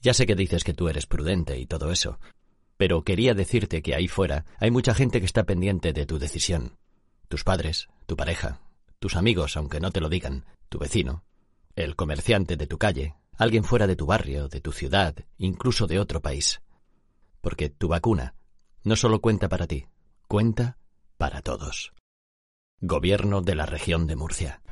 Ya 0.00 0.14
sé 0.14 0.26
que 0.26 0.34
dices 0.34 0.64
que 0.64 0.74
tú 0.74 0.88
eres 0.88 1.06
prudente 1.06 1.58
y 1.58 1.66
todo 1.66 1.90
eso, 1.90 2.18
pero 2.76 3.04
quería 3.04 3.34
decirte 3.34 3.82
que 3.82 3.94
ahí 3.94 4.08
fuera 4.08 4.46
hay 4.58 4.70
mucha 4.70 4.94
gente 4.94 5.20
que 5.20 5.26
está 5.26 5.44
pendiente 5.44 5.92
de 5.92 6.06
tu 6.06 6.18
decisión. 6.18 6.78
Tus 7.28 7.44
padres, 7.44 7.88
tu 8.06 8.16
pareja, 8.16 8.60
tus 8.98 9.16
amigos, 9.16 9.56
aunque 9.56 9.80
no 9.80 9.90
te 9.90 10.00
lo 10.00 10.08
digan, 10.08 10.46
tu 10.68 10.78
vecino, 10.78 11.24
el 11.76 11.96
comerciante 11.96 12.56
de 12.56 12.66
tu 12.66 12.78
calle, 12.78 13.14
alguien 13.36 13.64
fuera 13.64 13.86
de 13.86 13.96
tu 13.96 14.06
barrio, 14.06 14.48
de 14.48 14.60
tu 14.60 14.72
ciudad, 14.72 15.14
incluso 15.38 15.86
de 15.86 15.98
otro 15.98 16.20
país. 16.20 16.60
Porque 17.40 17.68
tu 17.68 17.88
vacuna 17.88 18.34
no 18.82 18.96
solo 18.96 19.20
cuenta 19.20 19.48
para 19.48 19.66
ti, 19.66 19.86
cuenta 20.26 20.78
para 21.18 21.42
todos. 21.42 21.92
Gobierno 22.80 23.42
de 23.42 23.54
la 23.54 23.66
región 23.66 24.06
de 24.06 24.16
Murcia. 24.16 24.62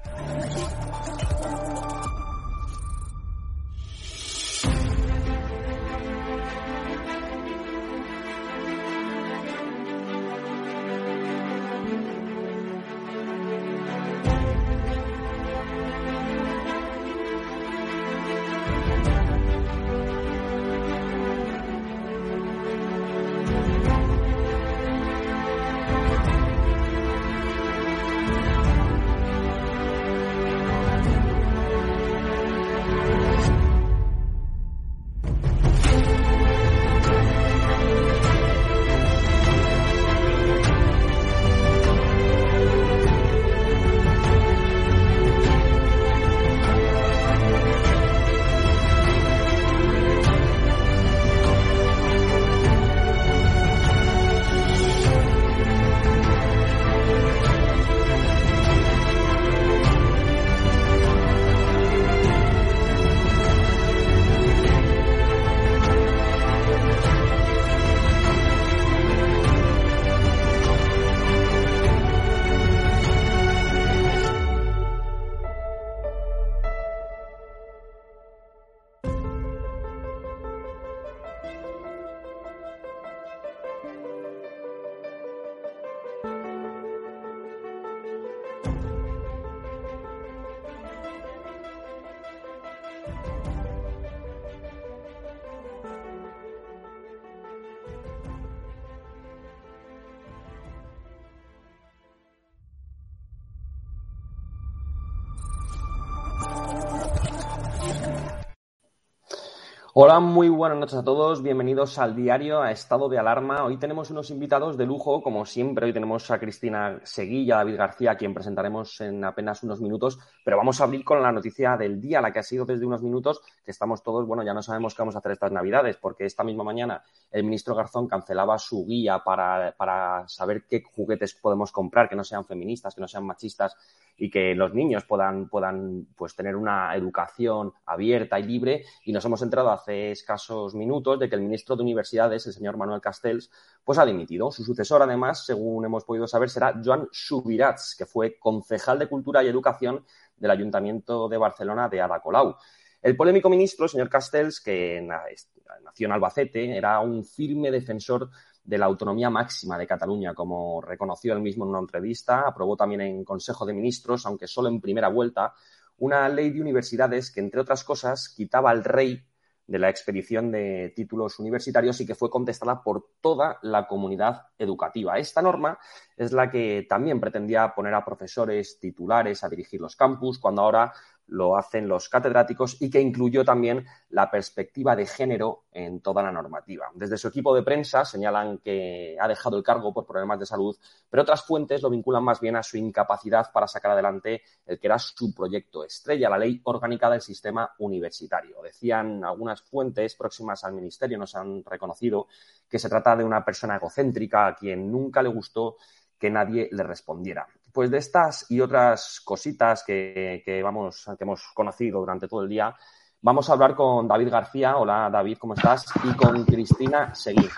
Hola, 110.00 110.20
muy 110.20 110.48
buenas 110.48 110.78
noches 110.78 110.94
a 110.94 111.02
todos. 111.02 111.42
Bienvenidos 111.42 111.98
al 111.98 112.14
diario 112.14 112.62
a 112.62 112.70
Estado 112.70 113.08
de 113.08 113.18
Alarma. 113.18 113.64
Hoy 113.64 113.78
tenemos 113.78 114.12
unos 114.12 114.30
invitados 114.30 114.76
de 114.76 114.86
lujo, 114.86 115.24
como 115.24 115.44
siempre. 115.44 115.86
Hoy 115.86 115.92
tenemos 115.92 116.30
a 116.30 116.38
Cristina 116.38 117.00
Seguilla, 117.02 117.56
a 117.56 117.58
David 117.64 117.78
García, 117.78 118.12
a 118.12 118.16
quien 118.16 118.32
presentaremos 118.32 119.00
en 119.00 119.24
apenas 119.24 119.64
unos 119.64 119.80
minutos. 119.80 120.20
Pero 120.44 120.56
vamos 120.56 120.80
a 120.80 120.84
abrir 120.84 121.02
con 121.02 121.20
la 121.20 121.32
noticia 121.32 121.76
del 121.76 122.00
día, 122.00 122.20
la 122.20 122.32
que 122.32 122.38
ha 122.38 122.44
sido 122.44 122.64
desde 122.64 122.86
unos 122.86 123.02
minutos, 123.02 123.40
que 123.64 123.72
estamos 123.72 124.04
todos, 124.04 124.24
bueno, 124.24 124.44
ya 124.44 124.54
no 124.54 124.62
sabemos 124.62 124.94
qué 124.94 125.02
vamos 125.02 125.16
a 125.16 125.18
hacer 125.18 125.32
estas 125.32 125.50
Navidades, 125.50 125.96
porque 125.96 126.26
esta 126.26 126.44
misma 126.44 126.62
mañana 126.62 127.02
el 127.32 127.42
ministro 127.42 127.74
Garzón 127.74 128.06
cancelaba 128.06 128.56
su 128.56 128.86
guía 128.86 129.24
para, 129.24 129.74
para 129.76 130.28
saber 130.28 130.62
qué 130.68 130.80
juguetes 130.80 131.34
podemos 131.34 131.72
comprar, 131.72 132.08
que 132.08 132.14
no 132.14 132.22
sean 132.22 132.44
feministas, 132.44 132.94
que 132.94 133.00
no 133.00 133.08
sean 133.08 133.26
machistas 133.26 133.74
y 134.16 134.30
que 134.30 134.54
los 134.54 134.74
niños 134.74 135.04
puedan, 135.04 135.48
puedan 135.48 136.06
pues, 136.16 136.36
tener 136.36 136.54
una 136.54 136.94
educación 136.94 137.72
abierta 137.86 138.38
y 138.38 138.44
libre. 138.44 138.84
Y 139.04 139.12
nos 139.12 139.24
hemos 139.24 139.42
enterado 139.42 139.70
hace 139.88 140.10
escasos 140.10 140.74
minutos 140.74 141.18
de 141.18 141.28
que 141.28 141.34
el 141.34 141.40
ministro 141.40 141.74
de 141.74 141.82
Universidades, 141.82 142.46
el 142.46 142.52
señor 142.52 142.76
Manuel 142.76 143.00
Castells, 143.00 143.50
pues 143.82 143.98
ha 143.98 144.04
dimitido. 144.04 144.50
Su 144.50 144.62
sucesor, 144.62 145.02
además, 145.02 145.46
según 145.46 145.84
hemos 145.86 146.04
podido 146.04 146.26
saber, 146.26 146.50
será 146.50 146.78
Joan 146.84 147.08
Subirats, 147.10 147.94
que 147.96 148.04
fue 148.04 148.38
concejal 148.38 148.98
de 148.98 149.08
Cultura 149.08 149.42
y 149.42 149.48
Educación 149.48 150.04
del 150.36 150.50
Ayuntamiento 150.50 151.28
de 151.28 151.38
Barcelona 151.38 151.88
de 151.88 152.02
Ada 152.02 152.20
Colau. 152.20 152.56
El 153.00 153.16
polémico 153.16 153.48
ministro, 153.48 153.86
el 153.86 153.90
señor 153.90 154.10
Castells, 154.10 154.60
que 154.60 155.00
nació 155.00 156.06
en 156.06 156.12
Albacete, 156.12 156.76
era 156.76 157.00
un 157.00 157.24
firme 157.24 157.70
defensor 157.70 158.28
de 158.62 158.76
la 158.76 158.84
autonomía 158.84 159.30
máxima 159.30 159.78
de 159.78 159.86
Cataluña, 159.86 160.34
como 160.34 160.82
reconoció 160.82 161.32
él 161.32 161.40
mismo 161.40 161.64
en 161.64 161.70
una 161.70 161.78
entrevista. 161.78 162.40
Aprobó 162.46 162.76
también 162.76 163.00
en 163.00 163.24
Consejo 163.24 163.64
de 163.64 163.72
Ministros, 163.72 164.26
aunque 164.26 164.46
solo 164.46 164.68
en 164.68 164.82
primera 164.82 165.08
vuelta, 165.08 165.54
una 165.96 166.28
ley 166.28 166.50
de 166.50 166.60
universidades 166.60 167.30
que, 167.30 167.40
entre 167.40 167.60
otras 167.60 167.82
cosas, 167.84 168.28
quitaba 168.28 168.70
al 168.70 168.84
rey 168.84 169.24
de 169.68 169.78
la 169.78 169.90
expedición 169.90 170.50
de 170.50 170.92
títulos 170.96 171.38
universitarios 171.38 172.00
y 172.00 172.06
que 172.06 172.14
fue 172.14 172.30
contestada 172.30 172.82
por 172.82 173.10
toda 173.20 173.58
la 173.62 173.86
comunidad 173.86 174.46
educativa. 174.58 175.18
Esta 175.18 175.42
norma 175.42 175.78
es 176.18 176.32
la 176.32 176.50
que 176.50 176.84
también 176.88 177.20
pretendía 177.20 177.72
poner 177.74 177.94
a 177.94 178.04
profesores 178.04 178.78
titulares 178.80 179.44
a 179.44 179.48
dirigir 179.48 179.80
los 179.80 179.94
campus, 179.94 180.38
cuando 180.38 180.62
ahora 180.62 180.92
lo 181.28 181.56
hacen 181.56 181.86
los 181.88 182.08
catedráticos 182.08 182.80
y 182.80 182.90
que 182.90 183.00
incluyó 183.00 183.44
también 183.44 183.86
la 184.08 184.30
perspectiva 184.30 184.96
de 184.96 185.06
género 185.06 185.64
en 185.72 186.00
toda 186.00 186.22
la 186.22 186.32
normativa. 186.32 186.90
Desde 186.94 187.18
su 187.18 187.28
equipo 187.28 187.54
de 187.54 187.62
prensa 187.62 188.04
señalan 188.04 188.58
que 188.58 189.16
ha 189.20 189.28
dejado 189.28 189.58
el 189.58 189.62
cargo 189.62 189.92
por 189.92 190.06
problemas 190.06 190.40
de 190.40 190.46
salud, 190.46 190.76
pero 191.08 191.22
otras 191.22 191.44
fuentes 191.44 191.82
lo 191.82 191.90
vinculan 191.90 192.24
más 192.24 192.40
bien 192.40 192.56
a 192.56 192.62
su 192.62 192.78
incapacidad 192.78 193.52
para 193.52 193.68
sacar 193.68 193.92
adelante 193.92 194.42
el 194.66 194.80
que 194.80 194.86
era 194.86 194.98
su 194.98 195.34
proyecto 195.34 195.84
estrella, 195.84 196.30
la 196.30 196.38
ley 196.38 196.60
orgánica 196.64 197.10
del 197.10 197.20
sistema 197.20 197.70
universitario. 197.78 198.62
Decían 198.62 199.22
algunas 199.22 199.60
fuentes 199.62 200.14
próximas 200.14 200.64
al 200.64 200.72
ministerio, 200.72 201.18
nos 201.18 201.34
han 201.34 201.62
reconocido 201.62 202.26
que 202.68 202.78
se 202.78 202.88
trata 202.88 203.14
de 203.14 203.24
una 203.24 203.44
persona 203.44 203.76
egocéntrica 203.76 204.46
a 204.46 204.56
quien 204.56 204.90
nunca 204.90 205.22
le 205.22 205.28
gustó 205.28 205.76
que 206.18 206.30
nadie 206.30 206.68
le 206.72 206.82
respondiera. 206.82 207.46
Pues 207.72 207.90
de 207.90 207.98
estas 207.98 208.50
y 208.50 208.60
otras 208.60 209.20
cositas 209.24 209.84
que, 209.84 210.60
vamos, 210.62 211.04
que 211.16 211.24
hemos 211.24 211.42
conocido 211.54 212.00
durante 212.00 212.28
todo 212.28 212.42
el 212.42 212.48
día, 212.48 212.74
vamos 213.20 213.48
a 213.48 213.52
hablar 213.52 213.74
con 213.74 214.08
David 214.08 214.30
García. 214.30 214.76
Hola 214.76 215.08
David, 215.12 215.38
¿cómo 215.38 215.54
estás? 215.54 215.84
Y 216.04 216.12
con 216.14 216.44
Cristina 216.44 217.14
Seguí. 217.14 217.48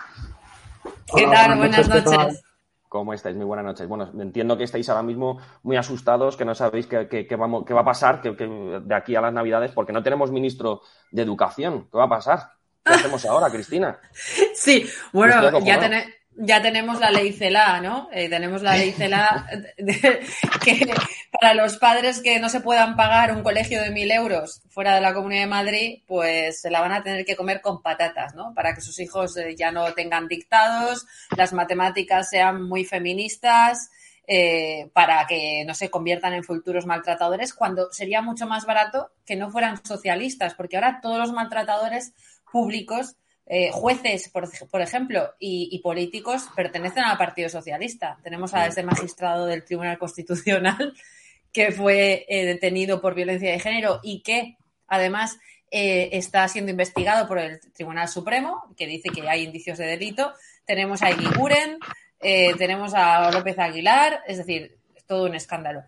¿Qué 1.14 1.26
tal? 1.26 1.58
Buenas 1.58 1.88
noches. 1.88 2.44
¿Cómo 2.90 3.14
estáis? 3.14 3.36
Muy 3.36 3.44
buenas 3.44 3.64
noches. 3.64 3.86
Bueno, 3.86 4.10
entiendo 4.18 4.58
que 4.58 4.64
estáis 4.64 4.88
ahora 4.88 5.04
mismo 5.04 5.40
muy 5.62 5.76
asustados, 5.76 6.36
que 6.36 6.44
no 6.44 6.56
sabéis 6.56 6.88
qué, 6.88 7.36
vamos, 7.38 7.64
qué 7.64 7.72
va 7.72 7.82
a 7.82 7.84
pasar 7.84 8.20
de 8.20 8.94
aquí 8.96 9.14
a 9.14 9.20
las 9.20 9.32
Navidades, 9.32 9.70
porque 9.70 9.92
no 9.92 10.02
tenemos 10.02 10.32
ministro 10.32 10.82
de 11.12 11.22
Educación. 11.22 11.88
¿Qué 11.88 11.96
va 11.96 12.06
a 12.06 12.08
pasar? 12.08 12.50
¿Qué 12.84 12.94
hacemos 12.94 13.24
ahora, 13.26 13.48
Cristina? 13.48 13.96
Sí, 14.54 14.90
bueno, 15.12 15.60
ya, 15.60 15.78
tenemos 15.78 16.08
ya 16.36 16.62
tenemos 16.62 17.00
la 17.00 17.10
ley 17.10 17.32
CELA, 17.32 17.80
¿no? 17.80 18.08
Eh, 18.12 18.28
tenemos 18.28 18.62
la 18.62 18.76
ley 18.76 18.92
CELA 18.92 19.46
que 20.64 20.92
para 21.30 21.54
los 21.54 21.76
padres 21.76 22.20
que 22.20 22.38
no 22.38 22.48
se 22.48 22.60
puedan 22.60 22.96
pagar 22.96 23.34
un 23.34 23.42
colegio 23.42 23.82
de 23.82 23.90
mil 23.90 24.10
euros 24.10 24.62
fuera 24.68 24.94
de 24.94 25.00
la 25.00 25.12
Comunidad 25.12 25.42
de 25.42 25.46
Madrid, 25.46 26.02
pues 26.06 26.60
se 26.60 26.70
la 26.70 26.80
van 26.80 26.92
a 26.92 27.02
tener 27.02 27.24
que 27.24 27.36
comer 27.36 27.60
con 27.60 27.82
patatas, 27.82 28.34
¿no? 28.34 28.54
Para 28.54 28.74
que 28.74 28.80
sus 28.80 28.98
hijos 29.00 29.36
eh, 29.36 29.54
ya 29.56 29.70
no 29.70 29.92
tengan 29.92 30.28
dictados, 30.28 31.06
las 31.36 31.52
matemáticas 31.52 32.30
sean 32.30 32.62
muy 32.62 32.84
feministas, 32.84 33.90
eh, 34.32 34.90
para 34.92 35.26
que 35.26 35.64
no 35.66 35.74
se 35.74 35.90
conviertan 35.90 36.34
en 36.34 36.44
futuros 36.44 36.86
maltratadores, 36.86 37.52
cuando 37.52 37.90
sería 37.90 38.22
mucho 38.22 38.46
más 38.46 38.64
barato 38.64 39.10
que 39.26 39.34
no 39.34 39.50
fueran 39.50 39.84
socialistas, 39.84 40.54
porque 40.54 40.76
ahora 40.76 41.00
todos 41.02 41.18
los 41.18 41.32
maltratadores 41.32 42.12
públicos 42.50 43.16
eh, 43.52 43.72
jueces, 43.72 44.28
por, 44.28 44.80
ejemplo, 44.80 45.34
y, 45.40 45.76
políticos 45.82 46.44
pertenecen 46.54 47.02
al 47.02 47.18
Partido 47.18 47.48
Socialista. 47.48 48.16
Tenemos 48.22 48.54
a 48.54 48.64
este 48.68 48.84
magistrado 48.84 49.44
del 49.46 49.64
Tribunal 49.64 49.98
Constitucional 49.98 50.94
que 51.52 51.72
fue 51.72 52.26
eh, 52.28 52.44
detenido 52.44 53.00
por 53.00 53.16
violencia 53.16 53.50
de 53.50 53.58
género 53.58 53.98
y 54.04 54.22
que 54.22 54.56
además, 54.86 55.40
eh, 55.68 56.10
está 56.12 56.46
siendo 56.46 56.70
investigado 56.70 57.26
por 57.26 57.40
el 57.40 57.58
Tribunal 57.72 58.06
Supremo, 58.06 58.72
que 58.76 58.86
dice 58.86 59.08
que 59.08 59.28
hay 59.28 59.42
indicios 59.42 59.78
de 59.78 59.86
delito. 59.86 60.32
Tenemos 60.64 61.02
a 61.02 61.10
Iguiguren, 61.10 61.78
tenemos 62.20 62.94
a 62.94 63.32
López 63.32 63.58
Aguilar, 63.58 64.22
es 64.28 64.38
decir, 64.38 64.78
todo 65.08 65.24
un 65.26 65.34
escándalo. 65.34 65.82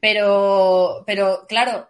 Pero, 0.00 1.04
pero 1.06 1.44
claro, 1.46 1.86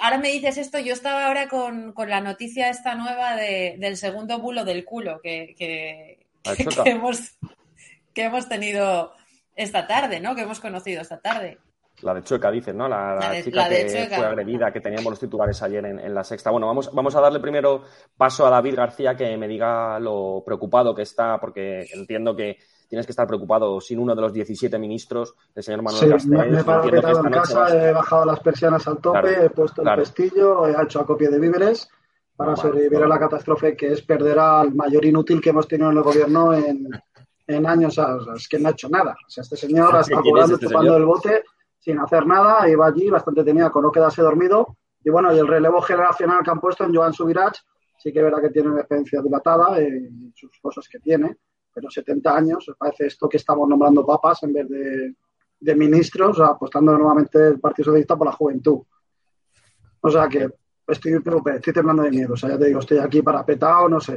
ahora 0.00 0.18
me 0.18 0.30
dices 0.30 0.58
esto, 0.58 0.78
yo 0.78 0.92
estaba 0.92 1.26
ahora 1.26 1.48
con, 1.48 1.94
la 2.08 2.20
noticia 2.20 2.70
esta 2.70 2.94
nueva 2.94 3.36
del 3.36 3.96
segundo 3.96 4.38
bulo 4.38 4.64
del 4.64 4.84
culo 4.84 5.20
que, 5.22 5.54
que, 5.56 6.26
hemos, 6.84 7.38
que 8.12 8.24
hemos 8.24 8.48
tenido 8.48 9.12
esta 9.54 9.86
tarde, 9.86 10.20
¿no? 10.20 10.34
Que 10.34 10.42
hemos 10.42 10.60
conocido 10.60 11.02
esta 11.02 11.20
tarde. 11.20 11.58
La 12.00 12.14
de 12.14 12.22
Chueca, 12.22 12.50
dices, 12.50 12.74
¿no? 12.74 12.88
La, 12.88 13.40
chica 13.44 13.68
que 13.68 14.08
fue 14.08 14.26
agredida, 14.26 14.72
que 14.72 14.80
teníamos 14.80 15.10
los 15.10 15.20
titulares 15.20 15.62
ayer 15.62 15.84
en, 15.84 16.14
la 16.14 16.24
sexta. 16.24 16.50
Bueno, 16.50 16.66
vamos, 16.66 16.92
vamos 16.92 17.14
a 17.14 17.20
darle 17.20 17.38
primero 17.38 17.84
paso 18.16 18.46
a 18.46 18.50
David 18.50 18.74
García 18.74 19.14
que 19.14 19.36
me 19.36 19.46
diga 19.46 20.00
lo 20.00 20.42
preocupado 20.44 20.94
que 20.94 21.02
está, 21.02 21.38
porque 21.38 21.86
entiendo 21.92 22.34
que 22.34 22.58
tienes 22.92 23.06
que 23.06 23.12
estar 23.12 23.26
preocupado 23.26 23.80
sin 23.80 23.98
uno 23.98 24.14
de 24.14 24.20
los 24.20 24.34
17 24.34 24.78
ministros 24.78 25.34
del 25.54 25.64
señor 25.64 25.80
Manuel 25.80 26.20
sí, 26.20 26.28
Me, 26.28 26.40
he 26.40 26.58
en 26.58 27.30
casa, 27.30 27.88
he 27.88 27.90
bajado 27.90 28.26
las 28.26 28.38
persianas 28.40 28.86
al 28.86 28.98
tope, 28.98 29.46
he 29.46 29.48
puesto 29.48 29.80
el 29.80 29.96
pestillo, 29.96 30.66
he 30.66 30.72
hecho 30.82 31.00
acopio 31.00 31.30
de 31.30 31.38
víveres 31.38 31.88
para 32.36 32.54
sobrevivir 32.54 33.02
a 33.02 33.08
la 33.08 33.18
catástrofe 33.18 33.74
que 33.74 33.92
es 33.92 34.02
perder 34.02 34.38
al 34.38 34.74
mayor 34.74 35.06
inútil 35.06 35.40
que 35.40 35.48
hemos 35.48 35.66
tenido 35.66 35.90
en 35.90 35.96
el 35.96 36.02
gobierno 36.02 36.52
en, 36.52 37.66
años. 37.66 37.98
es 38.36 38.46
que 38.46 38.58
no 38.58 38.68
ha 38.68 38.72
hecho 38.72 38.90
nada. 38.90 39.16
O 39.26 39.30
sea, 39.30 39.40
este 39.40 39.56
señor 39.56 39.96
está 39.98 40.20
cobrando, 40.20 40.56
este 40.56 40.66
el 40.66 41.04
bote 41.06 41.44
sin 41.78 41.98
hacer 41.98 42.26
nada, 42.26 42.68
iba 42.68 42.86
allí 42.86 43.08
bastante 43.08 43.42
tenía 43.42 43.70
con 43.70 43.84
no 43.84 43.90
quedarse 43.90 44.20
dormido. 44.20 44.76
Y 45.02 45.08
bueno, 45.08 45.34
y 45.34 45.38
el 45.38 45.48
relevo 45.48 45.80
generacional 45.80 46.44
que 46.44 46.50
han 46.50 46.60
puesto 46.60 46.84
en 46.84 46.94
Joan 46.94 47.14
Subirach, 47.14 47.56
sí 47.96 48.12
que 48.12 48.22
verá 48.22 48.38
que 48.38 48.50
tiene 48.50 48.68
una 48.68 48.80
experiencia 48.80 49.22
dilatada 49.22 49.78
en 49.78 50.34
sus 50.36 50.60
cosas 50.60 50.86
que 50.90 50.98
tiene, 50.98 51.38
pero 51.72 51.90
70 51.90 52.36
años, 52.36 52.70
parece 52.78 53.06
esto 53.06 53.28
que 53.28 53.38
estamos 53.38 53.68
nombrando 53.68 54.04
papas 54.04 54.42
en 54.42 54.52
vez 54.52 54.68
de, 54.68 55.14
de 55.60 55.74
ministros, 55.76 56.40
apostando 56.40 56.96
nuevamente 56.96 57.48
el 57.48 57.60
Partido 57.60 57.86
Socialista 57.86 58.16
por 58.16 58.26
la 58.26 58.32
juventud. 58.32 58.82
O 60.00 60.10
sea 60.10 60.28
que 60.28 60.48
estoy, 60.88 61.12
estoy 61.54 61.72
temblando 61.72 62.02
de 62.02 62.10
miedo. 62.10 62.34
O 62.34 62.36
sea, 62.36 62.50
ya 62.50 62.58
te 62.58 62.66
digo, 62.66 62.80
estoy 62.80 62.98
aquí 62.98 63.22
para 63.22 63.44
petado, 63.44 63.88
no 63.88 64.00
sé. 64.00 64.16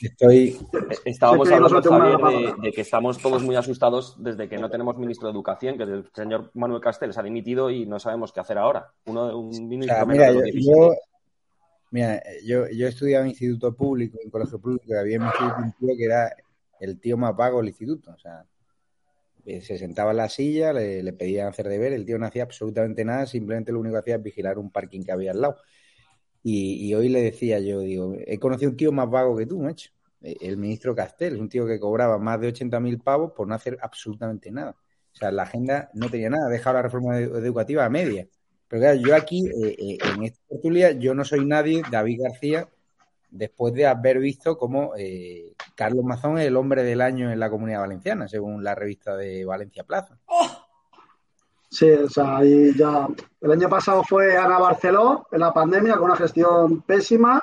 Estoy. 0.00 0.56
Estábamos 1.04 1.50
hablando, 1.50 2.18
Javier, 2.18 2.56
de, 2.56 2.72
que 2.72 2.80
estamos 2.80 3.18
todos 3.18 3.42
muy 3.42 3.56
asustados 3.56 4.16
desde 4.18 4.48
que 4.48 4.58
no 4.58 4.70
tenemos 4.70 4.96
ministro 4.96 5.28
de 5.28 5.34
Educación, 5.34 5.76
que 5.76 5.84
el 5.84 6.08
señor 6.14 6.50
Manuel 6.54 6.80
Castells 6.80 7.18
ha 7.18 7.22
dimitido 7.22 7.70
y 7.70 7.86
no 7.86 7.98
sabemos 7.98 8.32
qué 8.32 8.40
hacer 8.40 8.58
ahora. 8.58 8.90
Uno, 9.06 9.38
un 9.38 9.68
ministro 9.68 10.06
mira, 10.06 10.32
yo, 10.32 10.94
mira, 11.90 12.22
yo, 12.44 12.66
yo 12.68 12.86
he 12.86 12.88
estudiado 12.88 13.24
en 13.24 13.30
instituto 13.30 13.74
público, 13.74 14.18
en 14.22 14.30
colegio 14.30 14.58
público, 14.58 14.98
había 14.98 15.18
un 15.18 15.72
tío 15.78 15.96
que 15.96 16.04
era 16.04 16.32
el 16.84 17.00
tío 17.00 17.16
más 17.16 17.34
vago 17.36 17.58
del 17.58 17.68
instituto. 17.68 18.12
O 18.12 18.18
sea, 18.18 18.44
eh, 19.46 19.60
se 19.60 19.78
sentaba 19.78 20.12
en 20.12 20.18
la 20.18 20.28
silla, 20.28 20.72
le, 20.72 21.12
pedían 21.12 21.48
hacer 21.48 21.68
deber, 21.68 21.92
el 21.92 22.06
tío 22.06 22.18
no 22.18 22.26
hacía 22.26 22.44
absolutamente 22.44 23.04
nada, 23.04 23.26
simplemente 23.26 23.72
lo 23.72 23.80
único 23.80 23.94
que 23.94 24.00
hacía 24.00 24.16
es 24.16 24.22
vigilar 24.22 24.58
un 24.58 24.70
parking 24.70 25.02
que 25.02 25.12
había 25.12 25.32
al 25.32 25.40
lado. 25.40 25.56
Y, 26.42 26.92
hoy 26.94 27.08
le 27.08 27.22
decía 27.22 27.58
yo, 27.58 27.80
digo, 27.80 28.14
he 28.26 28.38
conocido 28.38 28.70
un 28.70 28.76
tío 28.76 28.92
más 28.92 29.08
vago 29.08 29.36
que 29.36 29.46
tú, 29.46 29.60
macho. 29.60 29.90
E, 30.20 30.36
el 30.42 30.58
ministro 30.58 30.94
Castel, 30.94 31.40
un 31.40 31.48
tío 31.48 31.66
que 31.66 31.80
cobraba 31.80 32.18
más 32.18 32.40
de 32.40 32.48
80.000 32.52 33.02
pavos 33.02 33.32
por 33.32 33.48
no 33.48 33.54
hacer 33.54 33.78
absolutamente 33.80 34.50
nada. 34.50 34.76
O 35.12 35.16
sea, 35.16 35.30
la 35.32 35.44
agenda 35.44 35.90
no 35.94 36.10
tenía 36.10 36.28
nada, 36.30 36.46
ha 36.48 36.50
dejado 36.50 36.76
la 36.76 36.82
reforma 36.82 37.18
educativa 37.18 37.84
a 37.84 37.90
media. 37.90 38.28
Pero 38.68 38.80
claro, 38.82 39.00
yo 39.00 39.14
aquí, 39.14 39.46
eh, 39.46 39.76
eh, 39.78 39.98
en 40.14 40.24
esta 40.24 40.40
tertulia, 40.48 40.92
yo 40.92 41.14
no 41.14 41.24
soy 41.24 41.44
nadie, 41.46 41.82
David 41.90 42.22
García, 42.22 42.68
después 43.30 43.74
de 43.74 43.86
haber 43.86 44.18
visto 44.18 44.56
cómo 44.58 44.94
eh, 44.96 45.54
Carlos 45.74 46.04
Mazón 46.04 46.38
es 46.38 46.46
el 46.46 46.56
hombre 46.56 46.82
del 46.82 47.00
año 47.00 47.30
en 47.32 47.40
la 47.40 47.50
comunidad 47.50 47.80
valenciana, 47.80 48.28
según 48.28 48.62
la 48.62 48.74
revista 48.74 49.16
de 49.16 49.44
Valencia 49.44 49.84
Plaza. 49.84 50.16
¡Oh! 50.26 50.64
Sí, 51.74 51.90
o 51.90 52.08
sea, 52.08 52.36
ahí 52.36 52.72
ya. 52.76 53.08
El 53.40 53.50
año 53.50 53.68
pasado 53.68 54.04
fue 54.04 54.36
Ana 54.36 54.60
Barceló 54.60 55.26
en 55.32 55.40
la 55.40 55.52
pandemia 55.52 55.94
con 55.94 56.04
una 56.04 56.16
gestión 56.16 56.82
pésima. 56.82 57.42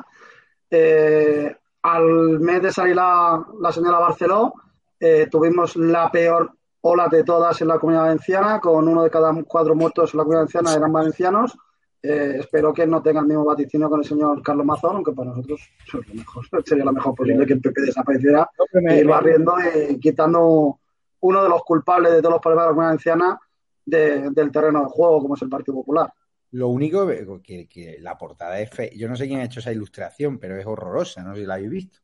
Eh, 0.70 1.54
al 1.82 2.40
mes 2.40 2.62
de 2.62 2.72
salir 2.72 2.96
la, 2.96 3.44
señora 3.74 4.00
Barceló, 4.00 4.54
eh, 4.98 5.28
tuvimos 5.30 5.76
la 5.76 6.10
peor 6.10 6.54
ola 6.80 7.10
de 7.10 7.26
todas 7.26 7.60
en 7.62 7.68
la 7.68 7.78
comunidad 7.78 8.04
valenciana, 8.04 8.62
con 8.62 8.88
uno 8.88 9.04
de 9.04 9.10
cada 9.10 9.34
cuatro 9.44 9.76
muertos 9.76 10.14
en 10.14 10.20
la 10.20 10.24
comunidad 10.24 10.42
valenciana 10.44 10.76
eran 10.76 10.94
valencianos. 10.94 11.58
Eh, 12.04 12.38
espero 12.40 12.74
que 12.74 12.88
no 12.88 13.02
tenga 13.02 13.20
el 13.20 13.28
mismo 13.28 13.46
vaticinio 13.46 13.88
con 13.88 14.00
el 14.00 14.06
señor 14.06 14.42
Carlos 14.42 14.66
Mazón, 14.66 14.96
aunque 14.96 15.12
para 15.12 15.30
nosotros 15.30 15.62
sería 16.66 16.86
lo 16.86 16.94
mejor 16.94 17.14
posible 17.14 17.46
que 17.46 17.54
el 17.54 17.62
PP 17.62 17.82
desapareciera 17.82 18.50
y 18.74 18.94
ir 18.94 19.08
barriendo 19.08 19.54
y 19.88 20.00
quitando 20.00 20.80
uno 21.20 21.44
de 21.44 21.50
los 21.50 21.64
culpables 21.64 22.12
de 22.14 22.22
todos 22.22 22.34
los 22.34 22.42
problemas 22.42 22.66
de 22.66 22.68
la 22.68 22.74
comunidad 22.74 22.90
valenciana 22.90 23.40
del 23.86 24.52
terreno 24.52 24.82
de 24.82 24.90
juego, 24.90 25.22
como 25.22 25.36
es 25.36 25.42
el 25.44 25.50
Partido 25.50 25.76
Popular. 25.76 26.12
Lo 26.52 26.70
único 26.70 27.08
que, 27.44 27.68
que 27.68 27.98
la 28.00 28.18
portada 28.18 28.60
es 28.60 28.70
fe. 28.70 28.92
Yo 28.98 29.08
no 29.08 29.16
sé 29.16 29.28
quién 29.28 29.40
ha 29.40 29.46
hecho 29.46 29.60
esa 29.60 29.72
ilustración, 29.72 30.40
pero 30.40 30.58
es 30.58 30.66
horrorosa, 30.66 31.24
no 31.24 31.36
sé 31.36 31.42
si 31.42 31.48
la 31.48 31.54
habéis 31.54 31.70
visto. 31.70 32.00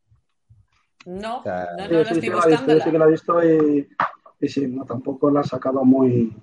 No, 1.06 1.42
no, 1.44 1.66
no, 1.78 1.88
no, 1.90 2.00
estoy 2.02 2.30
buscando. 2.30 2.80
Sí, 2.80 2.92
que 2.92 3.00
la 3.00 3.06
he 3.06 3.12
visto 3.12 3.44
y, 3.44 3.90
y 4.42 4.48
sí, 4.48 4.68
no, 4.68 4.86
tampoco 4.86 5.32
la 5.32 5.40
ha 5.40 5.44
sacado 5.44 5.84
muy, 5.84 6.34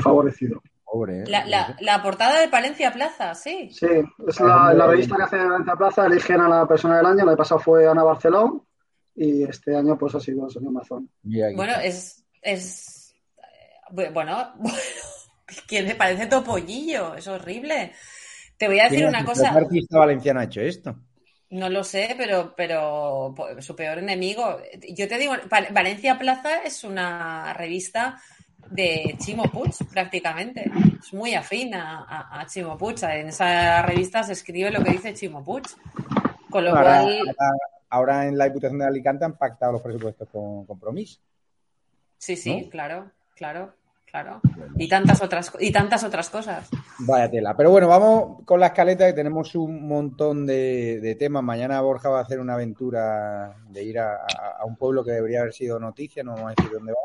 favorecido. 0.00 0.62
Pobre, 0.90 1.20
¿eh? 1.20 1.24
la, 1.26 1.76
la, 1.80 2.02
portada 2.02 2.40
de 2.40 2.48
Palencia 2.48 2.92
Plaza, 2.92 3.34
sí. 3.34 3.68
Sí, 3.70 3.86
es 4.26 4.40
la, 4.40 4.72
la, 4.72 4.86
revista 4.86 5.16
que 5.16 5.22
hace 5.22 5.36
Palencia 5.36 5.76
Plaza, 5.76 6.06
eligen 6.06 6.40
a 6.40 6.48
la 6.48 6.66
persona 6.66 6.96
del 6.96 7.06
año. 7.06 7.24
La 7.26 7.32
de 7.32 7.36
pasado 7.36 7.60
fue 7.60 7.86
Ana 7.86 8.02
Barceló 8.02 8.66
y 9.14 9.42
este 9.42 9.76
año 9.76 9.98
pues 9.98 10.14
ha 10.14 10.20
sido 10.20 10.46
el 10.46 10.52
señor 10.52 10.72
Mazón. 10.72 11.10
Bueno, 11.22 11.74
es, 11.82 12.24
es 12.40 12.98
bueno, 13.90 14.54
¿quién 15.66 15.86
me 15.86 15.94
parece 15.94 16.26
topollillo? 16.26 17.14
Es 17.14 17.26
horrible. 17.26 17.92
Te 18.56 18.66
voy 18.66 18.80
a 18.80 18.88
decir 18.88 19.06
una 19.06 19.24
cosa. 19.24 19.52
¿Qué 19.52 19.58
artista 19.58 19.98
valenciano 19.98 20.40
ha 20.40 20.44
hecho 20.44 20.60
esto? 20.60 20.96
No 21.50 21.70
lo 21.70 21.82
sé, 21.82 22.14
pero, 22.18 22.54
pero 22.56 23.34
su 23.60 23.74
peor 23.74 23.98
enemigo. 23.98 24.58
Yo 24.90 25.08
te 25.08 25.18
digo, 25.18 25.34
Valencia 25.70 26.18
Plaza 26.18 26.62
es 26.62 26.84
una 26.84 27.54
revista 27.54 28.20
de 28.70 29.16
Chimo 29.18 29.44
Puig, 29.44 29.72
prácticamente. 29.92 30.70
Es 31.00 31.12
muy 31.12 31.34
afín 31.34 31.74
a, 31.74 32.44
Chimo 32.48 32.76
Puig. 32.76 32.96
En 33.02 33.28
esa 33.28 33.82
revista 33.82 34.22
se 34.22 34.32
escribe 34.32 34.70
lo 34.70 34.82
que 34.82 34.92
dice 34.92 35.14
Chimo 35.14 35.44
Puig. 35.44 35.64
Con 36.50 36.64
lo 36.64 36.70
ahora, 36.70 37.02
cual. 37.02 37.36
Ahora, 37.90 38.26
en 38.26 38.36
la 38.36 38.44
Diputación 38.46 38.78
de 38.78 38.86
Alicante 38.86 39.24
han 39.24 39.36
pactado 39.36 39.72
los 39.72 39.82
presupuestos 39.82 40.28
con 40.28 40.66
compromiso. 40.66 41.20
Sí, 42.18 42.36
sí, 42.36 42.68
claro, 42.70 43.10
claro. 43.34 43.74
Claro. 44.10 44.40
Y 44.76 44.88
tantas 44.88 45.20
otras 45.20 45.52
y 45.60 45.70
tantas 45.70 46.02
otras 46.02 46.30
cosas. 46.30 46.70
Vaya 47.00 47.30
tela. 47.30 47.54
Pero 47.54 47.70
bueno, 47.70 47.88
vamos 47.88 48.42
con 48.46 48.58
la 48.58 48.68
escaleta 48.68 49.06
que 49.06 49.12
tenemos 49.12 49.54
un 49.54 49.86
montón 49.86 50.46
de, 50.46 51.14
temas. 51.18 51.42
Mañana 51.42 51.82
Borja 51.82 52.08
va 52.08 52.20
a 52.20 52.22
hacer 52.22 52.40
una 52.40 52.54
aventura 52.54 53.54
de 53.68 53.82
ir 53.82 53.98
a, 53.98 54.24
un 54.64 54.76
pueblo 54.76 55.04
que 55.04 55.10
debería 55.10 55.40
haber 55.40 55.52
sido 55.52 55.78
noticia, 55.78 56.22
no 56.22 56.32
vamos 56.32 56.52
a 56.52 56.54
decir 56.56 56.72
dónde 56.72 56.92
va, 56.92 56.98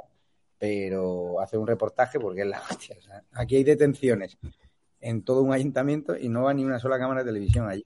pero 0.58 1.40
hace 1.42 1.58
un 1.58 1.68
reportaje 1.68 2.20
porque 2.20 2.42
es 2.42 2.48
la 2.48 2.62
hostia. 2.62 2.96
aquí 3.34 3.58
hay 3.58 3.64
detenciones 3.64 4.38
en 5.04 5.24
todo 5.24 5.42
un 5.42 5.54
ayuntamiento 5.54 6.18
y 6.18 6.30
no 6.30 6.44
va 6.44 6.54
ni 6.54 6.64
una 6.64 6.80
sola 6.80 6.98
cámara 6.98 7.24
de 7.24 7.30
televisión 7.30 7.68
allí. 7.68 7.86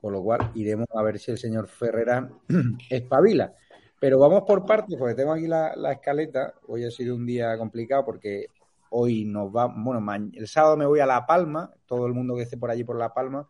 Con 0.00 0.12
lo 0.12 0.22
cual 0.22 0.50
iremos 0.54 0.86
a 0.94 1.02
ver 1.02 1.18
si 1.18 1.30
el 1.30 1.38
señor 1.38 1.68
Ferrera 1.68 2.28
espabila. 2.90 3.54
Pero 3.98 4.18
vamos 4.18 4.42
por 4.42 4.66
partes, 4.66 4.98
porque 4.98 5.14
tengo 5.14 5.32
aquí 5.32 5.46
la, 5.46 5.72
escaleta. 5.90 6.54
Hoy 6.66 6.84
ha 6.84 6.90
sido 6.90 7.14
un 7.14 7.24
día 7.24 7.56
complicado 7.56 8.04
porque 8.04 8.46
hoy 8.90 9.24
nos 9.24 9.54
va, 9.54 9.66
bueno, 9.66 10.04
el 10.34 10.48
sábado 10.48 10.76
me 10.76 10.84
voy 10.84 11.00
a 11.00 11.06
La 11.06 11.26
Palma, 11.26 11.72
todo 11.86 12.06
el 12.06 12.12
mundo 12.12 12.36
que 12.36 12.42
esté 12.42 12.56
por 12.56 12.70
allí 12.70 12.84
por 12.84 12.98
La 12.98 13.14
Palma, 13.14 13.48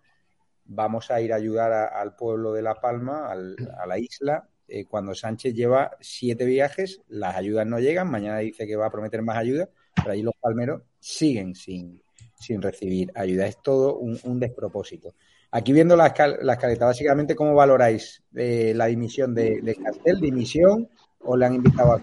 vamos 0.64 1.10
a 1.10 1.20
ir 1.20 1.32
a 1.32 1.36
ayudar 1.36 1.72
al 1.72 2.14
pueblo 2.14 2.52
de 2.52 2.62
La 2.62 2.74
Palma, 2.74 3.30
a 3.30 3.86
la 3.86 3.98
isla. 3.98 4.48
Eh, 4.68 4.84
cuando 4.84 5.14
Sánchez 5.14 5.54
lleva 5.54 5.96
siete 6.00 6.44
viajes, 6.44 7.00
las 7.08 7.36
ayudas 7.36 7.66
no 7.66 7.78
llegan, 7.78 8.10
mañana 8.10 8.38
dice 8.38 8.66
que 8.66 8.76
va 8.76 8.86
a 8.86 8.90
prometer 8.90 9.22
más 9.22 9.36
ayuda, 9.36 9.68
pero 9.94 10.12
allí 10.12 10.22
los 10.22 10.34
palmeros 10.40 10.82
siguen 10.98 11.54
sin, 11.54 12.02
sin 12.34 12.60
recibir 12.60 13.12
ayuda. 13.14 13.46
Es 13.46 13.62
todo 13.62 13.98
un 13.98 14.40
despropósito. 14.40 15.14
Aquí 15.50 15.72
viendo 15.72 15.96
la, 15.96 16.08
escaleta, 16.08 16.86
básicamente, 16.86 17.34
¿cómo 17.34 17.54
valoráis 17.54 18.22
eh, 18.34 18.72
la 18.74 18.86
dimisión 18.86 19.34
de, 19.34 19.60
de, 19.62 19.74
Castel? 19.76 20.20
¿Dimisión 20.20 20.88
o 21.20 21.36
le 21.36 21.46
han 21.46 21.54
invitado 21.54 21.92
a 21.92 22.02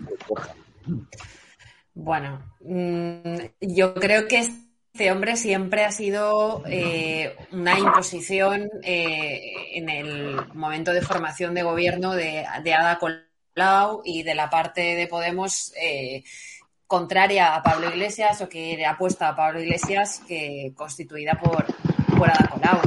Bueno, 1.94 2.42
mm, 2.62 3.36
yo 3.60 3.94
creo 3.94 4.28
que 4.28 4.44
este 4.94 5.12
hombre 5.12 5.36
siempre 5.38 5.86
ha 5.86 5.92
sido 5.92 6.62
eh, 6.68 7.36
una 7.52 7.80
imposición 7.80 8.70
eh, 8.84 9.42
en 9.74 9.90
el 9.90 10.54
momento 10.54 10.94
de 10.94 11.02
formación 11.02 11.56
de 11.56 11.64
gobierno 11.64 12.14
de, 12.14 12.46
Ada 12.46 13.00
Colau 13.00 14.04
y 14.06 14.22
de 14.22 14.36
la 14.36 14.52
parte 14.52 14.96
de 14.96 15.08
Podemos 15.08 15.74
contraria 16.86 17.56
a 17.56 17.64
Pablo 17.64 17.90
Iglesias 17.90 18.40
o 18.42 18.48
que 18.48 18.86
apuesta 18.86 19.30
a 19.30 19.36
Pablo 19.36 19.60
Iglesias, 19.60 20.22
que 20.28 20.74
constituida 20.76 21.40
por 21.42 21.66
fuera 22.16 22.36
de 22.40 22.48
Colau. 22.50 22.82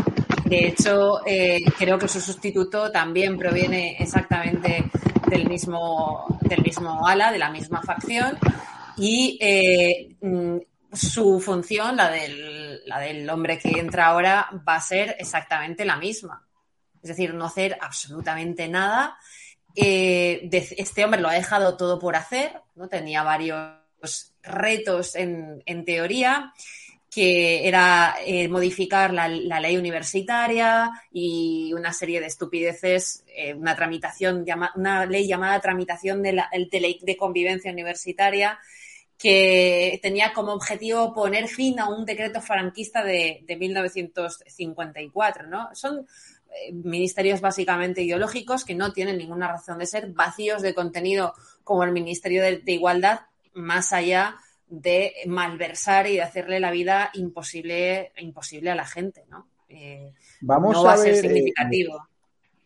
De 0.45 0.69
hecho, 0.69 1.27
eh, 1.27 1.65
creo 1.77 1.99
que 1.99 2.07
su 2.07 2.21
sustituto 2.21 2.93
también 2.93 3.37
proviene 3.37 3.97
exactamente 3.99 4.85
del 5.29 5.49
mismo, 5.49 6.39
del 6.43 6.63
mismo 6.63 7.05
ala, 7.05 7.33
de 7.33 7.39
la 7.39 7.51
misma 7.51 7.83
facción, 7.83 8.39
y 8.97 9.37
eh, 9.41 10.15
su 10.97 11.41
función, 11.41 11.97
la 11.97 12.11
del, 12.11 12.83
la 12.87 13.35
hombre 13.35 13.59
que 13.59 13.79
entra 13.79 14.07
ahora, 14.07 14.51
va 14.67 14.77
a 14.77 14.81
ser 14.81 15.17
exactamente 15.19 15.85
la 15.85 15.97
misma. 15.97 16.47
Es 17.03 17.09
decir, 17.09 17.35
no 17.35 17.47
hacer 17.47 17.79
absolutamente 17.81 18.69
nada. 18.69 19.19
Eh, 19.75 20.49
este 20.51 21.05
hombre 21.05 21.21
lo 21.21 21.29
ha 21.29 21.35
dejado 21.35 21.77
todo 21.77 21.99
por 21.99 22.17
hacer, 22.17 22.61
¿no? 22.75 22.89
Tenía 22.89 23.23
varios 23.23 24.33
retos 24.43 25.15
en, 25.15 25.63
en 25.67 25.85
teoría 25.85 26.53
que 27.17 27.67
era 27.67 28.17
eh, 28.27 28.47
modificar 28.47 29.11
la, 29.11 29.27
ley 29.27 29.79
universitaria 29.79 30.91
y 31.11 31.73
una 31.73 31.91
serie 31.95 32.21
de 32.21 32.27
estupideces, 32.27 33.25
eh, 33.35 33.55
una 33.55 33.75
tramitación, 33.75 34.45
una 34.75 35.07
ley 35.07 35.27
llamada 35.27 35.59
tramitación 35.63 36.23
de, 36.23 36.35
la, 36.35 36.51
ley 36.53 36.99
de 37.01 37.17
convivencia 37.17 37.73
universitaria, 37.73 38.59
que 39.19 39.99
tenía 40.03 40.33
como 40.33 40.53
objetivo 40.53 41.15
poner 41.15 41.49
fin 41.49 41.81
a 41.81 41.89
un 41.89 42.05
decreto 42.05 42.41
franquista 42.41 43.03
de, 43.03 43.43
de 43.47 43.57
1954, 43.57 45.47
¿no? 45.47 45.69
Son 45.75 46.07
eh, 46.51 46.73
ministerios 46.73 47.41
básicamente 47.41 48.03
ideológicos 48.03 48.65
que 48.65 48.75
no 48.75 48.93
tienen 48.93 49.19
ninguna 49.19 49.49
razón 49.49 49.79
de 49.79 49.87
ser, 49.87 50.13
vacíos 50.13 50.63
de 50.63 50.75
contenido 50.75 51.35
como 51.65 51.85
el 51.85 51.93
Ministerio 51.93 52.43
de, 52.43 52.59
de 52.59 52.73
Igualdad, 52.73 53.21
más 53.55 53.93
allá 53.93 54.37
de 54.69 55.15
malversar 55.27 56.07
y 56.09 56.15
de 56.15 56.23
hacerle 56.23 56.61
la 56.61 56.71
vida 56.71 57.11
imposible, 57.15 58.13
imposible 58.19 58.71
a 58.71 58.75
la 58.75 58.87
gente, 58.87 59.25
¿no? 59.31 59.49
Eh, 59.69 60.13
Vamos 60.41 60.75
no 60.75 60.85
va 60.85 60.95
a, 60.95 60.97
ser 60.97 61.15
eh, 61.15 61.21
significativo. 61.21 62.09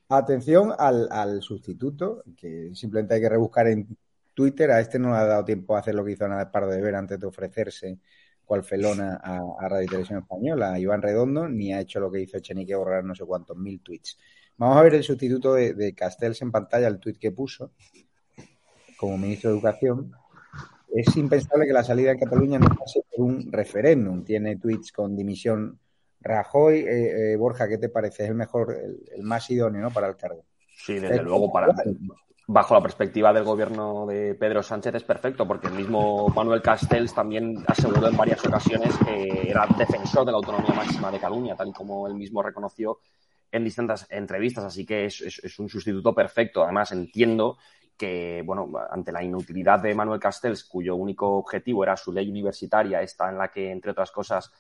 atención 0.09 0.73
al, 0.79 1.43
sustituto, 1.43 2.23
que 2.37 2.71
simplemente 2.75 3.15
hay 3.15 3.21
que 3.21 3.29
rebuscar 3.29 3.69
en 3.69 3.87
Twitter. 4.35 4.71
A 4.71 4.81
este 4.81 4.99
no 4.99 5.11
le 5.11 5.17
ha 5.17 5.27
dado 5.27 5.45
tiempo 5.45 5.77
a 5.77 5.81
hacer 5.81 5.95
lo 5.95 6.05
que 6.05 6.13
hizo 6.13 6.25
Ana 6.25 6.51
Pardo 6.51 6.71
de 6.71 6.81
Ver 6.81 6.95
antes 6.95 7.19
de 7.19 7.27
ofrecerse 7.27 7.99
cual 8.45 8.65
felona 8.65 9.21
a, 9.23 9.69
Radio 9.69 9.87
Televisión 9.87 10.19
Española, 10.21 10.73
a 10.73 10.79
Iván 10.79 11.03
Redondo, 11.03 11.49
ni 11.49 11.73
ha 11.73 11.81
hecho 11.81 12.01
lo 12.01 12.11
que 12.11 12.21
hizo 12.21 12.37
Echenique 12.37 12.75
borrar 12.75 13.05
no 13.05 13.15
sé 13.15 13.25
cuántos 13.25 13.57
mil 13.57 13.81
tweets. 13.81 14.19
Vamos 14.57 14.77
a 14.77 14.83
ver 14.83 14.95
el 14.95 15.05
sustituto 15.05 15.55
de, 15.55 15.75
de 15.75 15.95
Castells 15.95 16.43
en 16.43 16.51
pantalla, 16.51 16.89
el 16.89 16.99
tweet 16.99 17.15
que 17.15 17.31
puso 17.31 17.73
como 18.97 19.17
ministro 19.17 19.51
de 19.51 19.57
Educación 19.57 20.13
es 20.95 21.17
impensable 21.17 21.67
que 21.67 21.73
la 21.73 21.85
salida 21.85 22.11
de 22.11 22.19
Cataluña 22.19 22.59
no 22.59 22.69
pase 22.69 23.03
por 23.11 23.25
un 23.25 23.51
referéndum. 23.53 24.25
Tiene 24.25 24.57
tweets 24.57 24.93
con 24.93 25.17
dimisión 25.17 25.79
Rajoy. 26.21 26.81
Eh, 26.81 27.33
eh, 27.33 27.37
Borja, 27.37 27.69
¿qué 27.69 27.79
te 27.79 27.89
parece? 27.89 28.25
Es 28.25 28.31
el 28.31 28.35
mejor, 28.35 28.77
el, 29.15 29.23
más 29.23 29.49
idóneo 29.51 29.83
¿no? 29.83 29.91
para 29.91 30.09
el 30.09 30.17
cargo. 30.17 30.45
Sí, 30.77 30.99
desde 30.99 31.23
luego, 31.23 31.53
para, 31.53 31.75
bajo 32.53 32.75
la 32.75 32.83
perspectiva 32.83 33.33
del 33.33 33.45
gobierno 33.45 34.07
de 34.07 34.35
Pedro 34.35 34.61
Sánchez 34.61 34.97
es 34.97 35.05
perfecto, 35.05 35.47
porque 35.47 35.69
el 35.69 35.75
mismo 35.75 36.29
Manuel 36.31 36.61
Castells 36.61 37.15
también 37.15 37.63
aseguró 37.69 38.09
en 38.09 38.17
varias 38.17 38.45
ocasiones 38.45 38.93
que 39.05 39.51
era 39.51 39.69
defensor 39.79 40.27
de 40.27 40.33
la 40.33 40.39
autonomía 40.39 40.75
máxima 40.75 41.13
de 41.13 41.21
Cataluña, 41.21 41.55
tal 41.55 41.69
y 41.69 41.73
como 41.73 42.09
él 42.09 42.15
mismo 42.15 42.43
reconoció 42.43 42.99
en 43.53 43.63
distintas 43.63 44.05
entrevistas. 44.11 44.65
Así 44.65 44.85
que 44.85 45.05
es 45.05 45.59
un 45.61 45.69
sustituto 45.69 46.13
perfecto. 46.13 46.65
Además, 46.65 46.91
entiendo 46.91 47.57
que, 47.97 48.43
bueno, 48.45 48.69
ante 48.91 49.13
la 49.13 49.23
inutilidad 49.23 49.79
de 49.79 49.95
Manuel 49.95 50.19
Castells, 50.19 50.65
cuyo 50.65 50.97
único 50.97 51.37
objetivo 51.37 51.85
era 51.85 51.97
su 51.97 52.13
ley 52.13 52.29
universitaria, 52.29 53.01
esta 53.01 53.29
en 53.29 53.39
la 53.39 53.47
que, 53.47 53.71
entre 53.71 53.93
otras 53.93 54.11
cosas, 54.11 54.51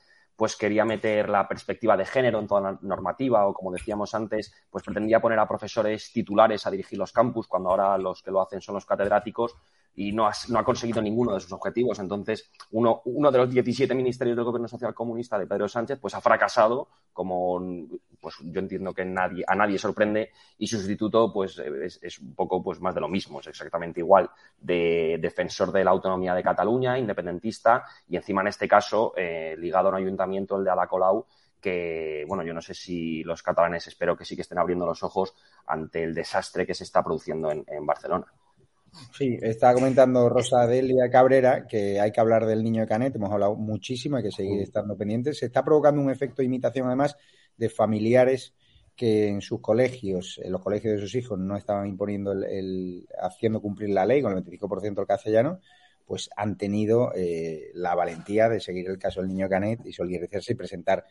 pues 0.40 0.56
quería 0.56 0.86
meter 0.86 1.28
la 1.28 1.46
perspectiva 1.46 1.98
de 1.98 2.06
género 2.06 2.38
en 2.38 2.46
toda 2.46 2.62
la 2.62 2.78
normativa 2.80 3.46
o, 3.46 3.52
como 3.52 3.72
decíamos 3.72 4.14
antes, 4.14 4.50
pues 4.70 4.82
pretendía 4.82 5.20
poner 5.20 5.38
a 5.38 5.46
profesores 5.46 6.10
titulares 6.14 6.66
a 6.66 6.70
dirigir 6.70 6.98
los 6.98 7.12
campus 7.12 7.46
cuando 7.46 7.68
ahora 7.68 7.98
los 7.98 8.22
que 8.22 8.30
lo 8.30 8.40
hacen 8.40 8.62
son 8.62 8.76
los 8.76 8.86
catedráticos 8.86 9.54
y 9.94 10.12
no 10.12 10.26
ha, 10.26 10.32
no 10.48 10.58
ha 10.58 10.64
conseguido 10.64 11.02
ninguno 11.02 11.34
de 11.34 11.40
sus 11.40 11.52
objetivos. 11.52 11.98
Entonces, 11.98 12.50
uno, 12.70 13.02
uno 13.04 13.30
de 13.30 13.38
los 13.38 13.50
17 13.50 13.94
ministerios 13.94 14.36
del 14.36 14.44
gobierno 14.44 14.68
social 14.68 14.94
comunista 14.94 15.38
de 15.38 15.46
Pedro 15.46 15.68
Sánchez 15.68 15.98
pues 16.00 16.14
ha 16.14 16.20
fracasado 16.20 16.88
como 17.12 17.60
pues 18.20 18.36
yo 18.42 18.60
entiendo 18.60 18.92
que 18.94 19.02
a 19.02 19.54
nadie 19.54 19.78
sorprende 19.78 20.30
y 20.58 20.66
su 20.66 20.78
sustituto 20.78 21.32
pues 21.32 21.58
es, 21.58 22.18
un 22.18 22.34
poco 22.34 22.62
pues 22.62 22.80
más 22.80 22.94
de 22.94 23.00
lo 23.00 23.08
mismo, 23.08 23.40
es 23.40 23.46
exactamente 23.48 24.00
igual, 24.00 24.30
de 24.58 25.18
defensor 25.20 25.72
de 25.72 25.84
la 25.84 25.90
autonomía 25.90 26.34
de 26.34 26.42
Cataluña, 26.42 26.98
independentista 26.98 27.84
y 28.08 28.16
encima 28.16 28.42
en 28.42 28.48
este 28.48 28.68
caso 28.68 29.14
eh, 29.16 29.56
ligado 29.58 29.88
a 29.88 29.92
un 29.92 29.96
ayuntamiento, 29.96 30.56
el 30.56 30.64
de 30.64 30.70
Ada 30.70 30.86
Colau, 30.86 31.26
que, 31.60 32.24
bueno, 32.26 32.42
yo 32.42 32.54
no 32.54 32.62
sé 32.62 32.74
si 32.74 33.22
los 33.24 33.42
catalanes 33.42 33.86
espero 33.86 34.16
que 34.16 34.24
sí 34.24 34.34
que 34.34 34.42
estén 34.42 34.58
abriendo 34.58 34.86
los 34.86 35.02
ojos 35.02 35.34
ante 35.66 36.02
el 36.02 36.14
desastre 36.14 36.66
que 36.66 36.74
se 36.74 36.84
está 36.84 37.02
produciendo 37.02 37.50
en, 37.50 37.64
en 37.66 37.84
Barcelona. 37.84 38.26
Sí, 39.16 39.38
está 39.40 39.72
comentando 39.74 40.28
Rosa 40.28 40.66
Delia 40.66 41.10
Cabrera 41.10 41.66
que 41.66 42.00
hay 42.00 42.12
que 42.12 42.20
hablar 42.20 42.46
del 42.46 42.62
niño 42.62 42.82
de 42.82 42.88
Canet, 42.88 43.14
hemos 43.14 43.30
hablado 43.32 43.54
muchísimo, 43.54 44.16
hay 44.16 44.22
que 44.22 44.30
seguir 44.30 44.60
estando 44.62 44.96
pendientes. 44.96 45.38
Se 45.38 45.46
está 45.46 45.64
provocando 45.64 46.00
un 46.00 46.10
efecto 46.10 46.42
de 46.42 46.46
imitación 46.46 46.86
además 46.86 47.16
de 47.56 47.68
familiares 47.68 48.54
que 48.96 49.28
en 49.28 49.40
sus 49.40 49.60
colegios, 49.60 50.40
en 50.42 50.52
los 50.52 50.62
colegios 50.62 50.94
de 50.94 51.00
sus 51.00 51.14
hijos, 51.14 51.38
no 51.38 51.56
estaban 51.56 51.86
imponiendo 51.86 52.32
el, 52.32 53.06
haciendo 53.20 53.60
cumplir 53.60 53.90
la 53.90 54.04
ley 54.04 54.20
con 54.20 54.36
el 54.36 54.44
25% 54.44 54.94
del 54.94 55.06
castellano, 55.06 55.60
pues 56.04 56.28
han 56.36 56.58
tenido 56.58 57.12
eh, 57.14 57.70
la 57.74 57.94
valentía 57.94 58.48
de 58.48 58.60
seguir 58.60 58.88
el 58.90 58.98
caso 58.98 59.20
del 59.20 59.28
niño 59.28 59.48
Canet 59.48 59.86
y 59.86 59.92
solidarizarse 59.92 60.52
y 60.52 60.56
presentar 60.56 61.06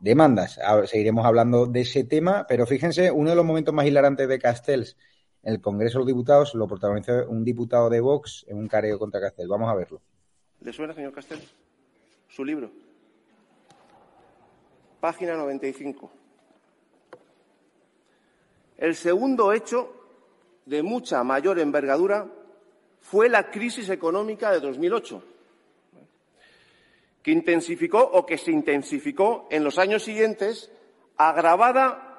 demandas. 0.00 0.58
seguiremos 0.86 1.24
hablando 1.24 1.66
de 1.66 1.80
ese 1.80 2.04
tema, 2.04 2.46
pero 2.48 2.66
fíjense, 2.66 3.10
uno 3.10 3.30
de 3.30 3.36
los 3.36 3.44
momentos 3.44 3.72
más 3.74 3.86
hilarantes 3.86 4.28
de 4.28 4.38
Castells 4.38 4.96
el 5.42 5.60
Congreso 5.60 5.98
de 5.98 6.00
los 6.00 6.08
Diputados 6.08 6.54
lo 6.54 6.66
protagonizó 6.66 7.28
un 7.28 7.44
diputado 7.44 7.90
de 7.90 8.00
Vox 8.00 8.44
en 8.48 8.58
un 8.58 8.68
careo 8.68 8.98
contra 8.98 9.20
Castells. 9.20 9.48
Vamos 9.48 9.70
a 9.70 9.74
verlo. 9.74 10.00
¿Le 10.60 10.72
suena, 10.72 10.94
señor 10.94 11.12
Castells? 11.12 11.54
Su 12.28 12.44
libro 12.44 12.70
página 15.02 15.34
95. 15.34 16.12
El 18.78 18.94
segundo 18.94 19.52
hecho 19.52 19.92
de 20.64 20.84
mucha 20.84 21.24
mayor 21.24 21.58
envergadura 21.58 22.28
fue 23.00 23.28
la 23.28 23.50
crisis 23.50 23.90
económica 23.90 24.52
de 24.52 24.60
2008, 24.60 25.24
que 27.20 27.32
intensificó 27.32 27.98
o 27.98 28.24
que 28.24 28.38
se 28.38 28.52
intensificó 28.52 29.48
en 29.50 29.64
los 29.64 29.76
años 29.76 30.04
siguientes, 30.04 30.70
agravada 31.16 32.11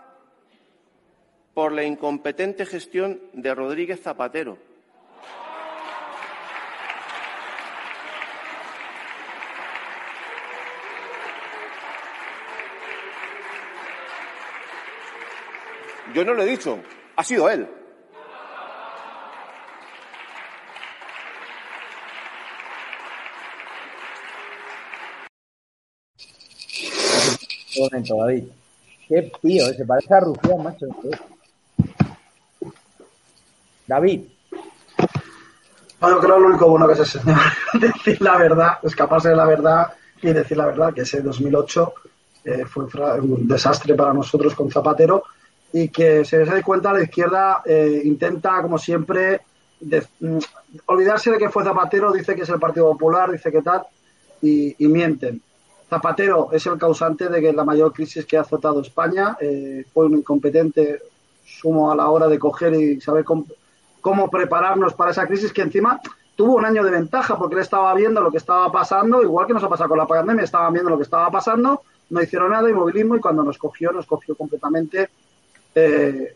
por 1.53 1.71
la 1.71 1.83
incompetente 1.83 2.65
gestión 2.65 3.21
de 3.33 3.53
Rodríguez 3.53 4.01
Zapatero 4.01 4.57
Yo 16.13 16.23
no 16.23 16.35
lo 16.35 16.43
he 16.43 16.45
dicho, 16.45 16.77
ha 17.15 17.23
sido 17.23 17.49
él. 17.49 17.67
Un 27.75 27.83
momento, 27.83 28.15
David. 28.17 28.43
Qué 29.07 29.31
tío, 29.41 29.65
se 29.73 29.85
parece 29.85 30.13
a 30.13 30.19
Rufián, 30.19 30.61
macho. 30.61 30.85
David. 33.87 34.21
Bueno, 35.99 36.19
creo 36.19 36.35
que 36.35 36.41
lo 36.41 36.47
único 36.49 36.67
bueno 36.67 36.87
que 36.87 36.95
se 36.95 37.05
señor 37.05 37.39
decir 37.79 38.21
la 38.21 38.37
verdad, 38.37 38.79
escaparse 38.83 39.29
de 39.29 39.35
la 39.35 39.45
verdad 39.45 39.93
y 40.21 40.33
decir 40.33 40.57
la 40.57 40.65
verdad, 40.65 40.93
que 40.93 41.01
ese 41.01 41.21
2008 41.21 41.93
eh, 42.45 42.65
fue 42.65 42.85
un 43.21 43.47
desastre 43.47 43.95
para 43.95 44.13
nosotros 44.13 44.53
con 44.53 44.69
Zapatero 44.69 45.23
y 45.71 45.87
que 45.87 46.25
se 46.25 46.39
dé 46.39 46.61
cuenta 46.61 46.93
la 46.93 47.03
izquierda 47.03 47.61
eh, 47.65 48.01
intenta, 48.03 48.61
como 48.61 48.77
siempre, 48.77 49.41
mm, 49.81 50.37
olvidarse 50.87 51.31
de 51.31 51.37
que 51.37 51.49
fue 51.49 51.63
Zapatero, 51.63 52.11
dice 52.11 52.35
que 52.35 52.41
es 52.41 52.49
el 52.49 52.59
Partido 52.59 52.91
Popular, 52.91 53.31
dice 53.31 53.51
que 53.51 53.61
tal, 53.61 53.83
y, 54.41 54.75
mienten. 54.79 55.41
Zapatero 55.89 56.49
es 56.51 56.65
el 56.65 56.77
causante 56.77 57.29
de 57.29 57.39
que 57.39 57.53
la 57.53 57.63
mayor 57.63 57.93
crisis 57.93 58.25
que 58.25 58.37
ha 58.37 58.41
azotado 58.41 58.81
España 58.81 59.37
eh, 59.39 59.85
fue 59.93 60.07
un 60.07 60.17
incompetente 60.17 61.01
sumo 61.45 61.91
a 61.91 61.95
la 61.95 62.09
hora 62.09 62.27
de 62.27 62.39
coger 62.39 62.73
y 62.73 62.99
saber 62.99 63.23
cómo, 64.03 64.29
prepararnos 64.29 64.93
para 64.93 65.11
esa 65.11 65.25
crisis 65.25 65.53
que 65.53 65.61
encima 65.61 65.99
tuvo 66.35 66.55
un 66.55 66.65
año 66.65 66.83
de 66.83 66.91
ventaja 66.91 67.37
porque 67.37 67.55
él 67.55 67.61
estaba 67.61 67.93
viendo 67.93 68.21
lo 68.21 68.29
que 68.29 68.37
estaba 68.37 68.69
pasando, 68.71 69.23
igual 69.23 69.47
que 69.47 69.53
nos 69.53 69.63
ha 69.63 69.69
pasado 69.69 69.89
con 69.89 69.97
la 69.97 70.05
pandemia, 70.05 70.43
estaban 70.43 70.73
viendo 70.73 70.89
lo 70.91 70.97
que 70.97 71.03
estaba 71.03 71.31
pasando, 71.31 71.81
no 72.09 72.21
hicieron 72.21 72.51
nada, 72.51 72.69
inmovilismo 72.69 73.15
y 73.15 73.21
cuando 73.21 73.43
nos 73.43 73.57
cogió, 73.57 73.91
nos 73.91 74.05
cogió 74.05 74.35
completamente 74.35 75.09
eh, 75.73 76.35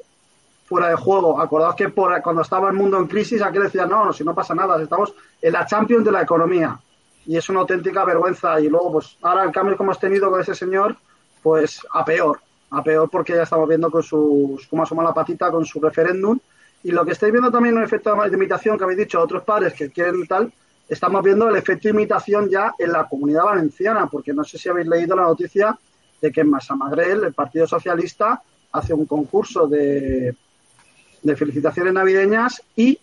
fuera 0.65 0.89
de 0.89 0.95
juego. 0.95 1.39
Acordaos 1.41 1.75
que 1.75 1.89
por, 1.89 2.21
cuando 2.21 2.41
estaba 2.41 2.69
el 2.69 2.75
mundo 2.75 2.97
en 2.97 3.07
crisis, 3.07 3.41
aquí 3.41 3.59
decían, 3.59 3.89
no, 3.89 4.05
no, 4.05 4.13
si 4.13 4.23
no 4.23 4.33
pasa 4.33 4.55
nada, 4.55 4.81
estamos 4.81 5.13
en 5.41 5.53
la 5.53 5.65
Champions 5.65 6.05
de 6.05 6.11
la 6.11 6.21
economía. 6.21 6.79
Y 7.25 7.35
es 7.35 7.49
una 7.49 7.59
auténtica 7.59 8.05
vergüenza. 8.05 8.59
Y 8.61 8.69
luego, 8.69 8.93
pues 8.93 9.17
ahora 9.21 9.43
el 9.43 9.51
cambio 9.51 9.75
que 9.75 9.83
hemos 9.83 9.99
tenido 9.99 10.31
con 10.31 10.39
ese 10.39 10.55
señor, 10.55 10.95
pues 11.43 11.81
a 11.91 12.05
peor, 12.05 12.39
a 12.71 12.81
peor 12.81 13.09
porque 13.09 13.33
ya 13.33 13.43
estamos 13.43 13.67
viendo 13.67 13.91
con 13.91 14.03
sus, 14.03 14.65
cómo 14.67 14.83
asoma 14.83 15.03
la 15.03 15.13
patita 15.13 15.51
con 15.51 15.65
su 15.65 15.81
referéndum. 15.81 16.39
Y 16.83 16.91
lo 16.91 17.05
que 17.05 17.11
estáis 17.11 17.31
viendo 17.31 17.51
también 17.51 17.75
un 17.75 17.83
efecto 17.83 18.15
de 18.15 18.35
imitación 18.35 18.77
que 18.77 18.83
habéis 18.83 18.99
dicho 18.99 19.19
a 19.19 19.23
otros 19.23 19.43
padres 19.43 19.73
que 19.73 19.89
quieren 19.89 20.25
tal, 20.27 20.51
estamos 20.87 21.23
viendo 21.23 21.49
el 21.49 21.55
efecto 21.55 21.87
de 21.87 21.93
imitación 21.93 22.49
ya 22.49 22.73
en 22.77 22.91
la 22.91 23.07
comunidad 23.07 23.43
valenciana, 23.43 24.07
porque 24.07 24.33
no 24.33 24.43
sé 24.43 24.57
si 24.57 24.69
habéis 24.69 24.87
leído 24.87 25.15
la 25.15 25.23
noticia 25.23 25.77
de 26.21 26.31
que 26.31 26.41
en 26.41 26.49
Masamagrel, 26.49 27.25
el 27.25 27.33
Partido 27.33 27.67
Socialista, 27.67 28.41
hace 28.71 28.93
un 28.93 29.05
concurso 29.05 29.67
de, 29.67 30.35
de 31.21 31.35
felicitaciones 31.35 31.93
navideñas 31.93 32.61
y 32.75 32.99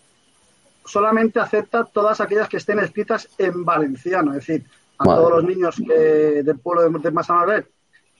solamente 0.85 1.39
acepta 1.39 1.83
todas 1.83 2.21
aquellas 2.21 2.47
que 2.47 2.57
estén 2.57 2.79
escritas 2.79 3.29
en 3.37 3.65
valenciano, 3.65 4.31
es 4.31 4.45
decir, 4.45 4.65
a 4.97 5.03
todos 5.03 5.31
los 5.31 5.43
niños 5.43 5.75
del 5.77 6.59
pueblo 6.59 6.83
de, 6.83 6.89
de 6.99 7.65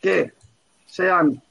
que 0.02 0.34
sean 0.86 1.42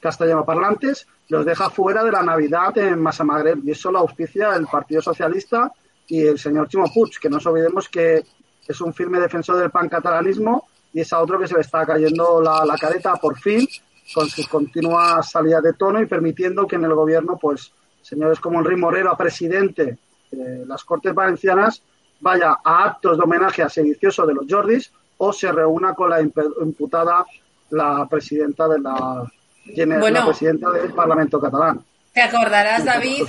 castellano 0.00 0.44
parlantes, 0.44 1.06
los 1.30 1.46
deja 1.46 1.70
fuera 1.70 2.02
de 2.02 2.10
la 2.10 2.22
Navidad 2.22 2.76
en 2.76 3.00
Masamagreb 3.00 3.60
y 3.64 3.70
eso 3.70 3.90
lo 3.90 4.00
auspicia 4.00 4.54
el 4.56 4.66
Partido 4.66 5.00
Socialista 5.00 5.72
y 6.08 6.26
el 6.26 6.38
señor 6.38 6.68
Chimo 6.68 6.92
Puig, 6.92 7.18
que 7.20 7.30
no 7.30 7.36
nos 7.36 7.46
olvidemos 7.46 7.88
que 7.88 8.24
es 8.66 8.80
un 8.80 8.92
firme 8.92 9.20
defensor 9.20 9.56
del 9.56 9.70
pancatalanismo 9.70 10.66
y 10.92 11.00
es 11.00 11.12
a 11.12 11.20
otro 11.20 11.38
que 11.38 11.46
se 11.46 11.54
le 11.54 11.60
está 11.60 11.86
cayendo 11.86 12.42
la, 12.42 12.64
la 12.66 12.76
careta 12.76 13.14
por 13.14 13.38
fin 13.38 13.66
con 14.12 14.28
sus 14.28 14.48
continuas 14.48 15.30
salidas 15.30 15.62
de 15.62 15.74
tono 15.74 16.02
y 16.02 16.06
permitiendo 16.06 16.66
que 16.66 16.74
en 16.74 16.84
el 16.84 16.94
gobierno, 16.94 17.38
pues, 17.40 17.72
señores 18.02 18.40
como 18.40 18.58
Enrique 18.58 18.80
Morero, 18.80 19.16
presidente 19.16 19.98
de 20.32 20.66
las 20.66 20.82
Cortes 20.82 21.14
Valencianas, 21.14 21.80
vaya 22.18 22.58
a 22.64 22.84
actos 22.84 23.16
de 23.16 23.22
homenaje 23.22 23.62
a 23.62 23.68
sedicioso 23.68 24.26
de 24.26 24.34
los 24.34 24.46
Jordis 24.48 24.90
o 25.18 25.32
se 25.32 25.52
reúna 25.52 25.94
con 25.94 26.10
la 26.10 26.20
imputada, 26.20 27.24
la 27.70 28.08
presidenta 28.10 28.66
de 28.66 28.80
la, 28.80 29.30
la 29.76 30.26
presidenta 30.26 30.70
del 30.70 30.92
Parlamento 30.92 31.40
catalán. 31.40 31.84
Te 32.12 32.22
acordarás, 32.22 32.84
David, 32.84 33.24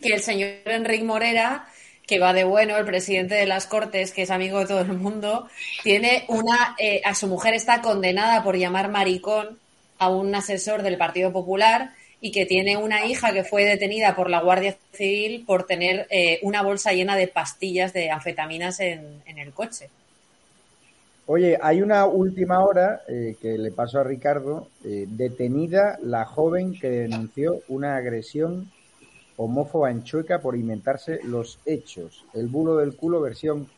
que 0.00 0.14
el 0.14 0.20
señor 0.20 0.50
Enrique 0.64 1.04
Morera 1.04 1.66
que 2.06 2.18
va 2.18 2.32
de 2.32 2.44
bueno, 2.44 2.76
el 2.76 2.84
presidente 2.84 3.36
de 3.36 3.46
las 3.46 3.66
Cortes, 3.66 4.12
que 4.12 4.22
es 4.22 4.30
amigo 4.30 4.58
de 4.58 4.66
todo 4.66 4.80
el 4.80 4.92
mundo, 4.92 5.48
tiene 5.82 6.24
una, 6.28 6.74
eh, 6.78 7.00
a 7.04 7.14
su 7.14 7.26
mujer 7.26 7.54
está 7.54 7.80
condenada 7.80 8.42
por 8.42 8.56
llamar 8.56 8.90
maricón 8.90 9.58
a 9.98 10.08
un 10.08 10.34
asesor 10.34 10.82
del 10.82 10.98
Partido 10.98 11.32
Popular 11.32 11.92
y 12.20 12.32
que 12.32 12.44
tiene 12.44 12.76
una 12.76 13.06
hija 13.06 13.32
que 13.32 13.44
fue 13.44 13.64
detenida 13.64 14.14
por 14.14 14.30
la 14.30 14.40
Guardia 14.40 14.76
Civil 14.92 15.44
por 15.46 15.64
tener 15.64 16.06
eh, 16.10 16.38
una 16.42 16.62
bolsa 16.62 16.92
llena 16.92 17.16
de 17.16 17.28
pastillas 17.28 17.92
de 17.92 18.10
anfetaminas 18.10 18.80
en, 18.80 19.22
el 19.24 19.52
coche. 19.52 19.88
Oye, 21.26 21.56
hay 21.62 21.82
una 21.82 22.06
última 22.06 22.64
hora 22.64 23.02
eh, 23.08 23.36
que 23.40 23.56
le 23.56 23.70
paso 23.70 24.00
a 24.00 24.04
Ricardo, 24.04 24.68
eh, 24.84 25.06
detenida 25.08 25.98
la 26.02 26.24
joven 26.24 26.78
que 26.78 26.90
denunció 26.90 27.60
una 27.68 27.96
agresión 27.96 28.70
homófoba 29.36 29.90
en 29.90 30.02
Chueca 30.02 30.40
por 30.40 30.56
inventarse 30.56 31.20
los 31.22 31.60
hechos. 31.64 32.24
El 32.34 32.48
bulo 32.48 32.76
del 32.76 32.96
culo 32.96 33.20
versión 33.20 33.68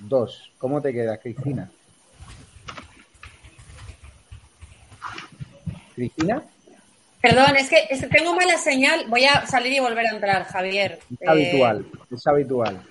2. 0.00 0.52
¿Cómo 0.58 0.82
te 0.82 0.92
quedas, 0.92 1.18
Cristina? 1.20 1.70
Cristina. 5.94 6.42
Perdón, 7.22 7.56
es 7.56 7.68
que, 7.68 7.88
tengo 8.08 8.34
mala 8.34 8.56
señal. 8.56 9.06
Voy 9.08 9.24
a 9.24 9.46
salir 9.46 9.72
y 9.72 9.80
volver 9.80 10.06
a 10.06 10.10
entrar, 10.10 10.44
Javier. 10.44 11.00
Es 11.18 11.28
habitual, 11.28 11.80
eh, 11.80 12.14
es 12.14 12.26
habitual. 12.26 12.82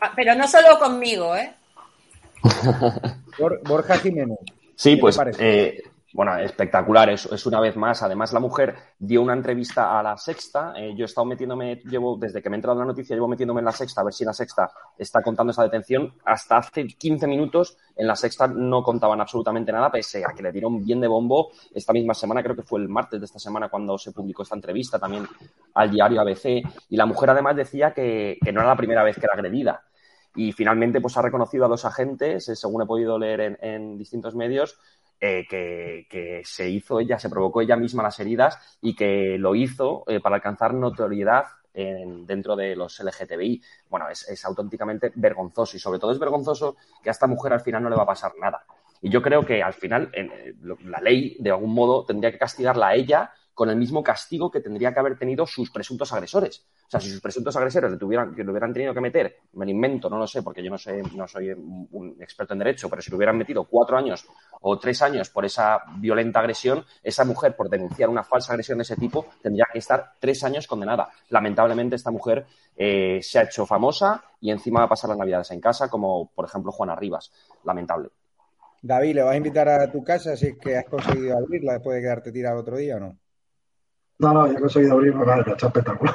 Ah, 0.00 0.12
pero 0.14 0.34
no 0.34 0.46
solo 0.48 0.78
conmigo, 0.78 1.36
¿eh? 1.36 1.52
Borja 3.64 3.96
Jiménez. 3.98 4.38
Sí, 4.74 4.96
pues 4.96 5.18
eh, 5.38 5.82
bueno, 6.14 6.36
espectacular, 6.36 7.08
es, 7.08 7.24
es, 7.26 7.46
una 7.46 7.58
vez 7.58 7.74
más. 7.76 8.02
Además, 8.02 8.34
la 8.34 8.40
mujer 8.40 8.74
dio 8.98 9.22
una 9.22 9.32
entrevista 9.32 9.98
a 9.98 10.02
la 10.02 10.18
sexta. 10.18 10.74
Eh, 10.76 10.92
yo 10.94 11.04
he 11.04 11.06
estado 11.06 11.24
metiéndome, 11.24 11.76
llevo, 11.76 12.18
desde 12.18 12.42
que 12.42 12.50
me 12.50 12.56
he 12.56 12.58
entrado 12.58 12.74
en 12.74 12.80
la 12.80 12.92
noticia, 12.92 13.16
llevo 13.16 13.28
metiéndome 13.28 13.60
en 13.60 13.64
la 13.64 13.72
sexta, 13.72 14.02
a 14.02 14.04
ver 14.04 14.12
si 14.12 14.24
en 14.24 14.26
la 14.26 14.34
sexta 14.34 14.70
está 14.98 15.22
contando 15.22 15.52
esa 15.52 15.62
detención. 15.62 16.12
Hasta 16.24 16.58
hace 16.58 16.86
15 16.86 17.26
minutos 17.26 17.78
en 17.96 18.06
la 18.06 18.14
sexta 18.14 18.46
no 18.46 18.82
contaban 18.82 19.20
absolutamente 19.22 19.72
nada, 19.72 19.90
pese 19.90 20.22
a 20.24 20.34
que 20.34 20.42
le 20.42 20.52
dieron 20.52 20.84
bien 20.84 21.00
de 21.00 21.08
bombo 21.08 21.50
esta 21.74 21.94
misma 21.94 22.12
semana, 22.12 22.42
creo 22.42 22.56
que 22.56 22.62
fue 22.62 22.80
el 22.80 22.88
martes 22.88 23.18
de 23.18 23.26
esta 23.26 23.38
semana 23.38 23.70
cuando 23.70 23.96
se 23.96 24.12
publicó 24.12 24.42
esta 24.42 24.54
entrevista 24.54 24.98
también 24.98 25.26
al 25.74 25.90
diario 25.90 26.20
ABC. 26.20 26.62
Y 26.90 26.96
la 26.96 27.06
mujer 27.06 27.30
además 27.30 27.56
decía 27.56 27.94
que, 27.94 28.38
que 28.42 28.52
no 28.52 28.60
era 28.60 28.68
la 28.68 28.76
primera 28.76 29.02
vez 29.02 29.16
que 29.16 29.24
era 29.24 29.34
agredida. 29.34 29.82
Y 30.34 30.52
finalmente 30.52 31.00
pues 31.00 31.16
ha 31.16 31.22
reconocido 31.22 31.64
a 31.64 31.68
dos 31.68 31.84
agentes, 31.84 32.48
eh, 32.48 32.56
según 32.56 32.82
he 32.82 32.86
podido 32.86 33.18
leer 33.18 33.40
en, 33.40 33.58
en 33.60 33.98
distintos 33.98 34.34
medios, 34.34 34.78
eh, 35.24 35.46
que, 35.48 36.42
se 36.44 36.68
hizo 36.68 36.98
ella, 36.98 37.16
se 37.16 37.30
provocó 37.30 37.60
ella 37.60 37.76
misma 37.76 38.02
las 38.02 38.18
heridas 38.18 38.58
y 38.80 38.96
que 38.96 39.38
lo 39.38 39.54
hizo 39.54 40.02
eh, 40.08 40.18
para 40.18 40.34
alcanzar 40.34 40.74
notoriedad 40.74 41.44
dentro 41.72 42.56
de 42.56 42.74
los 42.74 43.00
LGTBI. 43.00 43.62
Bueno, 43.88 44.08
es, 44.10 44.44
auténticamente 44.44 45.12
vergonzoso 45.14 45.76
y 45.76 45.80
sobre 45.80 46.00
todo 46.00 46.10
es 46.10 46.18
vergonzoso 46.18 46.76
que 47.02 47.08
a 47.08 47.12
esta 47.12 47.28
mujer 47.28 47.52
al 47.52 47.60
final 47.60 47.84
no 47.84 47.88
le 47.88 47.96
va 47.96 48.02
a 48.02 48.06
pasar 48.06 48.32
nada. 48.38 48.64
Y 49.00 49.08
yo 49.08 49.22
creo 49.22 49.46
que 49.46 49.62
al 49.62 49.72
final 49.72 50.10
la 50.60 51.00
ley, 51.00 51.36
de 51.38 51.50
algún 51.50 51.72
modo, 51.72 52.04
tendría 52.04 52.32
que 52.32 52.38
castigarla 52.38 52.88
a 52.88 52.94
ella 52.94 53.30
con 53.54 53.70
el 53.70 53.76
mismo 53.76 54.02
castigo 54.02 54.50
que 54.50 54.60
tendría 54.60 54.92
que 54.92 55.00
haber 55.00 55.16
tenido 55.16 55.46
sus 55.46 55.70
presuntos 55.70 56.12
agresores. 56.12 56.66
O 56.92 56.98
sea, 56.98 57.00
si 57.00 57.08
sus 57.08 57.22
presuntos 57.22 57.56
agresores 57.56 57.90
le 57.90 57.96
tuvieran, 57.96 58.34
que 58.34 58.44
lo 58.44 58.52
hubieran 58.52 58.70
tenido 58.70 58.92
que 58.92 59.00
meter, 59.00 59.38
me 59.54 59.64
lo 59.64 59.70
invento, 59.70 60.10
no 60.10 60.18
lo 60.18 60.26
sé, 60.26 60.42
porque 60.42 60.62
yo 60.62 60.70
no 60.70 60.76
sé, 60.76 61.02
no 61.16 61.26
soy 61.26 61.50
un 61.50 62.18
experto 62.20 62.52
en 62.52 62.58
derecho, 62.58 62.90
pero 62.90 63.00
si 63.00 63.10
lo 63.10 63.16
hubieran 63.16 63.38
metido 63.38 63.64
cuatro 63.64 63.96
años 63.96 64.26
o 64.60 64.78
tres 64.78 65.00
años 65.00 65.30
por 65.30 65.46
esa 65.46 65.80
violenta 65.96 66.40
agresión, 66.40 66.84
esa 67.02 67.24
mujer, 67.24 67.56
por 67.56 67.70
denunciar 67.70 68.10
una 68.10 68.22
falsa 68.22 68.52
agresión 68.52 68.76
de 68.76 68.82
ese 68.82 68.96
tipo, 68.96 69.24
tendría 69.40 69.64
que 69.72 69.78
estar 69.78 70.16
tres 70.20 70.44
años 70.44 70.66
condenada. 70.66 71.08
Lamentablemente, 71.30 71.96
esta 71.96 72.10
mujer 72.10 72.44
eh, 72.76 73.20
se 73.22 73.38
ha 73.38 73.44
hecho 73.44 73.64
famosa 73.64 74.22
y 74.42 74.50
encima 74.50 74.80
va 74.80 74.84
a 74.84 74.90
pasar 74.90 75.08
las 75.08 75.18
navidades 75.18 75.50
en 75.50 75.62
casa, 75.62 75.88
como 75.88 76.30
por 76.34 76.44
ejemplo 76.44 76.72
Juana 76.72 76.94
Rivas. 76.94 77.32
Lamentable. 77.64 78.10
David, 78.82 79.14
¿le 79.14 79.22
vas 79.22 79.32
a 79.32 79.36
invitar 79.38 79.66
a 79.70 79.90
tu 79.90 80.04
casa 80.04 80.36
si 80.36 80.48
es 80.48 80.58
que 80.58 80.76
has 80.76 80.84
conseguido 80.84 81.38
abrirla 81.38 81.72
después 81.72 81.94
de 81.94 82.02
quedarte 82.02 82.32
tirado 82.32 82.60
otro 82.60 82.76
día 82.76 82.96
o 82.96 83.00
no? 83.00 83.18
No, 84.18 84.34
no, 84.34 84.46
ya 84.46 84.58
he 84.58 84.60
conseguido 84.60 84.92
abrirla, 84.92 85.24
vale, 85.24 85.44
está 85.46 85.68
espectacular. 85.68 86.14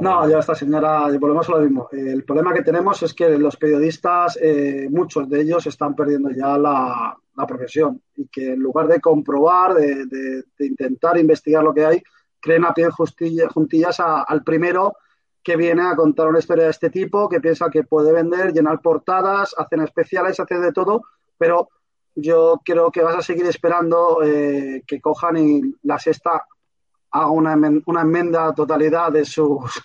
No, 0.00 0.28
ya 0.28 0.38
esta 0.38 0.54
señora, 0.54 1.08
volvemos 1.18 1.48
a 1.48 1.52
lo 1.52 1.60
mismo. 1.60 1.88
El 1.92 2.24
problema 2.24 2.54
que 2.54 2.62
tenemos 2.62 3.02
es 3.02 3.14
que 3.14 3.38
los 3.38 3.56
periodistas, 3.56 4.38
eh, 4.40 4.86
muchos 4.90 5.28
de 5.28 5.40
ellos 5.40 5.66
están 5.66 5.94
perdiendo 5.94 6.30
ya 6.30 6.56
la, 6.58 7.16
profesión 7.48 8.00
y 8.14 8.28
que 8.28 8.52
en 8.52 8.60
lugar 8.60 8.86
de 8.86 9.00
comprobar, 9.00 9.74
de, 9.74 10.44
intentar 10.60 11.18
investigar 11.18 11.64
lo 11.64 11.74
que 11.74 11.84
hay, 11.84 12.02
creen 12.38 12.64
a 12.64 12.72
pie 12.72 12.88
juntillas 12.90 13.98
al 14.00 14.44
primero 14.44 14.94
que 15.42 15.56
viene 15.56 15.82
a 15.82 15.96
contar 15.96 16.28
una 16.28 16.38
historia 16.38 16.64
de 16.64 16.70
este 16.70 16.90
tipo, 16.90 17.28
que 17.28 17.40
piensa 17.40 17.68
que 17.68 17.82
puede 17.82 18.12
vender, 18.12 18.52
llenar 18.52 18.80
portadas, 18.80 19.54
hacen 19.58 19.80
especiales, 19.80 20.38
hacen 20.38 20.62
de 20.62 20.72
todo, 20.72 21.02
pero 21.36 21.68
yo 22.14 22.60
creo 22.64 22.90
que 22.90 23.02
vas 23.02 23.16
a 23.16 23.22
seguir 23.22 23.46
esperando 23.46 24.22
eh, 24.22 24.84
que 24.86 25.00
cojan 25.00 25.36
y 25.36 25.62
la 25.82 25.98
sexta 25.98 26.44
haga 27.12 27.30
una, 27.30 27.54
una 27.86 28.00
enmienda 28.00 28.48
a 28.48 28.54
totalidad 28.54 29.12
de 29.12 29.24
sus, 29.24 29.82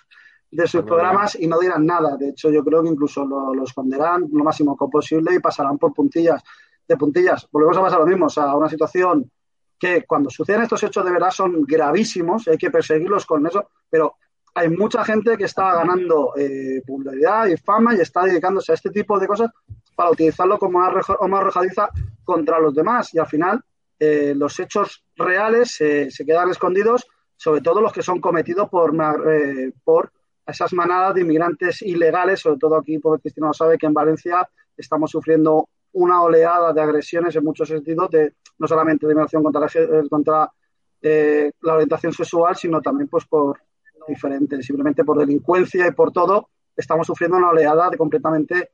de 0.50 0.66
sus 0.66 0.82
programas 0.82 1.36
y 1.38 1.46
no 1.46 1.58
dirán 1.58 1.84
nada. 1.84 2.16
De 2.16 2.30
hecho, 2.30 2.50
yo 2.50 2.64
creo 2.64 2.82
que 2.82 2.88
incluso 2.88 3.24
lo, 3.24 3.54
lo 3.54 3.64
esconderán 3.64 4.26
lo 4.32 4.44
máximo 4.44 4.76
posible 4.76 5.34
y 5.34 5.38
pasarán 5.38 5.78
por 5.78 5.92
puntillas. 5.92 6.42
De 6.86 6.96
puntillas, 6.96 7.46
volvemos 7.52 7.76
a 7.76 7.82
pasar 7.82 8.00
lo 8.00 8.06
mismo, 8.06 8.26
o 8.26 8.30
sea, 8.30 8.54
una 8.54 8.68
situación 8.68 9.30
que 9.78 10.04
cuando 10.06 10.30
suceden 10.30 10.62
estos 10.62 10.82
hechos 10.82 11.04
de 11.04 11.12
verdad 11.12 11.30
son 11.30 11.62
gravísimos, 11.64 12.48
hay 12.48 12.56
que 12.56 12.70
perseguirlos 12.70 13.26
con 13.26 13.46
eso, 13.46 13.68
pero 13.90 14.16
hay 14.54 14.70
mucha 14.70 15.04
gente 15.04 15.36
que 15.36 15.44
está 15.44 15.74
ganando 15.74 16.32
eh, 16.36 16.82
popularidad 16.86 17.46
y 17.46 17.58
fama 17.58 17.94
y 17.94 18.00
está 18.00 18.24
dedicándose 18.24 18.72
a 18.72 18.74
este 18.74 18.90
tipo 18.90 19.18
de 19.20 19.28
cosas 19.28 19.50
para 19.94 20.10
utilizarlo 20.10 20.58
como 20.58 20.82
arma 20.82 21.38
arrojadiza 21.38 21.90
contra 22.24 22.58
los 22.58 22.74
demás 22.74 23.12
y 23.14 23.18
al 23.18 23.26
final 23.26 23.62
eh, 24.00 24.32
los 24.34 24.58
hechos 24.58 25.04
reales 25.14 25.72
se 25.72 26.24
quedan 26.24 26.50
escondidos 26.50 27.06
sobre 27.38 27.60
todo 27.60 27.80
los 27.80 27.92
que 27.92 28.02
son 28.02 28.20
cometidos 28.20 28.68
por, 28.68 28.92
eh, 29.30 29.72
por 29.84 30.12
esas 30.44 30.72
manadas 30.72 31.14
de 31.14 31.20
inmigrantes 31.20 31.82
ilegales, 31.82 32.40
sobre 32.40 32.58
todo 32.58 32.76
aquí, 32.76 32.98
porque 32.98 33.22
Cristina 33.22 33.46
lo 33.46 33.54
sabe 33.54 33.78
que 33.78 33.86
en 33.86 33.94
Valencia 33.94 34.46
estamos 34.76 35.12
sufriendo 35.12 35.68
una 35.92 36.20
oleada 36.20 36.72
de 36.72 36.80
agresiones 36.80 37.36
en 37.36 37.44
muchos 37.44 37.68
sentidos, 37.68 38.10
de, 38.10 38.34
no 38.58 38.66
solamente 38.66 39.06
de 39.06 39.14
migración 39.14 39.44
contra, 39.44 39.60
la, 39.60 39.66
eh, 39.72 40.50
eh, 41.00 41.52
la 41.60 41.74
orientación 41.74 42.12
sexual, 42.12 42.56
sino 42.56 42.82
también 42.82 43.08
pues 43.08 43.24
por 43.26 43.60
diferentes, 44.08 44.66
simplemente 44.66 45.04
por 45.04 45.18
delincuencia 45.18 45.86
y 45.86 45.92
por 45.92 46.10
todo, 46.10 46.48
estamos 46.76 47.06
sufriendo 47.06 47.36
una 47.36 47.50
oleada 47.50 47.88
de 47.90 47.96
completamente 47.96 48.70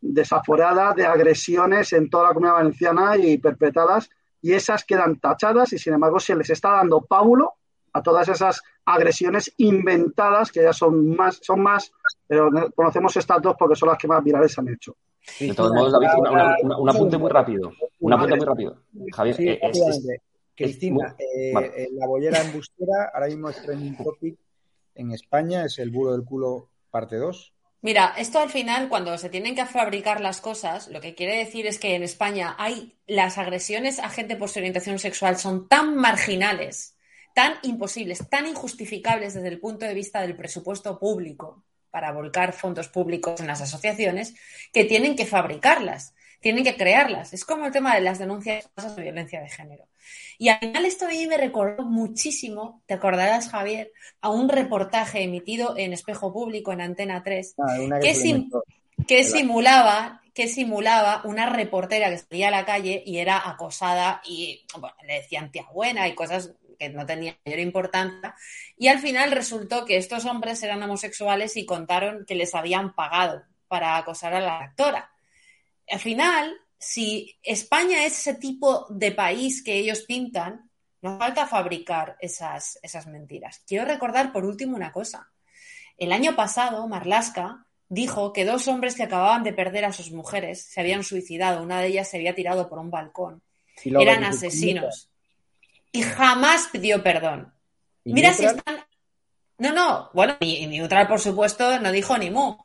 desaforada 0.00 0.92
de 0.92 1.04
agresiones 1.04 1.92
en 1.92 2.08
toda 2.08 2.28
la 2.28 2.34
comunidad 2.34 2.54
valenciana 2.54 3.16
y 3.16 3.38
perpetradas 3.38 4.08
y 4.42 4.52
esas 4.52 4.84
quedan 4.84 5.18
tachadas 5.18 5.72
y 5.72 5.78
sin 5.78 5.94
embargo 5.94 6.20
se 6.20 6.36
les 6.36 6.50
está 6.50 6.72
dando 6.72 7.00
pábulo 7.00 7.54
a 7.92 8.02
todas 8.02 8.28
esas 8.28 8.62
agresiones 8.84 9.52
inventadas 9.56 10.52
que 10.52 10.62
ya 10.62 10.72
son 10.72 11.16
más, 11.16 11.40
son 11.42 11.60
más, 11.60 11.90
pero 12.26 12.50
conocemos 12.74 13.16
estas 13.16 13.40
dos 13.40 13.56
porque 13.58 13.74
son 13.74 13.88
las 13.88 13.98
que 13.98 14.06
más 14.06 14.22
virales 14.22 14.58
han 14.58 14.68
hecho. 14.68 14.96
De 15.40 15.54
todos 15.54 15.72
modos, 15.72 15.92
David, 15.92 16.08
un 16.78 16.88
apunte 16.88 17.18
muy 17.18 17.30
rápido. 17.30 17.72
Una 18.00 18.16
pregunta 18.16 18.36
muy 18.36 18.46
rápido. 18.46 18.82
Javier, 19.12 19.34
sí, 19.34 19.48
eh, 19.48 19.60
Cristina, 20.54 21.16
eh, 21.18 21.88
la 21.92 22.06
bollera 22.06 22.40
embustera 22.40 23.10
ahora 23.12 23.26
mismo 23.26 23.48
es 23.50 23.62
trending 23.62 23.96
topic 23.96 24.38
en 24.94 25.12
España, 25.12 25.64
es 25.64 25.78
el 25.78 25.90
bulo 25.90 26.12
del 26.12 26.24
culo 26.24 26.68
parte 26.90 27.16
2. 27.16 27.52
Mira, 27.82 28.14
esto 28.16 28.40
al 28.40 28.50
final, 28.50 28.88
cuando 28.88 29.16
se 29.18 29.28
tienen 29.28 29.54
que 29.54 29.66
fabricar 29.66 30.20
las 30.20 30.40
cosas, 30.40 30.88
lo 30.88 31.00
que 31.00 31.14
quiere 31.14 31.36
decir 31.36 31.66
es 31.66 31.78
que 31.78 31.94
en 31.94 32.02
España 32.02 32.56
hay 32.58 32.96
las 33.06 33.38
agresiones 33.38 33.98
a 33.98 34.08
gente 34.08 34.36
por 34.36 34.48
su 34.48 34.58
orientación 34.58 34.98
sexual 34.98 35.38
son 35.38 35.68
tan 35.68 35.94
marginales, 35.94 36.96
tan 37.34 37.54
imposibles, 37.62 38.28
tan 38.28 38.46
injustificables 38.46 39.34
desde 39.34 39.48
el 39.48 39.60
punto 39.60 39.84
de 39.84 39.94
vista 39.94 40.22
del 40.22 40.36
presupuesto 40.36 40.98
público 40.98 41.62
para 41.90 42.12
volcar 42.12 42.52
fondos 42.52 42.88
públicos 42.88 43.40
en 43.40 43.46
las 43.46 43.60
asociaciones, 43.60 44.34
que 44.72 44.84
tienen 44.84 45.16
que 45.16 45.26
fabricarlas, 45.26 46.14
tienen 46.40 46.64
que 46.64 46.76
crearlas. 46.76 47.32
Es 47.32 47.44
como 47.44 47.66
el 47.66 47.72
tema 47.72 47.94
de 47.94 48.00
las 48.00 48.18
denuncias 48.18 48.68
de 48.96 49.02
violencia 49.02 49.40
de 49.40 49.48
género. 49.48 49.86
Y 50.38 50.48
al 50.48 50.58
final 50.58 50.84
esto 50.84 51.06
a 51.06 51.08
mí 51.08 51.26
me 51.26 51.36
recordó 51.36 51.84
muchísimo, 51.84 52.82
te 52.86 52.94
acordarás 52.94 53.48
Javier, 53.48 53.92
a 54.20 54.30
un 54.30 54.48
reportaje 54.48 55.22
emitido 55.22 55.76
en 55.76 55.92
Espejo 55.92 56.32
Público 56.32 56.72
en 56.72 56.80
Antena 56.80 57.22
3, 57.22 57.54
ah, 57.58 57.98
que, 59.06 59.24
simulaba 59.24 60.22
que 60.34 60.48
simulaba 60.48 61.22
una 61.24 61.48
reportera 61.48 62.10
que 62.10 62.18
salía 62.18 62.48
a 62.48 62.50
la 62.50 62.66
calle 62.66 63.02
y 63.06 63.18
era 63.18 63.48
acosada 63.48 64.20
y 64.26 64.66
le 65.06 65.14
decían 65.14 65.50
tía 65.50 65.66
buena 65.72 66.06
y 66.08 66.14
cosas 66.14 66.52
que 66.78 66.90
no 66.90 67.06
tenían 67.06 67.36
mayor 67.44 67.60
importancia. 67.60 68.34
Y 68.76 68.88
al 68.88 68.98
final 68.98 69.32
resultó 69.32 69.84
que 69.84 69.96
estos 69.96 70.24
hombres 70.26 70.62
eran 70.62 70.82
homosexuales 70.82 71.56
y 71.56 71.64
contaron 71.64 72.24
que 72.26 72.34
les 72.34 72.54
habían 72.54 72.94
pagado 72.94 73.44
para 73.68 73.96
acosar 73.96 74.34
a 74.34 74.40
la 74.40 74.60
actora. 74.60 75.10
Al 75.88 76.00
final, 76.00 76.54
si 76.78 77.38
España 77.42 78.04
es 78.04 78.18
ese 78.18 78.34
tipo 78.34 78.86
de 78.90 79.12
país 79.12 79.62
que 79.62 79.74
ellos 79.74 80.02
pintan, 80.02 80.70
nos 81.02 81.18
falta 81.18 81.46
fabricar 81.46 82.16
esas, 82.20 82.78
esas 82.82 83.06
mentiras. 83.06 83.62
Quiero 83.66 83.84
recordar 83.84 84.32
por 84.32 84.44
último 84.44 84.76
una 84.76 84.92
cosa. 84.92 85.30
El 85.96 86.12
año 86.12 86.36
pasado, 86.36 86.86
Marlaska 86.88 87.66
dijo 87.88 88.32
que 88.32 88.44
dos 88.44 88.68
hombres 88.68 88.94
que 88.94 89.04
acababan 89.04 89.42
de 89.44 89.52
perder 89.52 89.84
a 89.84 89.92
sus 89.92 90.10
mujeres 90.10 90.62
se 90.62 90.80
habían 90.80 91.04
suicidado. 91.04 91.62
Una 91.62 91.80
de 91.80 91.88
ellas 91.88 92.10
se 92.10 92.16
había 92.16 92.34
tirado 92.34 92.68
por 92.68 92.78
un 92.78 92.90
balcón. 92.90 93.42
Eran 93.84 94.24
asesinos. 94.24 95.10
Y 95.92 96.02
jamás 96.02 96.68
pidió 96.72 97.02
perdón. 97.02 97.52
Mira 98.04 98.32
si 98.32 98.44
están. 98.44 98.84
No, 99.58 99.72
no, 99.72 100.10
bueno, 100.12 100.36
y, 100.40 100.66
Neutral, 100.66 101.08
por 101.08 101.18
supuesto, 101.18 101.80
no 101.80 101.90
dijo 101.90 102.16
ni 102.18 102.30
mu. 102.30 102.56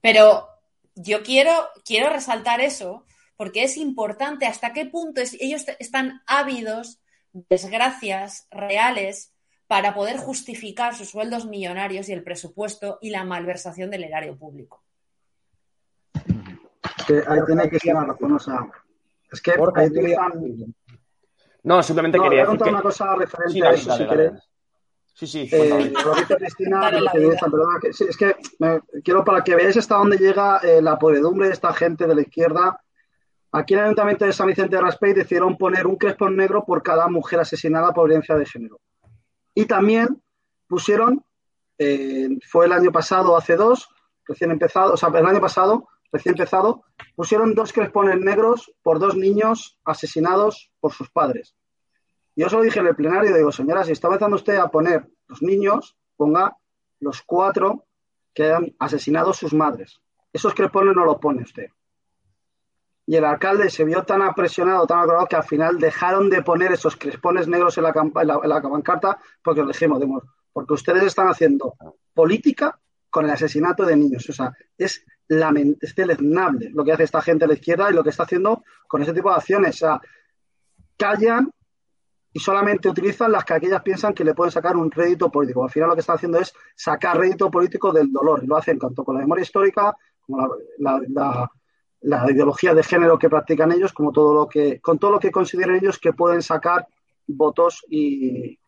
Pero 0.00 0.48
yo 0.94 1.22
quiero, 1.22 1.68
quiero 1.84 2.10
resaltar 2.10 2.60
eso 2.60 3.04
porque 3.36 3.64
es 3.64 3.76
importante 3.76 4.46
hasta 4.46 4.72
qué 4.72 4.86
punto 4.86 5.20
ellos 5.40 5.64
están 5.78 6.22
ávidos 6.26 7.00
de 7.32 7.44
desgracias 7.48 8.46
reales 8.50 9.32
para 9.66 9.94
poder 9.94 10.18
justificar 10.18 10.94
sus 10.94 11.10
sueldos 11.10 11.46
millonarios 11.46 12.08
y 12.08 12.12
el 12.12 12.22
presupuesto 12.22 12.98
y 13.00 13.10
la 13.10 13.24
malversación 13.24 13.90
del 13.90 14.04
erario 14.04 14.36
público. 14.36 14.82
que 17.06 17.22
ahí 17.26 17.40
tiene 17.46 17.68
que 17.68 17.78
ser 17.78 17.94
razón, 17.94 18.32
o 18.32 18.38
sea, 18.38 18.70
es 19.32 19.40
que 19.40 19.52
ahí 19.74 19.90
No, 21.62 21.82
simplemente 21.82 22.20
quería 22.20 22.46
decir 22.46 22.68
una 22.68 22.82
cosa 22.82 23.16
referente 23.16 23.66
a 23.66 23.72
eso, 23.72 23.96
si 23.96 24.06
queréis. 24.06 24.32
Sí, 25.14 25.26
sí. 25.28 25.48
Eh, 25.52 25.92
lo 26.04 26.14
dice 26.16 26.36
Cristina, 26.36 26.90
que 27.80 27.88
es 27.88 28.16
que 28.16 28.34
quiero 29.04 29.24
para 29.24 29.44
que 29.44 29.54
veáis 29.54 29.76
hasta 29.76 29.94
dónde 29.94 30.18
llega 30.18 30.58
eh, 30.58 30.82
la 30.82 30.98
podredumbre 30.98 31.46
de 31.46 31.52
esta 31.52 31.72
gente 31.72 32.06
de 32.06 32.16
la 32.16 32.22
izquierda 32.22 32.80
Aquí 33.56 33.74
en 33.74 33.78
el 33.78 33.84
Ayuntamiento 33.84 34.24
de 34.24 34.32
San 34.32 34.48
Vicente 34.48 34.74
de 34.74 34.82
Raspey 34.82 35.12
decidieron 35.12 35.56
poner 35.56 35.86
un 35.86 35.94
crespón 35.94 36.36
negro 36.36 36.64
por 36.64 36.82
cada 36.82 37.06
mujer 37.06 37.38
asesinada 37.38 37.92
por 37.92 38.08
violencia 38.08 38.34
de 38.34 38.44
género. 38.44 38.80
Y 39.54 39.66
también 39.66 40.20
pusieron, 40.66 41.24
eh, 41.78 42.30
fue 42.48 42.66
el 42.66 42.72
año 42.72 42.90
pasado, 42.90 43.36
hace 43.36 43.54
dos, 43.54 43.88
recién 44.26 44.50
empezado, 44.50 44.94
o 44.94 44.96
sea, 44.96 45.08
el 45.10 45.24
año 45.24 45.40
pasado, 45.40 45.86
recién 46.10 46.34
empezado, 46.34 46.82
pusieron 47.14 47.54
dos 47.54 47.72
crespones 47.72 48.18
negros 48.18 48.74
por 48.82 48.98
dos 48.98 49.14
niños 49.14 49.78
asesinados 49.84 50.72
por 50.80 50.92
sus 50.92 51.08
padres. 51.10 51.54
Yo 52.34 52.48
lo 52.48 52.60
dije 52.60 52.80
en 52.80 52.88
el 52.88 52.96
plenario, 52.96 53.36
digo, 53.36 53.52
señora, 53.52 53.84
si 53.84 53.92
está 53.92 54.08
empezando 54.08 54.34
usted 54.34 54.56
a 54.56 54.66
poner 54.66 55.06
los 55.28 55.42
niños, 55.42 55.96
ponga 56.16 56.56
los 56.98 57.22
cuatro 57.22 57.86
que 58.34 58.52
han 58.52 58.74
asesinado 58.80 59.32
sus 59.32 59.54
madres. 59.54 60.00
Esos 60.32 60.54
crespones 60.54 60.96
no 60.96 61.04
los 61.04 61.18
pone 61.18 61.42
usted 61.42 61.68
y 63.06 63.16
el 63.16 63.24
alcalde 63.24 63.68
se 63.68 63.84
vio 63.84 64.02
tan 64.04 64.22
apresionado, 64.22 64.86
tan 64.86 65.00
acordado, 65.00 65.26
que 65.26 65.36
al 65.36 65.44
final 65.44 65.78
dejaron 65.78 66.30
de 66.30 66.42
poner 66.42 66.72
esos 66.72 66.96
crespones 66.96 67.46
negros 67.46 67.76
en 67.76 67.84
la, 67.84 67.92
en 67.92 68.48
la, 68.48 68.62
pancarta 68.62 69.18
porque 69.42 69.60
lo 69.60 69.68
dijimos, 69.68 70.02
porque 70.52 70.72
ustedes 70.72 71.02
están 71.02 71.28
haciendo 71.28 71.74
política 72.14 72.78
con 73.10 73.26
el 73.26 73.30
asesinato 73.30 73.84
de 73.84 73.96
niños. 73.96 74.28
O 74.30 74.32
sea, 74.32 74.52
es, 74.78 75.04
es 75.28 75.94
deleznable 75.94 76.70
lo 76.72 76.84
que 76.84 76.92
hace 76.92 77.02
esta 77.02 77.20
gente 77.20 77.44
a 77.44 77.48
la 77.48 77.54
izquierda 77.54 77.90
y 77.90 77.94
lo 77.94 78.02
que 78.02 78.10
está 78.10 78.22
haciendo 78.22 78.64
con 78.88 79.02
ese 79.02 79.12
tipo 79.12 79.28
de 79.28 79.36
acciones. 79.36 79.74
O 79.76 79.78
sea, 79.78 80.00
callan 80.96 81.50
y 82.32 82.40
solamente 82.40 82.88
utilizan 82.88 83.30
las 83.30 83.44
que 83.44 83.54
aquellas 83.54 83.82
piensan 83.82 84.14
que 84.14 84.24
le 84.24 84.34
pueden 84.34 84.50
sacar 84.50 84.76
un 84.76 84.90
rédito 84.90 85.30
político. 85.30 85.62
Al 85.62 85.70
final 85.70 85.90
lo 85.90 85.94
que 85.94 86.00
están 86.00 86.16
haciendo 86.16 86.40
es 86.40 86.54
sacar 86.74 87.18
rédito 87.18 87.50
político 87.50 87.92
del 87.92 88.10
dolor. 88.10 88.42
Y 88.42 88.46
lo 88.46 88.56
hacen 88.56 88.78
tanto 88.78 89.04
con 89.04 89.14
la 89.14 89.20
memoria 89.20 89.42
histórica 89.42 89.94
como 90.26 90.56
la 90.78 91.50
ideología 92.04 92.74
de 92.74 92.82
género 92.82 93.18
que 93.18 93.30
practican 93.30 93.72
ellos, 93.72 93.92
como 93.92 94.12
todo 94.12 94.34
lo 94.34 94.48
que, 94.48 94.80
con 94.80 94.98
todo 94.98 95.12
lo 95.12 95.20
que 95.20 95.30
consideren 95.30 95.76
ellos 95.76 95.98
que 95.98 96.12
pueden 96.12 96.42
sacar 96.42 96.86
votos 97.26 97.84
y, 97.88 98.58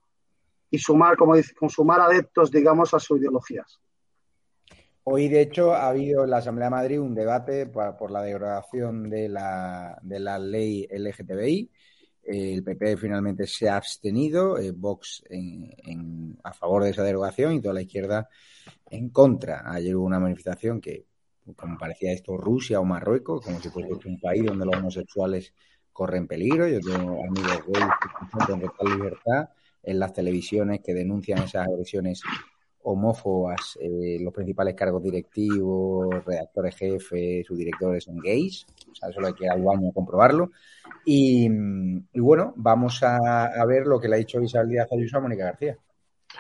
sumar, 0.79 1.17
como 1.17 1.37
dice, 1.37 1.55
sumar 1.69 2.01
adeptos, 2.01 2.51
digamos, 2.51 2.93
a 2.93 2.99
sus 2.99 3.19
ideologías. 3.19 3.79
Hoy, 5.05 5.29
de 5.29 5.41
hecho, 5.41 5.73
ha 5.73 5.89
habido 5.89 6.25
en 6.25 6.31
la 6.31 6.39
Asamblea 6.39 6.67
de 6.67 6.75
Madrid 6.75 7.01
un 7.01 7.15
debate 7.15 7.67
por, 7.67 8.11
la 8.11 8.23
derogación 8.23 9.09
de 9.09 9.29
la, 9.29 9.99
de 10.03 10.19
la 10.19 10.39
ley 10.39 10.87
LGTBI. 10.91 11.71
El 12.25 12.65
PP 12.65 12.97
finalmente 12.97 13.47
se 13.47 13.69
ha 13.69 13.77
abstenido, 13.77 14.59
eh, 14.59 14.73
Vox 14.73 15.23
a 16.43 16.53
favor 16.53 16.83
de 16.83 16.91
esa 16.91 17.05
derogación 17.05 17.55
y 17.55 17.61
toda 17.61 17.75
la 17.75 17.83
izquierda 17.83 18.29
en 18.91 19.11
contra. 19.11 19.63
Ayer 19.65 19.95
hubo 19.95 20.07
una 20.07 20.19
manifestación 20.19 20.81
que 20.81 21.07
como 21.55 21.79
parecía 21.79 22.13
esto 22.13 22.37
Rusia 22.37 22.81
o 22.81 22.85
Marruecos, 22.85 23.45
como 23.45 23.61
si 23.61 23.69
fuese 23.69 24.09
un 24.09 24.21
país 24.21 24.45
donde 24.45 24.67
los 24.67 24.77
homosexuales 24.77 25.53
corren 25.93 26.27
peligro. 26.27 26.67
Yo 26.69 26.81
tengo 26.81 27.25
amigos 27.25 27.63
gays 27.67 27.87
que 28.01 28.53
en 28.53 28.61
total 28.61 28.89
libertad 28.89 29.49
en 29.83 29.99
las 30.01 30.13
televisiones 30.13 30.81
que 30.85 30.93
denuncian 30.93 31.43
esas 31.43 31.69
agresiones 31.69 32.23
homófobas. 32.83 33.79
Eh, 33.81 34.19
los 34.21 34.33
principales 34.33 34.75
cargos 34.75 35.03
directivos, 35.03 36.25
redactores 36.25 36.77
jefes, 36.77 37.47
subdirectores 37.47 38.05
son 38.05 38.19
gays. 38.19 38.67
O 38.91 38.95
sea, 38.95 39.13
solo 39.13 39.29
hay 39.29 39.35
que 39.35 39.45
ir 39.45 39.51
al 39.51 39.63
baño 39.63 39.91
a 39.91 39.93
comprobarlo. 39.93 40.51
Y, 41.05 41.49
bueno, 42.15 42.53
vamos 42.57 43.03
a, 43.03 43.65
ver 43.67 43.87
lo 43.87 44.01
que 44.01 44.09
le 44.09 44.17
ha 44.17 44.19
dicho 44.19 44.41
Isabel 44.41 44.71
Díaz 44.71 44.89
Ayuso 44.93 45.19
a 45.19 45.21
Mónica 45.21 45.45
García 45.45 45.79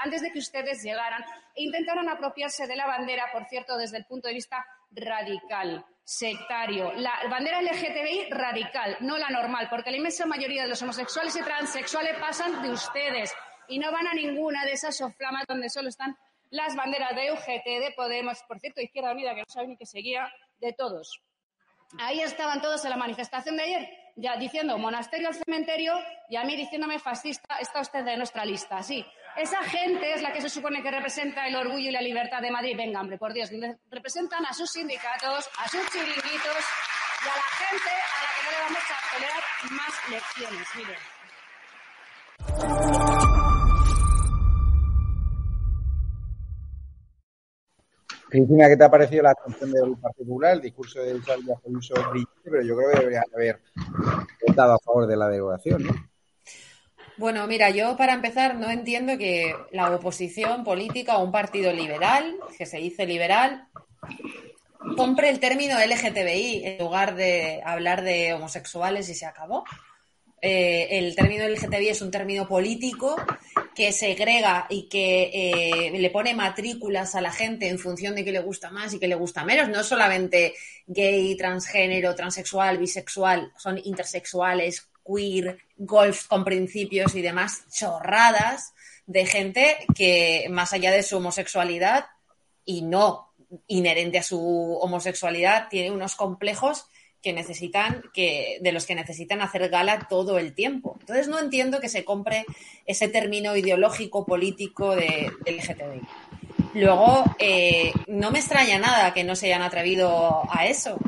antes 0.02 0.20
de 0.20 0.30
que 0.30 0.40
ustedes 0.40 0.82
llegaran 0.82 1.22
intentaron 1.54 2.08
apropiarse 2.08 2.66
de 2.66 2.76
la 2.76 2.86
bandera, 2.86 3.24
por 3.32 3.46
cierto, 3.46 3.78
desde 3.78 3.96
el 3.96 4.04
punto 4.04 4.28
de 4.28 4.34
vista 4.34 4.64
radical, 4.96 5.84
sectario. 6.02 6.92
La 6.94 7.12
bandera 7.30 7.60
LGTBI 7.60 8.30
radical, 8.30 8.96
no 9.00 9.18
la 9.18 9.28
normal, 9.28 9.68
porque 9.68 9.90
la 9.90 9.98
inmensa 9.98 10.26
mayoría 10.26 10.62
de 10.62 10.68
los 10.68 10.82
homosexuales 10.82 11.36
y 11.36 11.42
transexuales 11.42 12.18
pasan 12.18 12.62
de 12.62 12.70
ustedes 12.70 13.34
y 13.68 13.78
no 13.78 13.92
van 13.92 14.06
a 14.06 14.14
ninguna 14.14 14.64
de 14.64 14.72
esas 14.72 14.96
soflamas 14.96 15.44
donde 15.46 15.68
solo 15.68 15.88
están 15.88 16.16
las 16.50 16.76
banderas 16.76 17.14
de 17.16 17.32
UGT, 17.32 17.64
de 17.64 17.92
Podemos, 17.96 18.42
por 18.46 18.60
cierto, 18.60 18.80
Izquierda 18.80 19.12
Unida, 19.12 19.34
que 19.34 19.40
no 19.40 19.46
saben 19.48 19.70
ni 19.70 19.76
que 19.76 19.86
seguía, 19.86 20.32
de 20.58 20.72
todos. 20.72 21.20
Ahí 21.98 22.20
estaban 22.20 22.60
todos 22.60 22.84
en 22.84 22.90
la 22.90 22.96
manifestación 22.96 23.56
de 23.56 23.62
ayer, 23.64 23.88
ya 24.16 24.36
diciendo 24.36 24.78
monasterio 24.78 25.28
al 25.28 25.34
cementerio 25.34 25.94
y 26.28 26.36
a 26.36 26.44
mí 26.44 26.56
diciéndome 26.56 26.98
fascista, 26.98 27.56
está 27.60 27.80
usted 27.80 28.04
de 28.04 28.16
nuestra 28.16 28.44
lista. 28.44 28.82
Sí, 28.82 29.04
esa 29.36 29.62
gente 29.64 30.14
es 30.14 30.22
la 30.22 30.32
que 30.32 30.40
se 30.40 30.48
supone 30.48 30.82
que 30.82 30.90
representa 30.90 31.46
el 31.46 31.54
orgullo 31.56 31.90
y 31.90 31.92
la 31.92 32.00
libertad 32.00 32.40
de 32.40 32.50
Madrid. 32.50 32.74
Venga, 32.76 33.00
hombre, 33.00 33.18
por 33.18 33.32
Dios, 33.32 33.50
representan 33.90 34.46
a 34.46 34.54
sus 34.54 34.70
sindicatos, 34.70 35.48
a 35.58 35.68
sus 35.68 35.88
chiringuitos 35.90 36.64
y 37.22 37.28
a 37.28 37.36
la 37.36 37.42
gente 37.60 37.90
a 37.90 38.22
la 38.24 38.30
que 38.34 38.42
no 38.44 38.50
le 38.50 38.58
vamos 38.64 38.84
a 38.90 38.96
tolerar 39.14 39.42
más 39.70 39.94
lecciones. 40.10 40.68
Miren. 40.76 41.00
Cristina, 48.28 48.68
¿qué 48.68 48.76
te 48.76 48.84
ha 48.84 48.90
parecido 48.90 49.22
la 49.22 49.30
atención 49.30 49.70
del 49.70 49.96
particular, 49.98 50.54
el 50.54 50.60
discurso 50.60 51.00
de 51.00 51.22
Salvia 51.22 51.54
uso 51.64 51.94
brillante, 52.10 52.50
pero 52.50 52.62
yo 52.62 52.76
creo 52.76 52.90
que 52.90 52.98
debería 52.98 53.22
haber 53.32 53.60
votado 54.46 54.72
a 54.74 54.78
favor 54.78 55.06
de 55.06 55.16
la 55.16 55.28
derogación, 55.28 55.84
¿no? 55.84 55.92
Bueno, 57.18 57.46
mira, 57.46 57.70
yo 57.70 57.96
para 57.96 58.12
empezar 58.12 58.56
no 58.56 58.70
entiendo 58.70 59.16
que 59.16 59.54
la 59.72 59.90
oposición 59.90 60.64
política 60.64 61.16
o 61.16 61.24
un 61.24 61.32
partido 61.32 61.72
liberal, 61.72 62.36
que 62.58 62.66
se 62.66 62.76
dice 62.76 63.06
liberal, 63.06 63.68
compre 64.96 65.30
el 65.30 65.40
término 65.40 65.78
LGTBI 65.78 66.62
en 66.64 66.78
lugar 66.78 67.14
de 67.14 67.62
hablar 67.64 68.02
de 68.02 68.34
homosexuales 68.34 69.08
y 69.08 69.14
se 69.14 69.24
acabó. 69.24 69.64
Eh, 70.42 70.98
el 70.98 71.16
término 71.16 71.48
LGTBI 71.48 71.88
es 71.88 72.02
un 72.02 72.10
término 72.10 72.46
político 72.46 73.16
que 73.74 73.92
segrega 73.92 74.66
y 74.68 74.86
que 74.88 75.30
eh, 75.32 75.98
le 75.98 76.10
pone 76.10 76.34
matrículas 76.34 77.14
a 77.14 77.22
la 77.22 77.32
gente 77.32 77.68
en 77.68 77.78
función 77.78 78.14
de 78.14 78.24
qué 78.24 78.32
le 78.32 78.40
gusta 78.40 78.70
más 78.70 78.92
y 78.92 78.98
qué 78.98 79.08
le 79.08 79.14
gusta 79.14 79.44
menos. 79.44 79.70
No 79.70 79.82
solamente 79.82 80.54
gay, 80.86 81.34
transgénero, 81.36 82.14
transexual, 82.14 82.76
bisexual, 82.76 83.52
son 83.56 83.78
intersexuales, 83.82 84.88
queer, 85.06 85.58
golf 85.76 86.26
con 86.26 86.44
principios 86.44 87.14
y 87.14 87.22
demás 87.22 87.64
chorradas 87.70 88.74
de 89.06 89.24
gente 89.26 89.76
que 89.94 90.46
más 90.50 90.72
allá 90.72 90.90
de 90.90 91.02
su 91.02 91.16
homosexualidad 91.18 92.06
y 92.64 92.82
no 92.82 93.32
inherente 93.68 94.18
a 94.18 94.22
su 94.22 94.78
homosexualidad 94.80 95.68
tiene 95.68 95.90
unos 95.90 96.16
complejos 96.16 96.86
que 97.22 97.32
necesitan, 97.32 98.02
que, 98.12 98.58
de 98.60 98.72
los 98.72 98.86
que 98.86 98.94
necesitan 98.94 99.40
hacer 99.40 99.68
gala 99.68 100.06
todo 100.08 100.38
el 100.38 100.54
tiempo. 100.54 100.96
Entonces 101.00 101.28
no 101.28 101.40
entiendo 101.40 101.80
que 101.80 101.88
se 101.88 102.04
compre 102.04 102.44
ese 102.84 103.08
término 103.08 103.56
ideológico 103.56 104.24
político 104.24 104.94
de, 104.94 105.32
LGTBI. 105.44 106.02
Luego, 106.74 107.24
eh, 107.38 107.92
no 108.06 108.30
me 108.30 108.38
extraña 108.38 108.78
nada 108.78 109.14
que 109.14 109.24
no 109.24 109.34
se 109.34 109.46
hayan 109.46 109.62
atrevido 109.62 110.42
a 110.50 110.66
eso. 110.66 110.98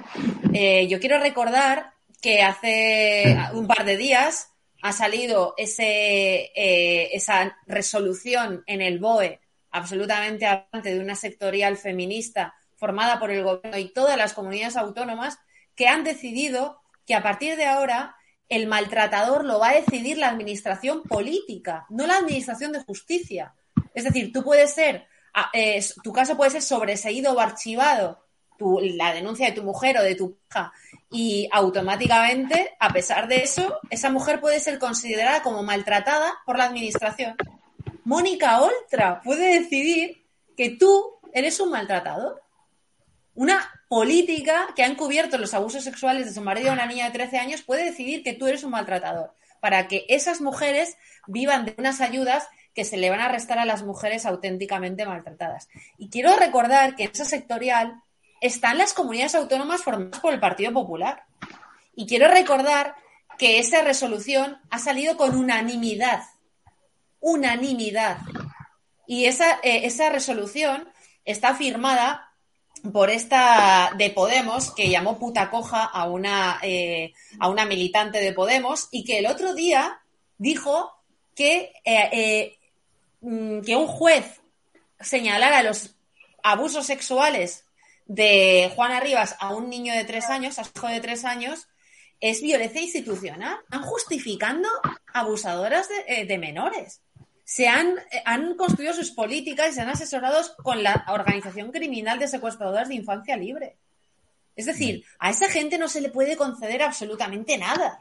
Eh, 0.53 0.89
yo 0.89 0.99
quiero 0.99 1.19
recordar 1.19 1.93
que 2.21 2.43
hace 2.43 3.37
un 3.53 3.67
par 3.67 3.85
de 3.85 3.97
días 3.97 4.53
ha 4.83 4.93
salido 4.93 5.55
ese, 5.57 6.53
eh, 6.55 7.11
esa 7.13 7.57
resolución 7.67 8.63
en 8.67 8.81
el 8.81 8.99
BOE 8.99 9.41
absolutamente 9.71 10.47
hablante 10.47 10.95
de 10.95 11.01
una 11.01 11.15
sectorial 11.15 11.77
feminista 11.77 12.55
formada 12.77 13.19
por 13.19 13.31
el 13.31 13.43
gobierno 13.43 13.79
y 13.79 13.93
todas 13.93 14.17
las 14.17 14.33
comunidades 14.33 14.77
autónomas 14.77 15.39
que 15.75 15.89
han 15.89 16.05
decidido 16.05 16.81
que 17.07 17.15
a 17.15 17.23
partir 17.23 17.57
de 17.57 17.67
ahora 17.67 18.17
el 18.49 18.67
maltratador 18.67 19.45
lo 19.45 19.59
va 19.59 19.71
a 19.71 19.81
decidir 19.81 20.17
la 20.17 20.29
administración 20.29 21.03
política, 21.03 21.87
no 21.91 22.07
la 22.07 22.17
administración 22.17 22.73
de 22.73 22.83
justicia. 22.83 23.55
Es 23.95 24.05
decir, 24.05 24.33
tú 24.33 24.43
puedes 24.43 24.73
ser, 24.73 25.07
ah, 25.35 25.51
eh, 25.53 25.85
tu 26.03 26.13
caso 26.13 26.37
puede 26.37 26.51
ser 26.51 26.63
sobreseído 26.63 27.33
o 27.33 27.41
archivado, 27.41 28.25
la 28.61 29.13
denuncia 29.13 29.47
de 29.47 29.53
tu 29.53 29.63
mujer 29.63 29.99
o 29.99 30.03
de 30.03 30.15
tu 30.15 30.37
hija, 30.51 30.73
y 31.11 31.49
automáticamente, 31.53 32.77
a 32.79 32.93
pesar 32.93 33.29
de 33.29 33.43
eso, 33.43 33.79
esa 33.91 34.11
mujer 34.11 34.41
puede 34.41 34.61
ser 34.61 34.79
considerada 34.79 35.43
como 35.43 35.63
maltratada 35.63 36.35
por 36.45 36.59
la 36.59 36.65
administración. 36.65 37.37
Mónica 38.05 38.61
Oltra 38.61 39.21
puede 39.23 39.61
decidir 39.61 40.25
que 40.57 40.71
tú 40.71 41.19
eres 41.33 41.61
un 41.61 41.71
maltratador. 41.71 42.43
Una 43.35 43.71
política 43.89 44.69
que 44.75 44.83
ha 44.83 44.87
encubierto 44.87 45.39
los 45.39 45.55
abusos 45.55 45.85
sexuales 45.85 46.27
de 46.27 46.33
su 46.33 46.41
marido 46.41 46.71
a 46.71 46.75
una 46.75 46.87
niña 46.87 47.07
de 47.07 47.13
13 47.13 47.39
años 47.39 47.63
puede 47.63 47.85
decidir 47.85 48.23
que 48.23 48.33
tú 48.33 48.47
eres 48.47 48.65
un 48.65 48.73
maltratador, 48.73 49.35
para 49.61 49.89
que 49.89 50.05
esas 50.09 50.41
mujeres 50.41 50.97
vivan 51.27 51.65
de 51.65 51.75
unas 51.79 52.01
ayudas 52.01 52.49
que 52.75 52.85
se 52.85 52.97
le 52.97 53.11
van 53.11 53.21
a 53.21 53.29
restar 53.29 53.59
a 53.59 53.65
las 53.65 53.83
mujeres 53.83 54.27
auténticamente 54.27 55.07
maltratadas. 55.07 55.69
Y 55.97 56.11
quiero 56.11 56.37
recordar 56.37 56.97
que 56.97 57.05
en 57.05 57.11
esa 57.13 57.25
sectorial 57.25 58.03
están 58.41 58.79
las 58.79 58.93
comunidades 58.93 59.35
autónomas 59.35 59.83
formadas 59.83 60.21
por 60.21 60.33
el 60.33 60.41
Partido 60.41 60.73
Popular. 60.73 61.25
Y 61.95 62.07
quiero 62.07 62.29
recordar 62.29 62.95
que 63.39 63.59
esa 63.59 63.83
resolución 63.83 64.59
ha 64.71 64.79
salido 64.79 65.17
con 65.17 65.37
unanimidad. 65.37 66.23
Unanimidad. 67.21 68.19
Y 69.07 69.25
esa, 69.25 69.59
eh, 69.63 69.87
esa 69.87 70.11
resolución 70.11 70.89
está 71.25 71.55
firmada 71.55 72.33
por 72.93 73.11
esta 73.11 73.93
de 73.97 74.11
Podemos 74.11 74.73
que 74.73 74.91
llamó 74.91 75.19
puta 75.19 75.51
coja 75.51 75.85
a 75.85 76.09
una, 76.09 76.59
eh, 76.63 77.13
a 77.41 77.49
una 77.49 77.65
militante 77.65 78.19
de 78.19 78.33
Podemos 78.33 78.89
y 78.91 79.05
que 79.05 79.19
el 79.19 79.27
otro 79.27 79.55
día 79.55 80.01
dijo 80.37 80.93
que, 81.35 81.73
eh, 81.85 82.59
mm, 83.21 83.61
que 83.61 83.77
un 83.77 83.87
juez 83.87 84.41
señalara 85.01 85.63
los 85.63 85.97
abusos 86.43 86.87
sexuales 86.87 87.65
de 88.09 88.73
Juana 88.75 88.99
Rivas 88.99 89.37
a 89.39 89.55
un 89.55 89.71
niño 89.71 89.95
de 89.95 90.05
tres 90.05 90.29
años, 90.31 90.59
a 90.59 90.65
su 90.65 90.73
hijo 90.75 90.89
de 90.89 91.01
tres 91.01 91.25
años, 91.25 91.69
es 92.19 92.43
violencia 92.43 92.83
institucional. 92.83 93.59
Están 93.63 93.83
justificando 93.83 94.69
abusadoras 95.15 95.89
de, 95.89 96.25
de 96.25 96.39
menores 96.39 97.03
se 97.49 97.67
han, 97.67 97.95
han 98.27 98.57
construido 98.57 98.93
sus 98.93 99.11
políticas 99.11 99.71
y 99.71 99.73
se 99.73 99.81
han 99.81 99.89
asesorado 99.89 100.39
con 100.63 100.83
la 100.83 101.07
organización 101.09 101.73
criminal 101.73 102.19
de 102.19 102.29
secuestradoras 102.29 102.91
de 102.91 102.97
infancia 102.97 103.39
libre. 103.39 103.79
Es 104.55 104.67
decir, 104.67 105.03
a 105.19 105.31
esa 105.31 105.49
gente 105.49 105.79
no 105.79 105.89
se 105.89 106.03
le 106.03 106.11
puede 106.11 106.37
conceder 106.37 106.83
absolutamente 106.83 107.57
nada. 107.57 108.01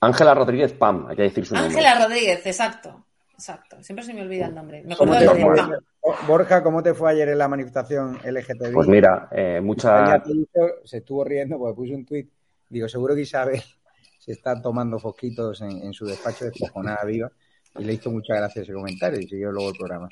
Ángela 0.00 0.34
Rodríguez 0.34 0.72
Pam, 0.72 1.06
hay 1.06 1.14
que 1.14 1.22
decir 1.22 1.46
su 1.46 1.54
nombre. 1.54 1.76
Ángela 1.76 2.04
Rodríguez, 2.04 2.44
exacto. 2.44 3.06
Exacto. 3.42 3.82
Siempre 3.82 4.04
se 4.04 4.14
me 4.14 4.22
olvida 4.22 4.46
el 4.46 4.54
nombre. 4.54 4.84
Me 4.84 4.94
acuerdo 4.94 5.14
de 5.34 5.78
Borja, 6.28 6.62
¿cómo 6.62 6.80
te 6.80 6.94
fue 6.94 7.10
ayer 7.10 7.28
en 7.28 7.38
la 7.38 7.48
manifestación 7.48 8.20
LGTBI? 8.24 8.72
Pues 8.72 8.86
mira, 8.86 9.28
eh, 9.32 9.60
mucha... 9.60 10.22
Se 10.84 10.98
estuvo 10.98 11.24
riendo 11.24 11.58
porque 11.58 11.74
puse 11.74 11.92
un 11.92 12.06
tuit. 12.06 12.30
Digo, 12.68 12.88
seguro 12.88 13.16
que 13.16 13.22
Isabel 13.22 13.60
se 14.20 14.30
está 14.30 14.62
tomando 14.62 15.00
fosquitos 15.00 15.60
en, 15.60 15.92
su 15.92 16.06
despacho 16.06 16.44
de 16.44 16.52
cojonada 16.52 17.04
viva 17.04 17.32
y 17.76 17.82
le 17.82 17.94
hizo 17.94 18.12
muchas 18.12 18.36
gracias 18.36 18.62
ese 18.62 18.74
comentario 18.74 19.18
y 19.18 19.26
siguió 19.26 19.50
luego 19.50 19.70
el 19.70 19.76
programa. 19.76 20.08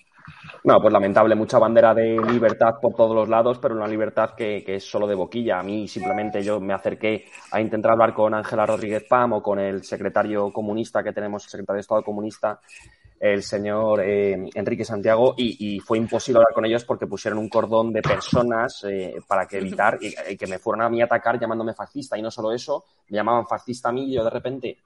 No, 0.65 0.81
pues 0.81 0.93
lamentable, 0.93 1.37
mucha 1.37 1.61
bandera 1.61 1.95
de 1.95 2.21
libertad 2.33 2.81
por 2.83 2.95
todos 2.95 3.15
los 3.15 3.29
lados, 3.29 3.61
pero 3.61 3.77
una 3.77 3.87
libertad 3.87 4.31
que, 4.37 4.65
es 4.67 4.83
solo 4.83 5.07
de 5.07 5.15
boquilla. 5.15 5.61
A 5.61 5.63
mí 5.63 5.87
simplemente 5.87 6.43
yo 6.43 6.59
me 6.59 6.75
acerqué 6.75 7.27
a 7.53 7.61
intentar 7.61 7.93
hablar 7.93 8.13
con 8.13 8.35
Ángela 8.35 8.67
Rodríguez 8.67 9.05
Pam 9.09 9.35
o 9.35 9.43
con 9.43 9.61
el 9.61 9.85
secretario 9.85 10.53
comunista 10.53 11.05
que 11.05 11.13
tenemos, 11.13 11.45
el 11.45 11.51
secretario 11.51 11.77
de 11.77 11.83
Estado 11.83 12.03
comunista, 12.03 12.61
el 13.21 13.43
señor 13.43 14.01
eh, 14.01 14.49
Enrique 14.55 14.85
Santiago, 14.85 15.35
y, 15.37 15.79
fue 15.81 15.99
imposible 15.99 16.39
hablar 16.39 16.55
con 16.55 16.65
ellos 16.65 16.85
porque 16.85 17.07
pusieron 17.07 17.39
un 17.39 17.51
cordón 17.51 17.93
de 17.93 18.01
personas 18.01 18.83
eh, 18.89 19.17
para 19.27 19.47
que 19.47 19.59
evitar 19.59 19.99
y, 20.01 20.37
que 20.37 20.47
me 20.47 20.59
fueran 20.59 20.87
a 20.87 20.89
mí 20.89 21.03
atacar 21.03 21.39
llamándome 21.39 21.75
fascista. 21.75 22.17
Y 22.17 22.23
no 22.23 22.31
solo 22.31 22.51
eso, 22.51 22.85
me 23.11 23.17
llamaban 23.17 23.47
fascista 23.47 23.91
a 23.91 23.93
mí 23.93 24.11
yo 24.11 24.25
de 24.25 24.31
repente 24.31 24.79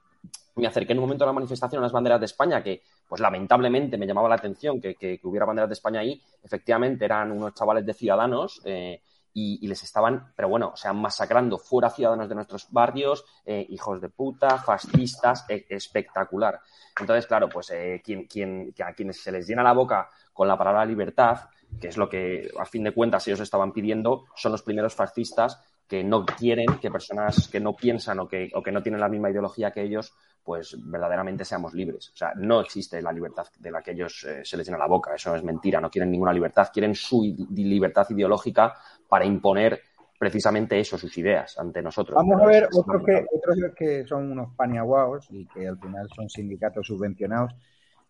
me 0.55 0.67
acerqué 0.67 0.93
en 0.93 0.99
un 0.99 1.05
momento 1.05 1.23
a 1.23 1.27
la 1.27 1.33
manifestación 1.33 1.79
a 1.79 1.83
las 1.83 1.91
banderas 1.91 2.19
de 2.19 2.25
España 2.25 2.61
que, 2.61 2.81
pues 3.07 3.21
lamentablemente 3.21 3.97
me 3.97 4.07
llamaba 4.07 4.29
la 4.29 4.35
atención 4.35 4.81
que, 4.81 5.19
hubiera 5.23 5.45
banderas 5.45 5.69
de 5.69 5.73
España 5.73 6.01
ahí. 6.01 6.21
Efectivamente 6.43 7.05
eran 7.05 7.31
unos 7.31 7.53
chavales 7.53 7.85
de 7.85 7.93
Ciudadanos 7.93 8.61
eh, 8.65 9.01
y, 9.37 9.67
les 9.67 9.83
estaban, 9.83 10.31
pero 10.33 10.47
bueno, 10.47 10.71
o 10.73 10.77
sea, 10.77 10.93
masacrando 10.93 11.57
fuera 11.57 11.89
ciudadanos 11.89 12.29
de 12.29 12.35
nuestros 12.35 12.67
barrios, 12.71 13.25
eh, 13.45 13.65
hijos 13.67 13.99
de 13.99 14.07
puta, 14.07 14.57
fascistas, 14.59 15.45
e, 15.49 15.65
espectacular. 15.67 16.61
Entonces, 16.97 17.27
claro, 17.27 17.49
pues 17.49 17.69
eh, 17.71 18.01
quien, 18.01 18.73
a 18.81 18.93
quienes 18.93 19.21
se 19.21 19.33
les 19.33 19.45
llena 19.45 19.61
la 19.61 19.73
boca 19.73 20.09
con 20.31 20.47
la 20.47 20.57
palabra 20.57 20.85
libertad, 20.85 21.49
que 21.81 21.89
es 21.89 21.97
lo 21.97 22.07
que 22.07 22.49
a 22.57 22.63
fin 22.63 22.85
de 22.85 22.93
cuentas 22.93 23.27
ellos 23.27 23.41
estaban 23.41 23.73
pidiendo, 23.73 24.23
son 24.35 24.53
los 24.53 24.63
primeros 24.63 24.95
fascistas 24.95 25.61
que 25.85 26.01
no 26.01 26.25
quieren 26.25 26.79
que 26.79 26.89
personas 26.89 27.49
que 27.49 27.59
no 27.59 27.75
piensan 27.75 28.19
o 28.21 28.29
que, 28.29 28.49
o 28.55 28.63
que 28.63 28.71
no 28.71 28.81
tienen 28.81 29.01
la 29.01 29.09
misma 29.09 29.29
ideología 29.29 29.71
que 29.71 29.83
ellos 29.83 30.13
pues 30.45 30.77
verdaderamente 30.79 31.43
seamos 31.43 31.73
libres. 31.73 32.11
O 32.13 32.15
sea, 32.15 32.33
no 32.35 32.61
existe 32.61 33.01
la 33.01 33.11
libertad 33.11 33.47
de 33.59 33.71
la 33.71 33.81
que 33.81 33.91
ellos 33.91 34.23
eh, 34.25 34.45
se 34.45 34.55
les 34.55 34.67
llena 34.67 34.77
la 34.77 34.87
boca. 34.87 35.15
Eso 35.15 35.35
es 35.35 35.43
mentira. 35.43 35.81
No 35.81 35.89
quieren 35.89 36.11
ninguna 36.11 36.31
libertad. 36.31 36.69
Quieren 36.71 36.93
su 36.93 37.35
libertad 37.49 38.05
ideológica 38.11 38.75
para 39.09 39.25
imponer 39.25 39.81
precisamente 40.19 40.79
eso, 40.79 40.99
sus 40.99 41.17
ideas 41.17 41.57
ante 41.57 41.81
nosotros. 41.81 42.15
Vamos 42.15 42.39
a 42.39 42.45
ver 42.45 42.69
otros 42.71 43.01
que, 43.03 43.25
otros 43.31 43.57
que 43.75 44.05
son 44.05 44.31
unos 44.31 44.53
paniaguaos 44.55 45.27
y 45.31 45.47
que 45.47 45.67
al 45.67 45.79
final 45.79 46.07
son 46.15 46.29
sindicatos 46.29 46.85
subvencionados 46.85 47.55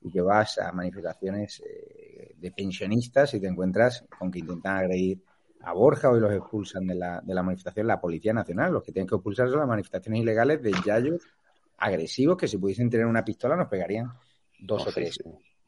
y 0.01 0.11
que 0.11 0.21
vas 0.21 0.57
a 0.59 0.73
manifestaciones 0.73 1.63
eh, 1.65 2.35
de 2.37 2.51
pensionistas 2.51 3.33
y 3.33 3.39
te 3.39 3.47
encuentras 3.47 4.05
con 4.19 4.29
que 4.29 4.39
intentan 4.39 4.75
agredir 4.75 5.23
a 5.61 5.71
Borja 5.71 6.11
hoy 6.11 6.19
los 6.19 6.33
expulsan 6.33 6.85
de 6.85 6.95
la, 6.95 7.21
de 7.21 7.33
la 7.33 7.41
manifestación 7.41 7.87
la 7.87 8.01
Policía 8.01 8.33
Nacional. 8.33 8.73
Los 8.73 8.83
que 8.83 8.91
tienen 8.91 9.07
que 9.07 9.15
expulsar 9.15 9.49
son 9.49 9.59
las 9.59 9.67
manifestaciones 9.69 10.21
ilegales 10.21 10.61
de 10.61 10.73
Yayos 10.85 11.23
agresivos 11.77 12.37
que 12.37 12.47
si 12.47 12.57
pudiesen 12.57 12.89
tener 12.89 13.05
una 13.05 13.25
pistola 13.25 13.55
nos 13.55 13.67
pegarían 13.67 14.11
dos 14.59 14.87
o 14.87 14.91
tres. 14.91 15.17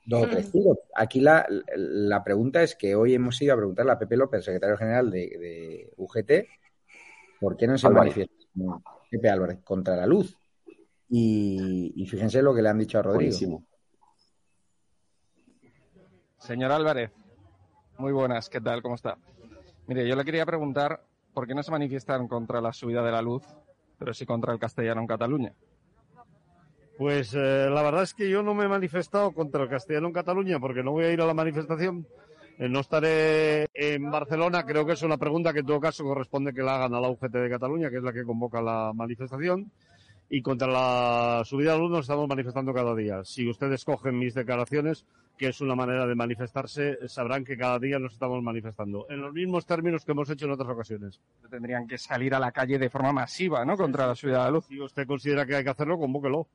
Dos 0.05 0.23
o 0.23 0.29
tres 0.29 0.51
tiros. 0.51 0.77
Aquí 0.95 1.19
la, 1.19 1.45
la, 1.75 2.23
pregunta 2.23 2.63
es 2.63 2.75
que 2.75 2.95
hoy 2.95 3.13
hemos 3.13 3.41
ido 3.41 3.53
a 3.53 3.57
preguntarle 3.57 3.91
a 3.91 3.99
Pepe 3.99 4.15
López, 4.15 4.45
secretario 4.45 4.77
general 4.77 5.11
de, 5.11 5.91
UGT, 5.97 6.31
¿por 7.39 7.57
qué 7.57 7.67
no 7.67 7.77
se 7.77 7.89
manifiesta 7.89 8.33
Pepe 9.11 9.29
Álvarez 9.29 9.59
contra 9.63 9.95
la 9.97 10.05
luz? 10.05 10.37
Y, 11.09 12.05
fíjense 12.09 12.41
lo 12.41 12.53
que 12.53 12.61
le 12.61 12.69
han 12.69 12.79
dicho 12.79 12.99
a 12.99 13.01
Rodrigo. 13.01 13.63
Señor 16.37 16.71
Álvarez, 16.71 17.11
muy 17.97 18.13
buenas, 18.13 18.49
¿qué 18.49 18.61
tal? 18.61 18.81
¿Cómo 18.81 18.95
está? 18.95 19.17
Mire, 19.87 20.07
yo 20.07 20.15
le 20.15 20.23
quería 20.23 20.45
preguntar 20.45 21.03
por 21.33 21.47
qué 21.47 21.53
no 21.53 21.63
se 21.63 21.71
manifiestan 21.71 22.27
contra 22.27 22.61
la 22.61 22.71
subida 22.71 23.03
de 23.03 23.11
la 23.11 23.21
luz, 23.21 23.43
pero 23.97 24.13
sí 24.13 24.25
contra 24.25 24.53
el 24.53 24.59
castellano 24.59 25.01
en 25.01 25.07
Cataluña. 25.07 25.53
Pues 26.97 27.33
eh, 27.35 27.69
la 27.69 27.83
verdad 27.83 28.03
es 28.03 28.13
que 28.13 28.29
yo 28.29 28.41
no 28.41 28.53
me 28.55 28.65
he 28.65 28.67
manifestado 28.67 29.31
contra 29.31 29.63
el 29.63 29.69
castellano 29.69 30.07
en 30.07 30.13
Cataluña 30.13 30.59
porque 30.59 30.83
no 30.83 30.91
voy 30.91 31.05
a 31.05 31.11
ir 31.11 31.21
a 31.21 31.25
la 31.25 31.33
manifestación 31.33 32.07
Eh, 32.59 32.67
no 32.67 32.79
estaré 32.79 33.67
en 33.73 34.09
Barcelona, 34.09 34.65
creo 34.65 34.83
que 34.83 34.93
es 34.93 35.03
una 35.03 35.17
pregunta 35.17 35.53
que 35.53 35.59
en 35.59 35.67
todo 35.67 35.79
caso 35.79 36.03
corresponde 36.03 36.53
que 36.53 36.63
la 36.63 36.75
hagan 36.75 36.95
a 36.95 36.99
la 36.99 37.09
UGT 37.09 37.31
de 37.31 37.49
Cataluña, 37.49 37.91
que 37.91 37.97
es 37.97 38.03
la 38.03 38.11
que 38.11 38.23
convoca 38.23 38.61
la 38.61 38.93
manifestación. 38.95 39.71
Y 40.29 40.41
contra 40.41 40.67
la 40.67 41.43
subida 41.45 41.73
de 41.73 41.79
luz 41.79 41.91
nos 41.91 42.01
estamos 42.01 42.27
manifestando 42.27 42.73
cada 42.73 42.95
día. 42.95 43.23
Si 43.23 43.47
ustedes 43.47 43.85
cogen 43.85 44.17
mis 44.17 44.33
declaraciones, 44.33 45.05
que 45.37 45.49
es 45.49 45.61
una 45.61 45.75
manera 45.75 46.07
de 46.07 46.15
manifestarse, 46.15 46.97
sabrán 47.07 47.45
que 47.45 47.55
cada 47.55 47.77
día 47.77 47.99
nos 47.99 48.13
estamos 48.13 48.41
manifestando. 48.41 49.05
En 49.09 49.21
los 49.21 49.31
mismos 49.33 49.65
términos 49.67 50.03
que 50.03 50.13
hemos 50.13 50.29
hecho 50.29 50.45
en 50.45 50.51
otras 50.51 50.69
ocasiones. 50.69 51.21
Tendrían 51.49 51.87
que 51.87 51.99
salir 51.99 52.33
a 52.33 52.39
la 52.39 52.51
calle 52.51 52.79
de 52.79 52.89
forma 52.89 53.13
masiva, 53.13 53.63
¿no? 53.65 53.77
Contra 53.77 54.07
la 54.07 54.15
subida 54.15 54.39
de 54.39 54.43
la 54.45 54.51
luz. 54.51 54.65
Si 54.65 54.81
usted 54.81 55.05
considera 55.05 55.45
que 55.45 55.55
hay 55.55 55.63
que 55.63 55.69
hacerlo, 55.69 55.99
convóquelo. 55.99 56.47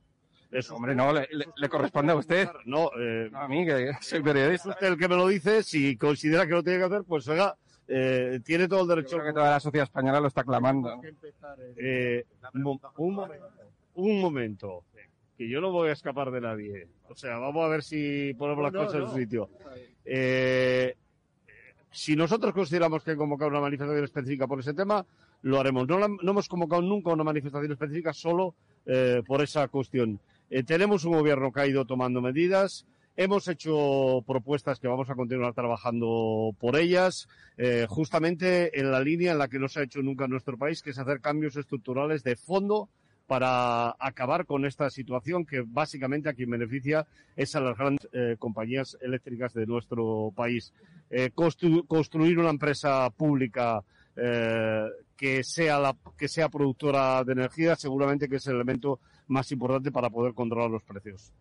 Eso, 0.53 0.75
hombre, 0.75 0.93
no, 0.93 1.11
le, 1.11 1.69
corresponde 1.69 2.13
a 2.13 2.15
usted. 2.15 2.47
No, 2.65 2.91
eh, 2.99 3.29
a 3.33 3.47
mí, 3.47 3.65
que 3.65 3.91
soy 4.01 4.21
periodista. 4.21 4.69
Usted 4.69 4.87
el 4.87 4.97
que 4.97 5.07
me 5.07 5.15
lo 5.15 5.27
dice. 5.27 5.63
Si 5.63 5.97
considera 5.97 6.45
que 6.45 6.53
lo 6.53 6.63
tiene 6.63 6.79
que 6.79 6.85
hacer, 6.85 7.03
pues 7.03 7.27
oiga, 7.27 7.57
eh, 7.87 8.39
tiene 8.43 8.67
todo 8.67 8.83
el 8.83 8.87
derecho. 8.87 9.17
Creo 9.17 9.27
que 9.27 9.33
toda 9.33 9.51
la 9.51 9.59
sociedad 9.59 9.85
española 9.85 10.19
lo 10.19 10.27
está 10.27 10.43
clamando. 10.43 11.01
Eh, 11.77 12.25
un, 12.53 12.79
un, 13.95 14.21
momento, 14.21 14.83
que 15.37 15.49
yo 15.49 15.59
no 15.59 15.71
voy 15.71 15.89
a 15.89 15.93
escapar 15.93 16.29
de 16.31 16.41
nadie. 16.41 16.87
O 17.09 17.15
sea, 17.15 17.37
vamos 17.37 17.65
a 17.65 17.67
ver 17.69 17.83
si 17.83 18.33
ponemos 18.35 18.63
las 18.63 18.73
cosas 18.73 19.01
en 19.01 19.09
su 19.09 19.15
sitio. 19.15 19.49
Eh, 20.05 20.95
si 21.91 22.15
nosotros 22.15 22.53
consideramos 22.53 23.03
que 23.03 23.11
hay 23.11 23.17
convocar 23.17 23.49
una 23.49 23.59
manifestación 23.59 24.03
específica 24.03 24.47
por 24.47 24.59
ese 24.59 24.73
tema, 24.73 25.05
lo 25.41 25.59
haremos. 25.59 25.87
No, 25.87 26.07
no 26.07 26.31
hemos 26.31 26.47
convocado 26.47 26.81
nunca 26.81 27.11
una 27.11 27.23
manifestación 27.23 27.71
específica 27.71 28.13
solo 28.13 28.55
por 29.25 29.41
esa 29.41 29.67
cuestión. 29.67 30.19
Eh, 30.49 30.63
tenemos 30.63 31.05
un 31.05 31.13
gobierno 31.13 31.51
que 31.51 31.61
ha 31.61 31.67
ido 31.67 31.85
tomando 31.85 32.21
medidas. 32.21 32.85
Hemos 33.15 33.47
hecho 33.47 34.23
propuestas 34.25 34.79
que 34.79 34.87
vamos 34.87 35.09
a 35.09 35.15
continuar 35.15 35.53
trabajando 35.53 36.55
por 36.59 36.75
ellas, 36.75 37.27
eh, 37.57 37.85
justamente 37.87 38.79
en 38.79 38.91
la 38.91 38.99
línea 38.99 39.33
en 39.33 39.37
la 39.37 39.47
que 39.47 39.59
no 39.59 39.67
se 39.67 39.79
ha 39.79 39.83
hecho 39.83 40.01
nunca 40.01 40.25
en 40.25 40.31
nuestro 40.31 40.57
país, 40.57 40.81
que 40.81 40.89
es 40.89 40.99
hacer 40.99 41.21
cambios 41.21 41.55
estructurales 41.55 42.23
de 42.23 42.35
fondo 42.35 42.89
para 43.27 43.95
acabar 43.99 44.45
con 44.45 44.65
esta 44.65 44.89
situación 44.89 45.45
que 45.45 45.63
básicamente 45.65 46.27
a 46.27 46.33
quien 46.33 46.49
beneficia 46.49 47.05
es 47.35 47.55
a 47.55 47.61
las 47.61 47.77
grandes 47.77 48.07
eh, 48.11 48.35
compañías 48.37 48.97
eléctricas 48.99 49.53
de 49.53 49.65
nuestro 49.65 50.31
país. 50.35 50.73
construir 51.35 52.39
una 52.39 52.49
empresa 52.49 53.09
pública 53.11 53.83
que 55.15 55.43
sea 55.43 55.95
que 56.17 56.27
sea 56.27 56.49
productora 56.49 57.23
de 57.23 57.33
energía 57.33 57.75
seguramente 57.75 58.27
que 58.27 58.35
es 58.35 58.47
el 58.47 58.55
elemento 58.55 58.99
más 59.27 59.51
importante 59.51 59.91
para 59.91 60.09
poder 60.09 60.33
controlar 60.33 60.69
los 60.69 60.83
precios. 60.83 61.31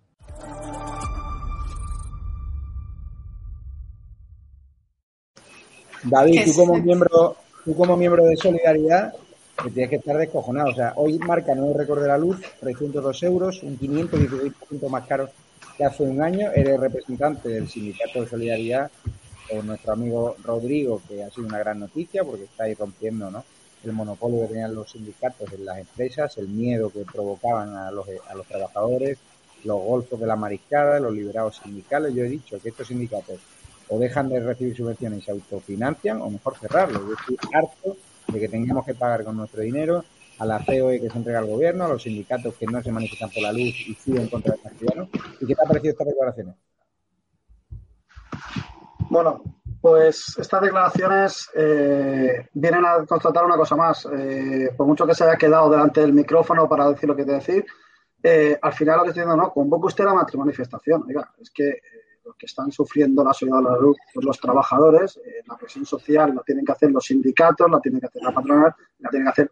David, 6.05 6.43
tú 6.45 6.55
como 6.55 6.75
miembro, 6.79 7.37
tú 7.65 7.77
como 7.77 7.97
miembro 7.97 8.25
de 8.25 8.37
Solidaridad, 8.37 9.13
que 9.63 9.71
tienes 9.71 9.91
que 9.91 9.97
estar 9.97 10.17
descojonado. 10.17 10.71
O 10.71 10.75
sea, 10.75 10.93
hoy 10.97 11.19
marca 11.19 11.55
nuevo 11.55 11.75
récord 11.79 12.03
de 12.03 12.09
la 12.09 12.19
luz, 12.19 12.41
302 12.61 13.23
euros, 13.23 13.63
un 13.63 13.79
516% 13.79 14.89
más 14.89 15.07
caro 15.07 15.29
que 15.77 15.85
hace 15.85 16.03
un 16.03 16.21
año. 16.23 16.51
Eres 16.53 16.81
representante 16.81 17.49
del 17.49 17.69
Sindicato 17.69 18.23
de 18.23 18.29
Solidaridad 18.29 18.91
con 19.49 19.67
nuestro 19.67 19.93
amigo 19.93 20.37
Rodrigo, 20.43 21.01
que 21.09 21.23
ha 21.23 21.31
sido 21.31 21.47
una 21.47 21.59
gran 21.59 21.79
noticia 21.79 22.25
porque 22.25 22.45
está 22.45 22.65
ahí 22.65 22.75
rompiendo, 22.75 23.31
¿no? 23.31 23.45
El 23.85 23.93
monopolio 23.93 24.43
que 24.43 24.49
tenían 24.49 24.75
los 24.75 24.91
sindicatos 24.91 25.53
en 25.53 25.65
las 25.65 25.79
empresas, 25.79 26.37
el 26.39 26.49
miedo 26.49 26.91
que 26.91 27.05
provocaban 27.05 27.75
a 27.77 27.91
los, 27.91 28.07
a 28.29 28.35
los 28.35 28.47
trabajadores, 28.47 29.19
los 29.65 29.81
golfos 29.81 30.19
de 30.19 30.27
la 30.27 30.37
mariscada, 30.37 31.01
los 31.01 31.13
liberados 31.13 31.61
sindicales. 31.63 32.15
Yo 32.15 32.25
he 32.25 32.29
dicho 32.29 32.61
que 32.61 32.71
estos 32.71 32.89
sindicatos 32.89 33.41
o 33.89 33.99
dejan 33.99 34.29
de 34.29 34.41
recibir 34.41 34.77
subvenciones 34.77 35.19
y 35.21 35.23
se 35.23 35.31
autofinancian 35.33 36.21
o 36.23 36.31
mejor 36.31 36.57
cerrarlos. 36.59 37.03
Yo 37.03 37.15
estoy 37.15 37.37
harto 37.53 37.97
de 38.29 38.41
que 38.41 38.49
tengamos 38.49 38.87
que 38.87 38.95
pagar 38.95 39.25
con 39.25 39.37
nuestro 39.37 39.63
dinero 39.63 40.05
a 40.39 40.47
la 40.47 40.65
COE 40.65 41.01
que 41.01 41.11
se 41.11 41.19
entrega 41.19 41.41
al 41.41 41.47
gobierno, 41.47 41.85
a 41.85 41.89
los 41.89 42.03
sindicatos 42.03 42.55
que 42.55 42.67
no 42.67 42.83
se 42.83 42.91
manifiestan 42.91 43.31
por 43.31 43.43
la 43.43 43.53
luz 43.53 43.75
y 43.87 43.95
siguen 43.95 44.29
contra 44.29 44.55
el 44.55 44.61
castellano. 44.61 45.09
¿Y 45.41 45.47
qué 45.47 45.55
te 45.55 45.63
ha 45.63 45.69
parecido 45.69 45.93
estas 45.93 46.07
declaraciones? 46.07 46.55
Bueno, 49.11 49.43
pues 49.83 50.39
estas 50.39 50.63
declaraciones 50.63 51.51
eh, 51.57 52.47
vienen 52.55 52.85
a 52.85 53.05
constatar 53.05 53.45
una 53.45 53.57
cosa 53.57 53.75
más. 53.75 54.07
Eh, 54.17 54.71
por 54.77 54.87
mucho 54.87 55.05
que 55.05 55.15
se 55.15 55.25
haya 55.25 55.37
quedado 55.37 55.69
delante 55.69 56.01
del 56.01 56.13
micrófono 56.13 56.69
para 56.69 56.89
decir 56.89 57.09
lo 57.09 57.17
que 57.17 57.25
te 57.25 57.33
decir, 57.33 57.67
eh, 58.23 58.57
al 58.63 58.73
final 58.75 58.99
lo 58.99 59.03
que 59.03 59.09
estoy 59.09 59.25
diciendo, 59.25 59.43
no, 59.43 59.53
convoco 59.53 59.89
usted 59.89 60.05
la 60.05 60.15
manifestación. 60.15 61.03
Oiga, 61.09 61.29
es 61.37 61.51
que 61.51 61.81
lo 62.25 62.33
que 62.35 62.47
están 62.47 62.71
sufriendo 62.71 63.25
la 63.25 63.33
sociedad 63.33 63.59
de 63.59 63.65
la 63.65 63.77
luz, 63.77 63.97
pues 64.15 64.25
los 64.25 64.39
trabajadores, 64.39 65.21
la 65.45 65.57
presión 65.57 65.85
social 65.85 66.33
la 66.33 66.43
tienen 66.43 66.65
que 66.65 66.71
hacer 66.71 66.93
los 66.93 67.05
sindicatos, 67.05 67.69
la 67.69 67.81
tienen 67.81 68.01
que 68.01 68.07
hacer 68.07 68.23
la 68.23 68.31
patronal, 68.31 68.73
la 69.01 69.11
tienen 69.11 69.27
que 69.27 69.31
hacer 69.31 69.51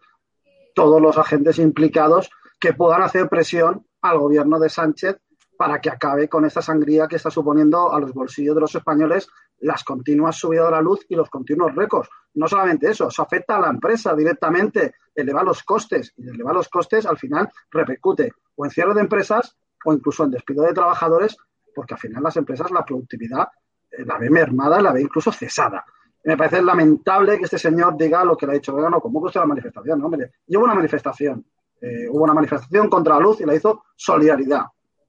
todos 0.77 1.03
los 1.03 1.19
agentes 1.19 1.59
implicados 1.59 2.31
que 2.61 2.73
puedan 2.73 3.03
hacer 3.03 3.29
presión 3.29 3.85
al 4.01 4.19
gobierno 4.21 4.61
de 4.61 4.69
Sánchez 4.69 5.17
para 5.57 5.81
que 5.81 5.91
acabe 5.91 6.29
con 6.29 6.45
esta 6.45 6.63
sangría 6.63 7.09
que 7.09 7.17
está 7.17 7.33
suponiendo 7.33 7.93
a 7.93 7.99
los 7.99 8.15
bolsillos 8.15 8.55
de 8.55 8.61
los 8.61 8.75
españoles 8.77 9.29
las 9.61 9.85
continuas 9.85 10.37
subidas 10.37 10.67
de 10.67 10.73
la 10.73 10.81
luz 10.81 11.05
y 11.09 11.15
los 11.15 11.29
continuos 11.29 11.75
récords. 11.75 12.09
No 12.35 12.49
solamente 12.49 12.91
eso, 12.91 13.09
eso 13.09 13.23
afecta 13.23 13.57
a 13.57 13.61
la 13.61 13.69
empresa 13.69 14.15
directamente, 14.15 14.95
eleva 15.15 15.43
los 15.43 15.63
costes 15.63 16.13
y 16.17 16.29
eleva 16.29 16.53
los 16.53 16.69
costes 16.69 17.07
al 17.07 17.19
final 17.19 17.49
repercute 17.71 18.33
o 18.57 18.65
en 18.65 18.71
cierre 18.71 18.95
de 18.95 19.01
empresas 19.01 19.57
o 19.85 19.93
incluso 19.93 20.25
en 20.25 20.31
despido 20.31 20.65
de 20.65 20.73
trabajadores, 20.73 21.37
porque 21.75 21.95
al 21.95 22.01
final 22.01 22.23
las 22.23 22.37
empresas 22.37 22.71
la 22.71 22.85
productividad 22.85 23.49
eh, 23.91 24.05
la 24.05 24.19
ve 24.19 24.31
mermada, 24.31 24.81
la 24.81 24.93
ve 24.93 25.03
incluso 25.03 25.33
cesada. 25.33 25.85
Me 26.25 26.37
parece 26.37 26.63
lamentable 26.63 27.39
que 27.39 27.45
este 27.45 27.59
señor 27.59 27.97
diga 27.97 28.25
lo 28.25 28.37
que 28.37 28.47
le 28.47 28.53
ha 28.53 28.55
dicho, 28.55 28.73
no, 28.73 29.01
¿cómo 29.01 29.21
usted 29.21 29.41
la 29.41 29.47
manifestación? 29.47 29.99
No, 29.99 30.07
hombre, 30.07 30.33
llevo 30.47 30.65
una 30.65 30.75
manifestación, 30.75 31.45
eh, 31.81 32.09
hubo 32.11 32.25
una 32.25 32.35
manifestación 32.35 32.91
contra 32.91 33.15
la 33.15 33.21
luz 33.21 33.41
y 33.41 33.47
la 33.47 33.55
hizo 33.55 33.85
solidaridad. 33.97 34.65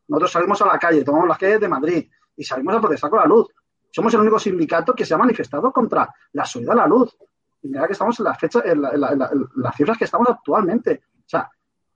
Nosotros 0.08 0.32
salimos 0.32 0.62
a 0.62 0.68
la 0.68 0.80
calle, 0.80 1.04
tomamos 1.04 1.28
las 1.28 1.38
calles 1.38 1.60
de 1.60 1.68
Madrid 1.68 2.10
y 2.36 2.44
salimos 2.44 2.76
a 2.76 2.82
protestar 2.82 3.10
con 3.10 3.20
la 3.20 3.26
luz. 3.26 3.48
Somos 3.92 4.14
el 4.14 4.22
único 4.22 4.40
sindicato 4.40 4.94
que 4.94 5.06
se 5.06 5.14
ha 5.14 5.18
manifestado 5.18 5.72
contra 5.72 6.10
la 6.32 6.46
subida 6.46 6.72
de 6.72 6.78
la 6.78 6.88
luz. 6.88 7.16
Y 7.62 7.68
mira 7.68 7.86
que 7.86 7.94
estamos 7.94 8.18
en 8.20 8.26
las 8.26 8.40
fechas, 8.40 8.64
en, 8.66 8.82
las 8.82 9.76
cifras 9.76 9.98
que 9.98 10.06
estamos 10.06 10.28
actualmente. 10.30 11.04
O 11.20 11.30
sea, 11.30 11.50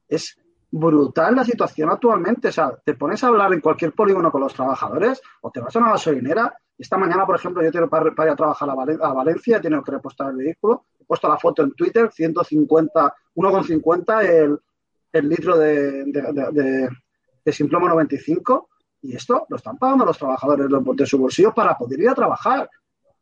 es 0.07 0.37
brutal 0.69 1.35
la 1.35 1.45
situación 1.45 1.89
actualmente. 1.89 2.49
O 2.49 2.51
sea, 2.51 2.75
te 2.83 2.95
pones 2.95 3.23
a 3.23 3.27
hablar 3.27 3.53
en 3.53 3.61
cualquier 3.61 3.93
polígono 3.93 4.31
con 4.31 4.41
los 4.41 4.53
trabajadores 4.53 5.21
o 5.41 5.49
te 5.49 5.61
vas 5.61 5.75
a 5.75 5.79
una 5.79 5.91
gasolinera. 5.91 6.53
Esta 6.77 6.97
mañana, 6.97 7.25
por 7.25 7.37
ejemplo, 7.37 7.63
yo 7.63 7.71
tengo 7.71 7.89
para, 7.89 8.09
ir 8.09 8.31
a 8.31 8.35
trabajar 8.35 8.69
a, 8.69 9.13
Valencia, 9.13 9.57
he 9.57 9.61
tenido 9.61 9.81
que 9.81 9.91
repostar 9.91 10.31
el 10.31 10.37
vehículo. 10.37 10.85
He 10.99 11.05
puesto 11.05 11.29
la 11.29 11.37
foto 11.37 11.63
en 11.63 11.71
Twitter, 11.71 12.11
150, 12.11 13.15
1,50 13.35 14.23
el, 14.25 14.59
el 15.13 15.29
litro 15.29 15.57
de, 15.57 16.03
de 17.45 17.51
Simplomo 17.53 17.87
95 17.87 18.69
y 19.05 19.15
esto 19.15 19.45
lo 19.49 19.57
están 19.57 19.77
pagando 19.77 20.05
los 20.05 20.17
trabajadores 20.17 20.67
de 20.95 21.05
su 21.05 21.17
bolsillo 21.17 21.53
para 21.53 21.77
poder 21.77 21.99
ir 21.99 22.09
a 22.09 22.15
trabajar. 22.15 22.69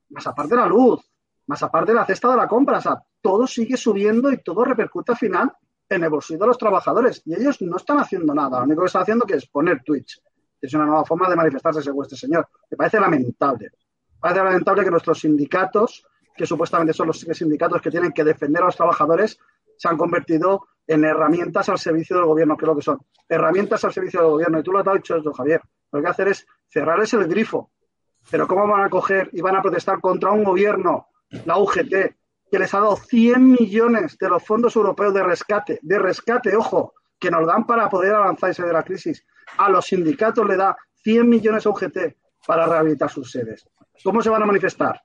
Más 0.09 0.25
aparte 0.25 0.55
la 0.55 0.65
luz, 0.65 1.01
más 1.47 1.61
aparte 1.61 1.93
la 1.93 2.05
cesta 2.05 2.31
de 2.31 2.37
la 2.37 2.47
compra. 2.47 2.77
O 2.77 2.81
sea, 2.81 3.03
todo 3.21 3.45
sigue 3.45 3.75
subiendo 3.75 4.31
y 4.31 4.37
todo 4.37 4.63
repercute 4.63 5.11
al 5.11 5.17
final 5.17 5.51
en 5.89 6.03
el 6.03 6.09
bolsillo 6.09 6.39
de 6.39 6.47
los 6.47 6.57
trabajadores. 6.57 7.21
Y 7.25 7.33
ellos 7.33 7.61
no 7.61 7.77
están 7.77 7.99
haciendo 7.99 8.33
nada. 8.33 8.59
Lo 8.59 8.65
único 8.65 8.81
que 8.81 8.87
están 8.87 9.01
haciendo 9.01 9.25
que 9.25 9.35
es 9.35 9.45
poner 9.47 9.83
Twitch. 9.83 10.21
Es 10.61 10.73
una 10.73 10.85
nueva 10.85 11.03
forma 11.03 11.29
de 11.29 11.35
manifestarse 11.35 11.81
según 11.81 12.05
este 12.05 12.15
señor. 12.15 12.47
Me 12.71 12.77
parece 12.77 12.99
lamentable. 12.99 13.71
Me 14.13 14.19
parece 14.19 14.43
lamentable 14.43 14.83
que 14.85 14.91
nuestros 14.91 15.19
sindicatos, 15.19 16.05
que 16.35 16.45
supuestamente 16.45 16.93
son 16.93 17.07
los 17.07 17.19
sindicatos 17.19 17.81
que 17.81 17.91
tienen 17.91 18.13
que 18.13 18.23
defender 18.23 18.63
a 18.63 18.67
los 18.67 18.77
trabajadores, 18.77 19.37
se 19.77 19.89
han 19.89 19.97
convertido 19.97 20.67
en 20.87 21.03
herramientas 21.05 21.69
al 21.69 21.79
servicio 21.79 22.17
del 22.17 22.25
gobierno, 22.25 22.57
que 22.57 22.65
es 22.65 22.67
lo 22.67 22.75
que 22.75 22.81
son. 22.81 22.99
Herramientas 23.27 23.83
al 23.85 23.93
servicio 23.93 24.21
del 24.21 24.29
gobierno. 24.31 24.59
Y 24.59 24.63
tú 24.63 24.71
lo 24.71 24.79
has 24.79 24.93
dicho 24.93 25.15
esto, 25.15 25.33
Javier. 25.33 25.61
Lo 25.91 25.91
que 25.91 25.97
hay 25.97 26.03
que 26.03 26.09
hacer 26.09 26.27
es 26.29 26.45
cerrarles 26.69 27.13
el 27.13 27.27
grifo. 27.27 27.71
Pero 28.29 28.47
¿cómo 28.47 28.67
van 28.67 28.83
a 28.83 28.89
coger 28.89 29.29
y 29.33 29.41
van 29.41 29.55
a 29.55 29.61
protestar 29.61 29.99
contra 29.99 30.31
un 30.31 30.43
gobierno, 30.43 31.07
la 31.45 31.57
UGT, 31.57 32.15
que 32.49 32.59
les 32.59 32.73
ha 32.73 32.79
dado 32.79 32.95
100 32.95 33.51
millones 33.51 34.17
de 34.17 34.29
los 34.29 34.43
fondos 34.45 34.75
europeos 34.75 35.13
de 35.13 35.23
rescate, 35.23 35.79
de 35.81 35.99
rescate, 35.99 36.55
ojo, 36.55 36.93
que 37.19 37.29
nos 37.29 37.45
dan 37.45 37.65
para 37.65 37.89
poder 37.89 38.13
avanzarse 38.13 38.63
de 38.63 38.73
la 38.73 38.83
crisis? 38.83 39.25
A 39.57 39.69
los 39.69 39.85
sindicatos 39.85 40.47
le 40.47 40.55
da 40.55 40.77
100 41.03 41.27
millones 41.27 41.65
a 41.65 41.69
UGT 41.69 41.97
para 42.45 42.65
rehabilitar 42.65 43.09
sus 43.09 43.29
sedes. 43.29 43.67
¿Cómo 44.03 44.21
se 44.21 44.29
van 44.29 44.43
a 44.43 44.45
manifestar? 44.45 45.01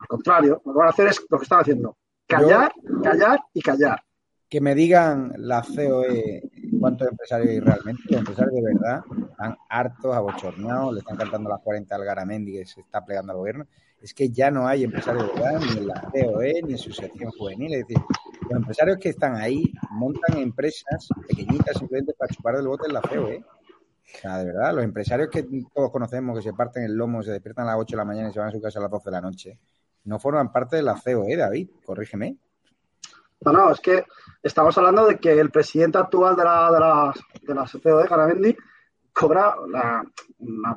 Al 0.00 0.06
contrario, 0.06 0.60
lo 0.64 0.72
que 0.72 0.78
van 0.78 0.88
a 0.88 0.90
hacer 0.90 1.08
es 1.08 1.24
lo 1.28 1.38
que 1.38 1.44
están 1.44 1.60
haciendo. 1.60 1.96
Callar, 2.26 2.72
callar 3.02 3.40
y 3.54 3.62
callar 3.62 4.02
que 4.48 4.60
me 4.60 4.74
digan 4.74 5.34
la 5.36 5.62
COE 5.62 6.42
cuántos 6.80 7.08
empresarios 7.08 7.50
hay 7.50 7.60
realmente. 7.60 8.02
Los 8.08 8.20
empresarios 8.20 8.54
de 8.54 8.62
verdad 8.62 9.00
están 9.30 9.56
hartos, 9.68 10.14
abochornados, 10.14 10.94
le 10.94 11.00
están 11.00 11.16
cantando 11.16 11.50
las 11.50 11.60
40 11.60 11.94
al 11.94 12.04
Garamendi 12.04 12.52
que 12.52 12.64
se 12.64 12.80
está 12.80 13.04
plegando 13.04 13.32
al 13.32 13.38
gobierno. 13.38 13.66
Es 14.00 14.14
que 14.14 14.30
ya 14.30 14.50
no 14.50 14.66
hay 14.66 14.84
empresarios 14.84 15.26
de 15.26 15.32
verdad, 15.40 15.60
ni 15.60 15.78
en 15.78 15.86
la 15.88 16.00
COE, 16.00 16.62
ni 16.64 16.72
en 16.72 16.78
su 16.78 16.92
sección 16.92 17.30
juvenil. 17.32 17.74
Es 17.74 17.86
decir, 17.86 18.02
los 18.42 18.52
empresarios 18.52 18.98
que 18.98 19.10
están 19.10 19.36
ahí 19.36 19.72
montan 19.90 20.38
empresas 20.38 21.08
pequeñitas 21.28 21.76
simplemente 21.76 22.14
para 22.14 22.32
chupar 22.32 22.56
del 22.56 22.68
bote 22.68 22.86
en 22.86 22.94
la 22.94 23.02
COE. 23.02 23.44
O 24.14 24.20
sea, 24.20 24.38
de 24.38 24.46
verdad, 24.46 24.74
los 24.74 24.84
empresarios 24.84 25.28
que 25.28 25.46
todos 25.74 25.90
conocemos, 25.90 26.38
que 26.38 26.42
se 26.42 26.54
parten 26.54 26.84
el 26.84 26.94
lomo, 26.94 27.22
se 27.22 27.32
despiertan 27.32 27.66
a 27.66 27.72
las 27.72 27.80
8 27.80 27.90
de 27.90 27.96
la 27.96 28.04
mañana 28.04 28.30
y 28.30 28.32
se 28.32 28.38
van 28.38 28.48
a 28.48 28.52
su 28.52 28.60
casa 28.60 28.78
a 28.78 28.82
las 28.82 28.90
12 28.90 29.04
de 29.04 29.10
la 29.10 29.20
noche, 29.20 29.58
no 30.04 30.18
forman 30.18 30.50
parte 30.50 30.76
de 30.76 30.82
la 30.82 30.94
COE, 30.94 31.36
David, 31.36 31.68
corrígeme. 31.84 32.38
No, 33.40 33.52
no, 33.52 33.70
es 33.70 33.80
que 33.80 34.04
estamos 34.42 34.76
hablando 34.78 35.06
de 35.06 35.18
que 35.18 35.32
el 35.32 35.50
presidente 35.50 35.98
actual 35.98 36.34
de 36.36 36.44
la, 36.44 36.70
de 36.72 36.80
la, 36.80 37.14
de 37.42 37.54
la 37.54 37.64
COE, 37.66 38.08
Garabendi, 38.08 38.56
cobra 39.12 39.54
la, 39.68 40.04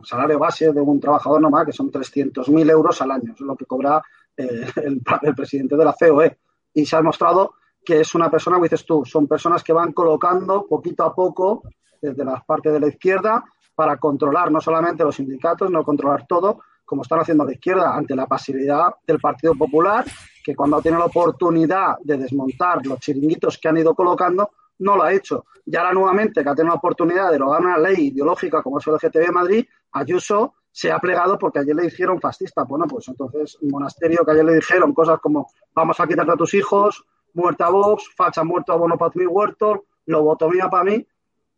salario 0.03 0.39
base 0.39 0.71
de 0.71 0.81
un 0.81 0.99
trabajador 0.99 1.41
normal, 1.41 1.65
que 1.65 1.71
son 1.71 1.91
300.000 1.91 2.69
euros 2.71 3.01
al 3.01 3.11
año. 3.11 3.33
es 3.33 3.41
lo 3.41 3.55
que 3.55 3.65
cobra 3.65 4.01
eh, 4.35 4.65
el, 4.75 5.01
presidente 5.35 5.75
de 5.75 5.85
la 5.85 5.93
COE. 5.93 6.39
Y 6.73 6.85
se 6.85 6.95
ha 6.95 6.99
demostrado 6.99 7.55
que 7.83 8.01
es 8.01 8.15
una 8.15 8.29
persona, 8.29 8.57
como 8.57 8.65
dices 8.65 8.85
tú, 8.85 9.03
son 9.05 9.27
personas 9.27 9.63
que 9.63 9.73
van 9.73 9.91
colocando 9.91 10.65
poquito 10.67 11.03
a 11.03 11.13
poco 11.13 11.63
desde 12.01 12.23
la 12.23 12.43
parte 12.45 12.71
de 12.71 12.79
la 12.79 12.87
izquierda 12.87 13.43
para 13.75 13.97
controlar 13.97 14.51
no 14.51 14.61
solamente 14.61 15.03
los 15.03 15.15
sindicatos, 15.15 15.71
no 15.71 15.83
controlar 15.83 16.25
todo, 16.27 16.61
como 16.85 17.01
están 17.01 17.19
haciendo 17.19 17.45
la 17.45 17.53
izquierda 17.53 17.95
ante 17.95 18.15
la 18.15 18.27
pasividad 18.27 18.95
del 19.07 19.19
Partido 19.19 19.55
Popular, 19.55 20.05
que 20.43 20.55
cuando 20.55 20.77
ha 20.77 20.81
tenido 20.81 20.99
la 20.99 21.05
oportunidad 21.05 21.97
de 22.03 22.17
desmontar 22.17 22.85
los 22.85 22.99
chiringuitos 22.99 23.57
que 23.57 23.67
han 23.67 23.77
ido 23.77 23.93
colocando, 23.95 24.51
no 24.79 24.95
lo 24.95 25.03
ha 25.03 25.13
hecho. 25.13 25.45
Y 25.65 25.75
ahora 25.75 25.93
nuevamente 25.93 26.43
que 26.43 26.49
ha 26.49 26.55
tenido 26.55 26.73
la 26.73 26.79
oportunidad 26.79 27.31
de 27.31 27.39
lograr 27.39 27.61
una 27.61 27.77
ley 27.77 28.07
ideológica 28.07 28.61
como 28.61 28.79
es 28.79 28.87
el 28.87 28.93
LGTB 28.93 29.25
de 29.25 29.31
Madrid, 29.31 29.65
Ayuso 29.91 30.55
se 30.71 30.91
ha 30.91 30.99
plegado 30.99 31.37
porque 31.37 31.59
ayer 31.59 31.75
le 31.75 31.83
dijeron 31.83 32.19
fascista. 32.19 32.63
Bueno, 32.63 32.85
pues 32.87 33.07
entonces, 33.07 33.57
un 33.61 33.69
monasterio 33.69 34.23
que 34.25 34.31
ayer 34.31 34.45
le 34.45 34.55
dijeron 34.55 34.93
cosas 34.93 35.19
como 35.19 35.47
vamos 35.73 35.99
a 35.99 36.07
quitarte 36.07 36.31
a 36.31 36.37
tus 36.37 36.53
hijos, 36.53 37.03
muerta 37.33 37.69
Vox, 37.69 38.09
facha 38.15 38.43
muerto 38.43 38.73
abono 38.73 38.97
para 38.97 39.11
mi 39.15 39.25
huerto, 39.25 39.85
lobotomía 40.05 40.69
para 40.69 40.83
mí, 40.85 41.05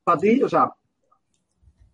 para 0.03 0.17
ti, 0.17 0.41
o 0.41 0.49
sea, 0.49 0.73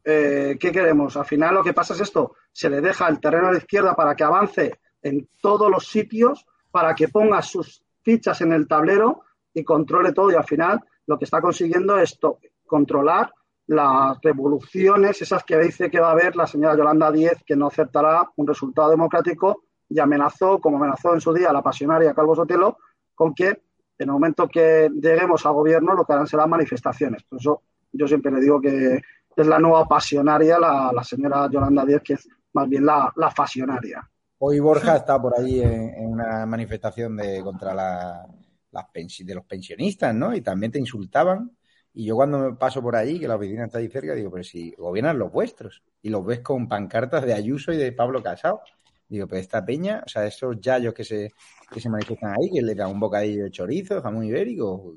eh, 0.03 0.57
¿qué 0.59 0.71
queremos? 0.71 1.17
Al 1.17 1.25
final 1.25 1.55
lo 1.55 1.63
que 1.63 1.73
pasa 1.73 1.93
es 1.93 2.01
esto, 2.01 2.35
se 2.51 2.69
le 2.69 2.81
deja 2.81 3.07
el 3.07 3.19
terreno 3.19 3.49
a 3.49 3.51
la 3.51 3.57
izquierda 3.57 3.95
para 3.95 4.15
que 4.15 4.23
avance 4.23 4.79
en 5.01 5.29
todos 5.41 5.69
los 5.69 5.87
sitios, 5.87 6.45
para 6.72 6.93
que 6.95 7.07
ponga 7.07 7.41
sus 7.41 7.84
fichas 8.01 8.41
en 8.41 8.53
el 8.53 8.67
tablero 8.67 9.24
y 9.53 9.63
controle 9.63 10.13
todo 10.13 10.32
y 10.32 10.36
al 10.36 10.45
final 10.45 10.80
lo 11.05 11.17
que 11.17 11.26
está 11.26 11.41
consiguiendo 11.41 11.97
es 11.97 12.20
controlar 12.65 13.32
las 13.67 14.17
revoluciones, 14.22 15.22
esas 15.22 15.43
que 15.43 15.57
dice 15.57 15.91
que 15.91 15.99
va 15.99 16.09
a 16.09 16.13
haber 16.13 16.36
la 16.36 16.47
señora 16.47 16.76
Yolanda 16.76 17.11
Díez, 17.11 17.43
que 17.45 17.55
no 17.55 17.67
aceptará 17.67 18.28
un 18.36 18.47
resultado 18.47 18.89
democrático 18.89 19.63
y 19.88 19.99
amenazó, 19.99 20.59
como 20.59 20.78
amenazó 20.78 21.13
en 21.13 21.22
su 21.22 21.34
día 21.34 21.53
la 21.53 21.61
pasionaria 21.61 22.13
Calvo 22.13 22.36
Sotelo, 22.36 22.78
con 23.13 23.34
que 23.34 23.47
en 23.47 24.07
el 24.07 24.11
momento 24.11 24.47
que 24.47 24.89
lleguemos 24.93 25.45
al 25.45 25.53
gobierno 25.53 25.93
lo 25.93 26.05
que 26.05 26.13
harán 26.13 26.26
serán 26.26 26.49
manifestaciones. 26.49 27.24
Por 27.24 27.39
eso 27.39 27.61
yo 27.91 28.07
siempre 28.07 28.32
le 28.32 28.39
digo 28.39 28.59
que 28.59 29.01
es 29.36 29.47
la 29.47 29.59
nueva 29.59 29.86
pasionaria, 29.86 30.57
la, 30.57 31.03
señora 31.03 31.49
Yolanda 31.51 31.86
Díez, 31.86 32.01
que 32.03 32.13
es 32.13 32.28
más 32.53 32.67
bien 32.67 32.86
la, 32.86 33.11
la 33.15 33.30
fasionaria. 33.30 34.07
Hoy 34.41 34.59
Borja 34.59 34.95
está 34.95 35.21
por 35.21 35.37
allí 35.37 35.61
en, 35.61 36.07
una 36.07 36.45
manifestación 36.45 37.17
de 37.17 37.41
contra 37.43 37.73
la, 37.73 38.25
las 38.71 38.85
de 38.93 39.35
los 39.35 39.45
pensionistas, 39.45 40.15
¿no? 40.15 40.33
Y 40.33 40.39
también 40.39 40.71
te 40.71 40.79
insultaban. 40.79 41.51
Y 41.93 42.05
yo 42.05 42.15
cuando 42.15 42.39
me 42.39 42.55
paso 42.55 42.81
por 42.81 42.95
allí, 42.95 43.19
que 43.19 43.27
la 43.27 43.35
oficina 43.35 43.65
está 43.65 43.79
ahí 43.79 43.89
cerca, 43.89 44.13
digo, 44.13 44.31
pero 44.31 44.43
si 44.45 44.71
gobiernan 44.77 45.19
los 45.19 45.29
vuestros. 45.29 45.83
Y 46.01 46.09
los 46.09 46.25
ves 46.25 46.39
con 46.39 46.69
pancartas 46.69 47.25
de 47.25 47.33
Ayuso 47.33 47.73
y 47.73 47.77
de 47.77 47.91
Pablo 47.91 48.23
Casado. 48.23 48.61
Digo, 49.09 49.27
pero 49.27 49.41
esta 49.41 49.65
peña, 49.65 50.03
o 50.05 50.09
sea, 50.09 50.25
esos 50.25 50.55
yayos 50.61 50.93
que 50.93 51.03
se, 51.03 51.33
que 51.69 51.81
se 51.81 51.89
manifiestan 51.89 52.31
ahí, 52.39 52.49
que 52.49 52.61
le 52.61 52.75
dan 52.75 52.91
un 52.91 52.99
bocadillo 52.99 53.43
de 53.43 53.51
chorizo, 53.51 54.01
jamón 54.01 54.23
ibérico. 54.23 54.95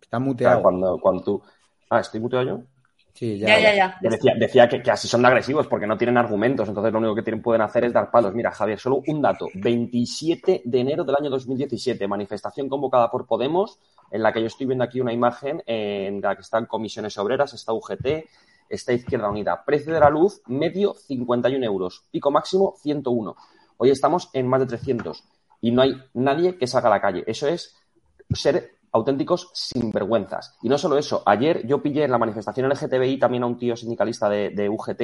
Está 0.00 0.18
muteado. 0.18 0.62
cuando, 0.62 0.98
cuando 1.00 1.22
tú. 1.22 1.42
Ah, 1.88 2.00
¿estoy 2.00 2.18
muteado 2.18 2.44
yo? 2.44 2.71
Sí, 3.14 3.38
ya, 3.38 3.58
ya, 3.60 3.74
ya. 3.74 3.98
Decía, 4.00 4.32
decía 4.38 4.68
que, 4.68 4.90
así 4.90 5.06
son 5.06 5.20
de 5.20 5.28
agresivos 5.28 5.66
porque 5.66 5.86
no 5.86 5.98
tienen 5.98 6.16
argumentos, 6.16 6.66
entonces 6.68 6.92
lo 6.92 6.98
único 6.98 7.14
que 7.14 7.22
tienen, 7.22 7.42
pueden 7.42 7.60
hacer 7.60 7.84
es 7.84 7.92
dar 7.92 8.10
palos. 8.10 8.34
Mira, 8.34 8.50
Javier, 8.50 8.78
solo 8.78 9.02
un 9.06 9.20
dato. 9.20 9.48
27 9.54 10.62
de 10.64 10.80
enero 10.80 11.04
del 11.04 11.16
año 11.16 11.28
2017, 11.28 12.08
manifestación 12.08 12.68
convocada 12.68 13.10
por 13.10 13.26
Podemos, 13.26 13.78
en 14.10 14.22
la 14.22 14.32
que 14.32 14.40
yo 14.40 14.46
estoy 14.46 14.66
viendo 14.66 14.84
aquí 14.84 15.00
una 15.00 15.12
imagen 15.12 15.62
en 15.66 16.20
la 16.22 16.34
que 16.34 16.40
están 16.40 16.64
comisiones 16.66 17.16
obreras, 17.18 17.52
está 17.52 17.72
UGT, 17.74 18.24
está 18.68 18.92
Izquierda 18.94 19.28
Unida. 19.28 19.62
Precio 19.64 19.92
de 19.92 20.00
la 20.00 20.08
luz, 20.08 20.40
medio 20.46 20.94
51 20.94 21.64
euros, 21.64 22.04
pico 22.10 22.30
máximo 22.30 22.74
101. 22.80 23.36
Hoy 23.76 23.90
estamos 23.90 24.30
en 24.32 24.46
más 24.46 24.60
de 24.60 24.66
300 24.66 25.22
y 25.60 25.70
no 25.70 25.82
hay 25.82 26.02
nadie 26.14 26.56
que 26.56 26.66
salga 26.66 26.88
a 26.88 26.92
la 26.92 27.00
calle. 27.00 27.24
Eso 27.26 27.46
es 27.46 27.76
ser 28.32 28.72
auténticos 28.92 29.50
sinvergüenzas. 29.54 30.56
Y 30.62 30.68
no 30.68 30.78
solo 30.78 30.98
eso, 30.98 31.22
ayer 31.26 31.66
yo 31.66 31.82
pillé 31.82 32.04
en 32.04 32.10
la 32.10 32.18
manifestación 32.18 32.68
LGTBI 32.68 33.18
también 33.18 33.42
a 33.42 33.46
un 33.46 33.58
tío 33.58 33.74
sindicalista 33.74 34.28
de, 34.28 34.68
UGT 34.68 35.00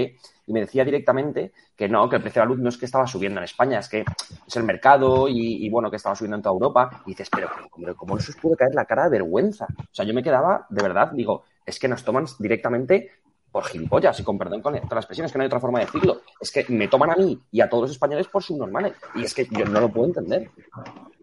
y 0.46 0.52
me 0.52 0.60
decía 0.60 0.84
directamente 0.84 1.52
que 1.74 1.88
no, 1.88 2.08
que 2.08 2.16
el 2.16 2.22
precio 2.22 2.42
de 2.42 2.46
la 2.46 2.54
luz 2.54 2.60
no 2.60 2.68
es 2.68 2.78
que 2.78 2.84
estaba 2.84 3.06
subiendo 3.06 3.40
en 3.40 3.44
España, 3.44 3.78
es 3.78 3.88
que 3.88 4.04
es 4.46 4.56
el 4.56 4.64
mercado 4.64 5.26
y, 5.28 5.68
bueno, 5.70 5.90
que 5.90 5.96
estaba 5.96 6.14
subiendo 6.14 6.36
en 6.36 6.42
toda 6.42 6.52
Europa. 6.52 7.02
Y 7.06 7.10
dices, 7.10 7.28
pero 7.30 7.48
¿cómo, 7.70 7.94
cómo 7.96 8.14
no 8.14 8.20
se 8.20 8.32
os 8.32 8.36
puede 8.36 8.56
caer 8.56 8.74
la 8.74 8.84
cara 8.84 9.04
de 9.04 9.10
vergüenza? 9.10 9.66
O 9.66 9.94
sea, 9.94 10.04
yo 10.04 10.14
me 10.14 10.22
quedaba, 10.22 10.66
de 10.68 10.82
verdad, 10.82 11.10
digo, 11.12 11.44
es 11.64 11.78
que 11.78 11.88
nos 11.88 12.04
toman 12.04 12.26
directamente 12.38 13.10
por 13.50 13.64
gilipollas 13.64 14.20
y 14.20 14.24
con 14.24 14.38
perdón 14.38 14.60
con, 14.60 14.74
todas 14.74 14.90
las 14.90 15.04
expresiones, 15.04 15.32
que 15.32 15.38
no 15.38 15.42
hay 15.42 15.46
otra 15.46 15.60
forma 15.60 15.78
de 15.80 15.86
decirlo. 15.86 16.20
Es 16.40 16.52
que 16.52 16.64
me 16.68 16.88
toman 16.88 17.10
a 17.10 17.16
mí 17.16 17.40
y 17.50 17.60
a 17.60 17.68
todos 17.68 17.82
los 17.82 17.90
españoles 17.92 18.28
por 18.28 18.42
subnormales. 18.42 18.94
Y 19.14 19.24
es 19.24 19.34
que 19.34 19.46
yo 19.50 19.64
no 19.64 19.80
lo 19.80 19.88
puedo 19.88 20.08
entender. 20.08 20.50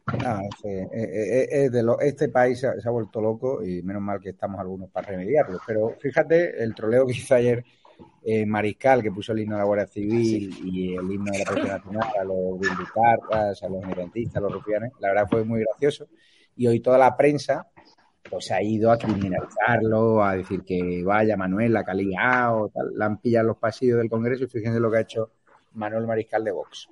Ah, 0.08 0.41
eh, 0.64 0.88
eh, 0.93 1.47
eh, 1.51 1.70
de 1.72 1.82
lo, 1.82 1.99
este 1.99 2.30
país 2.30 2.60
se 2.60 2.68
ha, 2.68 2.91
vuelto 2.91 3.20
loco 3.20 3.66
y 3.66 3.82
menos 3.82 4.03
mal 4.03 4.20
que 4.20 4.30
estamos 4.30 4.60
algunos 4.60 4.89
para 4.91 5.08
remediarlo. 5.10 5.60
Pero 5.66 5.95
fíjate 5.99 6.62
el 6.64 6.76
troleo 6.76 7.08
que 7.08 7.14
hizo 7.14 7.36
ayer 7.36 7.64
Mariscal, 8.45 9.01
que 9.01 9.12
puso 9.12 9.32
el 9.32 9.39
himno 9.39 9.56
de 9.56 9.60
la 9.60 9.66
Guardia 9.66 9.88
Civil 9.88 10.53
y 10.64 10.95
el 10.95 11.12
himno 11.12 11.32
de 11.32 11.39
la 11.39 11.45
Policía 11.45 11.78
Nacional 11.78 12.10
a 12.20 12.24
los 12.24 12.60
militares, 12.60 13.64
a 13.64 13.70
los 13.70 13.84
independentistas, 13.84 14.38
a 14.38 14.39
los 14.41 14.51
rufianes. 14.51 14.91
La 14.99 15.10
verdad 15.10 15.28
fue 15.30 15.43
muy 15.43 15.62
gracioso. 15.62 16.08
Y 16.56 16.68
hoy 16.68 16.80
toda 16.82 16.97
la 16.97 17.16
prensa 17.16 17.68
pues 18.30 18.51
ha 18.51 18.62
ido 18.62 18.91
a 18.91 18.97
criminalizarlo, 18.97 20.24
a 20.24 20.36
decir 20.36 20.64
que 20.64 21.03
vaya 21.03 21.38
Manuel, 21.38 21.74
la 21.74 21.84
calidad 21.84 22.60
o 22.60 22.70
tal. 22.70 22.91
La 22.95 23.06
han 23.06 23.20
pillado 23.20 23.43
en 23.43 23.47
los 23.47 23.58
pasillos 23.58 23.97
del 23.97 24.10
Congreso 24.10 24.43
y 24.43 24.47
fíjense 24.47 24.80
lo 24.80 24.91
que 24.91 24.97
ha 24.97 25.01
hecho 25.01 25.32
Manuel 25.74 26.06
Mariscal 26.06 26.43
de 26.43 26.51
Vox. 26.51 26.89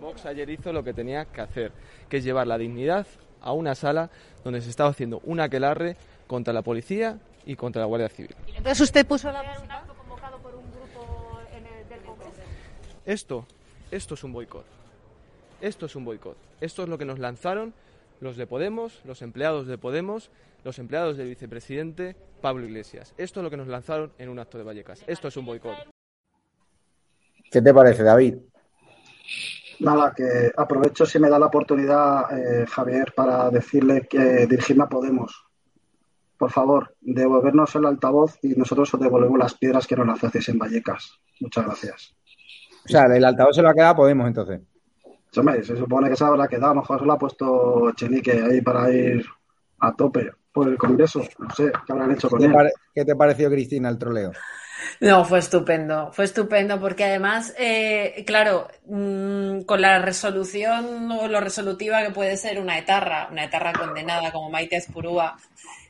Vox 0.00 0.26
ayer 0.26 0.48
hizo 0.50 0.72
lo 0.72 0.82
que 0.82 0.92
tenía 0.92 1.24
que 1.26 1.40
hacer, 1.40 1.72
que 2.08 2.18
es 2.18 2.24
llevar 2.24 2.46
la 2.46 2.58
dignidad 2.58 3.06
a 3.40 3.52
una 3.52 3.74
sala 3.74 4.10
donde 4.44 4.60
se 4.60 4.70
estaba 4.70 4.90
haciendo 4.90 5.20
un 5.24 5.40
aquelarre 5.40 5.96
contra 6.26 6.52
la 6.52 6.62
policía 6.62 7.18
y 7.46 7.56
contra 7.56 7.80
la 7.80 7.86
Guardia 7.86 8.08
Civil. 8.08 8.34
Entonces 8.48 8.80
usted 8.80 9.06
puso 9.06 9.30
la 9.32 9.40
un 9.40 9.70
acto 9.70 9.94
convocado 9.94 10.38
por 10.38 10.54
un 10.54 10.70
grupo 10.70 11.40
del 11.88 12.00
Congreso. 12.00 12.42
Esto, 13.06 13.46
esto 13.90 14.14
es 14.14 14.24
un 14.24 14.32
boicot. 14.32 14.64
Esto 15.60 15.86
es 15.86 15.96
un 15.96 16.04
boicot. 16.04 16.36
Esto 16.60 16.82
es 16.82 16.88
lo 16.88 16.98
que 16.98 17.04
nos 17.04 17.18
lanzaron 17.18 17.72
los 18.20 18.36
de 18.36 18.46
Podemos, 18.46 19.00
los 19.04 19.22
empleados 19.22 19.66
de 19.66 19.78
Podemos, 19.78 20.30
los 20.64 20.78
empleados 20.78 21.16
del 21.16 21.28
vicepresidente 21.28 22.16
Pablo 22.40 22.66
Iglesias. 22.66 23.14
Esto 23.16 23.40
es 23.40 23.44
lo 23.44 23.50
que 23.50 23.56
nos 23.56 23.68
lanzaron 23.68 24.12
en 24.18 24.28
un 24.28 24.38
acto 24.38 24.58
de 24.58 24.64
Vallecas. 24.64 25.02
Esto 25.06 25.28
es 25.28 25.36
un 25.36 25.46
boicot. 25.46 25.76
¿Qué 27.50 27.62
te 27.62 27.72
parece, 27.72 28.02
David? 28.02 28.36
Nada, 29.80 30.12
que 30.14 30.50
aprovecho 30.56 31.06
si 31.06 31.18
me 31.18 31.28
da 31.28 31.38
la 31.38 31.46
oportunidad, 31.46 32.26
eh, 32.36 32.66
Javier, 32.66 33.12
para 33.14 33.50
decirle 33.50 34.06
que 34.08 34.46
dirigirme 34.46 34.84
a 34.84 34.88
Podemos. 34.88 35.44
Por 36.36 36.50
favor, 36.50 36.94
devolvernos 37.00 37.74
el 37.76 37.86
altavoz 37.86 38.38
y 38.42 38.50
nosotros 38.50 38.92
os 38.94 39.00
devolvemos 39.00 39.38
las 39.38 39.54
piedras 39.54 39.86
que 39.86 39.96
nos 39.96 40.06
las 40.06 40.22
hacéis 40.22 40.48
en 40.48 40.58
Vallecas. 40.58 41.18
Muchas 41.40 41.64
gracias. 41.64 42.16
O 42.84 42.88
sea, 42.88 43.04
el 43.04 43.24
altavoz 43.24 43.54
se 43.54 43.62
lo 43.62 43.68
ha 43.68 43.74
quedado 43.74 43.92
a 43.92 43.96
Podemos 43.96 44.26
entonces. 44.26 44.60
se 45.30 45.76
supone 45.76 46.08
que 46.08 46.16
se 46.16 46.24
habrá 46.24 46.48
quedado, 46.48 46.72
a 46.72 46.74
lo 46.74 46.80
mejor 46.80 47.00
se 47.00 47.06
lo 47.06 47.12
ha 47.12 47.18
puesto 47.18 47.92
Chenique 47.92 48.32
ahí 48.32 48.60
para 48.60 48.90
ir 48.90 49.24
a 49.80 49.94
tope 49.94 50.30
por 50.52 50.68
el 50.68 50.78
Congreso. 50.78 51.22
No 51.38 51.50
sé, 51.50 51.72
¿qué 51.86 51.92
habrán 51.92 52.12
hecho 52.12 52.28
con 52.28 52.42
él? 52.42 52.52
¿Qué 52.94 53.04
te 53.04 53.14
pareció, 53.14 53.50
Cristina, 53.50 53.88
el 53.88 53.98
troleo? 53.98 54.32
No, 55.00 55.24
fue 55.24 55.38
estupendo, 55.38 56.10
fue 56.12 56.24
estupendo 56.24 56.80
porque 56.80 57.04
además, 57.04 57.54
eh, 57.58 58.24
claro, 58.26 58.68
mm, 58.86 59.62
con 59.62 59.80
la 59.80 59.98
resolución 60.00 61.10
o 61.12 61.28
lo 61.28 61.40
resolutiva 61.40 62.02
que 62.02 62.10
puede 62.10 62.36
ser 62.36 62.60
una 62.60 62.78
etarra, 62.78 63.28
una 63.30 63.44
etarra 63.44 63.72
condenada 63.72 64.32
como 64.32 64.50
Maite 64.50 64.76
Azpurúa 64.76 65.36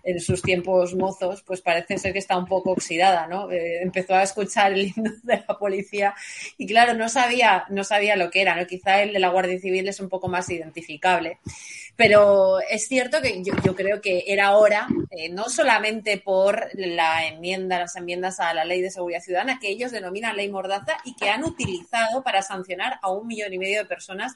en 0.05 0.21
sus 0.21 0.43
tiempos 0.43 0.95
mozos, 0.95 1.43
pues 1.43 1.61
parece 1.61 1.99
ser 1.99 2.13
que 2.13 2.19
está 2.19 2.37
un 2.37 2.47
poco 2.47 2.71
oxidada, 2.73 3.27
¿no? 3.27 3.51
Eh, 3.51 3.83
empezó 3.83 4.15
a 4.15 4.23
escuchar 4.23 4.73
el 4.73 4.87
himno 4.87 5.11
de 5.23 5.45
la 5.47 5.59
policía 5.59 6.15
y 6.57 6.67
claro, 6.67 6.95
no 6.95 7.09
sabía, 7.09 7.65
no 7.71 7.85
sabía 7.85 8.17
lo 8.17 8.31
que 8.31 8.43
era, 8.43 8.57
¿no? 8.57 8.67
Quizá 8.67 9.03
el 9.03 9.13
de 9.13 9.19
la 9.19 9.29
Guardia 9.29 9.59
Civil 9.59 9.89
es 9.89 10.01
un 10.01 10.09
poco 10.09 10.29
más 10.29 10.49
identificable. 10.51 11.39
Pero 11.99 12.61
es 12.61 12.87
cierto 12.87 13.21
que 13.21 13.43
yo, 13.43 13.75
creo 13.75 14.01
que 14.01 14.23
era 14.29 14.57
hora, 14.57 14.87
eh, 15.11 15.31
no 15.31 15.49
solamente 15.49 16.17
por 16.17 16.69
la 16.75 17.27
enmienda, 17.27 17.81
las 17.81 17.97
enmiendas 17.97 18.39
a 18.39 18.55
la 18.55 18.65
ley 18.65 18.81
de 18.81 18.93
seguridad 18.93 19.21
ciudadana, 19.21 19.59
que 19.59 19.69
ellos 19.69 19.91
denominan 19.91 20.37
ley 20.37 20.49
mordaza 20.49 20.99
y 21.05 21.17
que 21.17 21.29
han 21.29 21.43
utilizado 21.43 22.23
para 22.23 22.43
sancionar 22.43 23.01
a 23.03 23.11
un 23.11 23.27
millón 23.27 23.53
y 23.53 23.59
medio 23.59 23.81
de 23.81 23.85
personas 23.85 24.35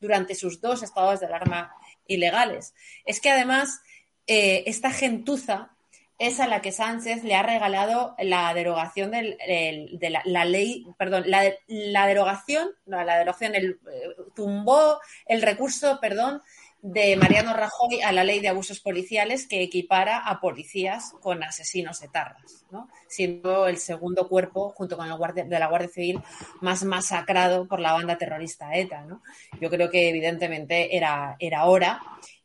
durante 0.00 0.34
sus 0.34 0.60
dos 0.60 0.82
estados 0.82 1.20
de 1.20 1.26
alarma 1.26 1.72
ilegales. 2.08 2.74
Es 3.06 3.20
que 3.20 3.30
además 3.30 3.80
eh, 4.26 4.64
esta 4.66 4.90
gentuza 4.90 5.70
es 6.18 6.40
a 6.40 6.48
la 6.48 6.62
que 6.62 6.72
Sánchez 6.72 7.22
le 7.22 7.34
ha 7.34 7.44
regalado 7.44 8.16
la 8.18 8.52
derogación 8.54 9.12
de 9.12 10.20
la, 10.24 10.44
ley, 10.44 10.86
perdón, 10.98 11.24
la, 11.26 12.06
derogación, 12.06 12.70
no, 12.86 13.02
la 13.04 13.18
derogación, 13.18 13.54
el, 13.54 13.78
eh, 13.90 14.16
tumbó 14.34 14.98
el 15.26 15.42
recurso, 15.42 15.98
perdón, 16.00 16.42
de 16.84 17.16
Mariano 17.16 17.54
Rajoy 17.54 18.02
a 18.02 18.12
la 18.12 18.24
ley 18.24 18.40
de 18.40 18.48
abusos 18.48 18.78
policiales 18.78 19.46
que 19.46 19.62
equipara 19.62 20.18
a 20.18 20.38
policías 20.38 21.14
con 21.22 21.42
asesinos 21.42 22.02
etarras, 22.02 22.66
¿no? 22.70 22.90
siendo 23.08 23.66
el 23.66 23.78
segundo 23.78 24.28
cuerpo, 24.28 24.68
junto 24.76 24.98
con 24.98 25.06
el 25.06 25.16
guardia, 25.16 25.44
de 25.44 25.58
la 25.58 25.68
Guardia 25.68 25.88
Civil, 25.88 26.20
más 26.60 26.84
masacrado 26.84 27.66
por 27.66 27.80
la 27.80 27.94
banda 27.94 28.18
terrorista 28.18 28.74
ETA. 28.74 29.00
¿no? 29.06 29.22
Yo 29.62 29.70
creo 29.70 29.90
que 29.90 30.10
evidentemente 30.10 30.94
era, 30.94 31.36
era 31.38 31.64
hora 31.64 32.02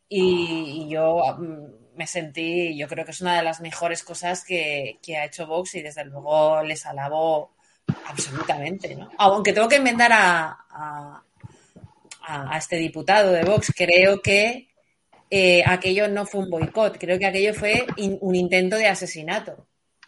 y, 0.07 0.87
yo 0.87 1.21
mm, 1.37 1.97
me 1.97 2.07
sentí, 2.07 2.77
yo 2.77 2.87
creo 2.87 3.03
que 3.03 3.11
es 3.11 3.19
una 3.19 3.35
de 3.35 3.43
las 3.43 3.59
mejores 3.59 4.03
cosas 4.03 4.45
que, 4.45 4.99
ha 5.17 5.25
hecho 5.25 5.47
Vox 5.47 5.75
y 5.75 5.81
desde 5.81 6.05
luego 6.05 6.63
les 6.63 6.85
alabo 6.85 7.55
absolutamente. 8.07 8.95
¿no? 8.95 9.09
Aunque 9.17 9.51
tengo 9.51 9.67
que 9.67 9.75
enmendar 9.75 10.11
a, 10.13 11.25
este 12.55 12.77
diputado 12.77 13.31
de 13.31 13.43
Vox. 13.43 13.73
Creo 13.75 14.21
que 14.21 14.69
eh, 15.29 15.63
aquello 15.65 16.07
no 16.07 16.25
fue 16.25 16.41
un 16.41 16.49
boicot, 16.49 16.97
creo 16.97 17.19
que 17.19 17.25
aquello 17.25 17.53
fue 17.53 17.85
un 17.97 18.35
intento 18.35 18.75
de 18.75 18.87
asesinato. 18.87 19.67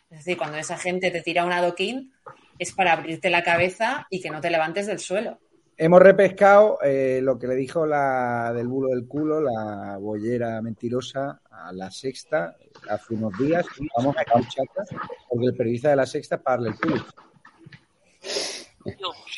Es 0.09 0.19
decir, 0.19 0.38
cuando 0.38 0.57
esa 0.57 0.78
gente 0.78 1.09
te 1.09 1.22
tira 1.22 1.45
un 1.45 1.53
adoquín 1.53 2.11
es 2.59 2.74
para 2.74 2.93
abrirte 2.93 3.30
la 3.30 3.43
cabeza 3.43 4.05
y 4.09 4.22
que 4.22 4.30
no 4.30 4.41
te 4.41 4.49
levantes 4.49 4.86
del 4.88 4.99
suelo. 4.99 5.39
Hemos 5.78 5.99
repescado 5.99 6.78
eh, 6.84 7.22
lo 7.24 7.39
que 7.39 7.47
le 7.47 7.55
dijo 7.55 7.88
la 7.88 8.53
del 8.53 8.67
bulo 8.67 8.89
del 8.89 9.07
culo, 9.07 9.41
la 9.41 9.97
bollera 9.97 10.61
mentirosa, 10.61 11.41
a 11.49 11.72
la 11.74 11.89
sexta 11.89 12.55
hace 12.88 13.13
unos 13.15 13.36
días. 13.38 13.65
Vamos 13.97 14.15
a 14.15 14.22
escucharla, 14.22 14.86
porque 15.28 15.45
el 15.47 15.55
periodista 15.55 15.89
de 15.89 15.95
la 15.95 16.05
sexta 16.05 16.38
parla 16.38 16.69
el 16.69 16.76
culo. 16.76 17.03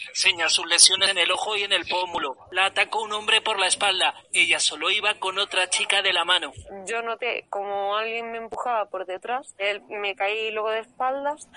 Enseña 0.10 0.50
sus 0.50 0.66
lesiones 0.68 1.10
en 1.10 1.18
el 1.18 1.32
ojo 1.32 1.56
y 1.56 1.64
en 1.64 1.72
el 1.72 1.86
pómulo. 1.86 2.36
La 2.52 2.66
atacó 2.66 3.02
un 3.02 3.14
hombre 3.14 3.42
por 3.42 3.60
la 3.60 3.68
espalda. 3.68 4.14
Ella 4.32 4.60
solo 4.60 4.90
iba 4.90 5.14
con 5.16 5.38
otra 5.40 5.70
chica 5.70 6.02
de 6.02 6.14
la 6.14 6.26
mano. 6.26 6.52
Yo 6.86 7.02
noté 7.02 7.46
como 7.50 7.96
alguien 7.96 8.32
me 8.32 8.38
empujaba 8.38 8.90
por 8.90 9.06
detrás. 9.06 9.54
Él, 9.58 9.82
me 9.90 10.16
caí 10.16 10.52
luego 10.52 10.72
de 10.72 10.80
espaldas 10.80 11.48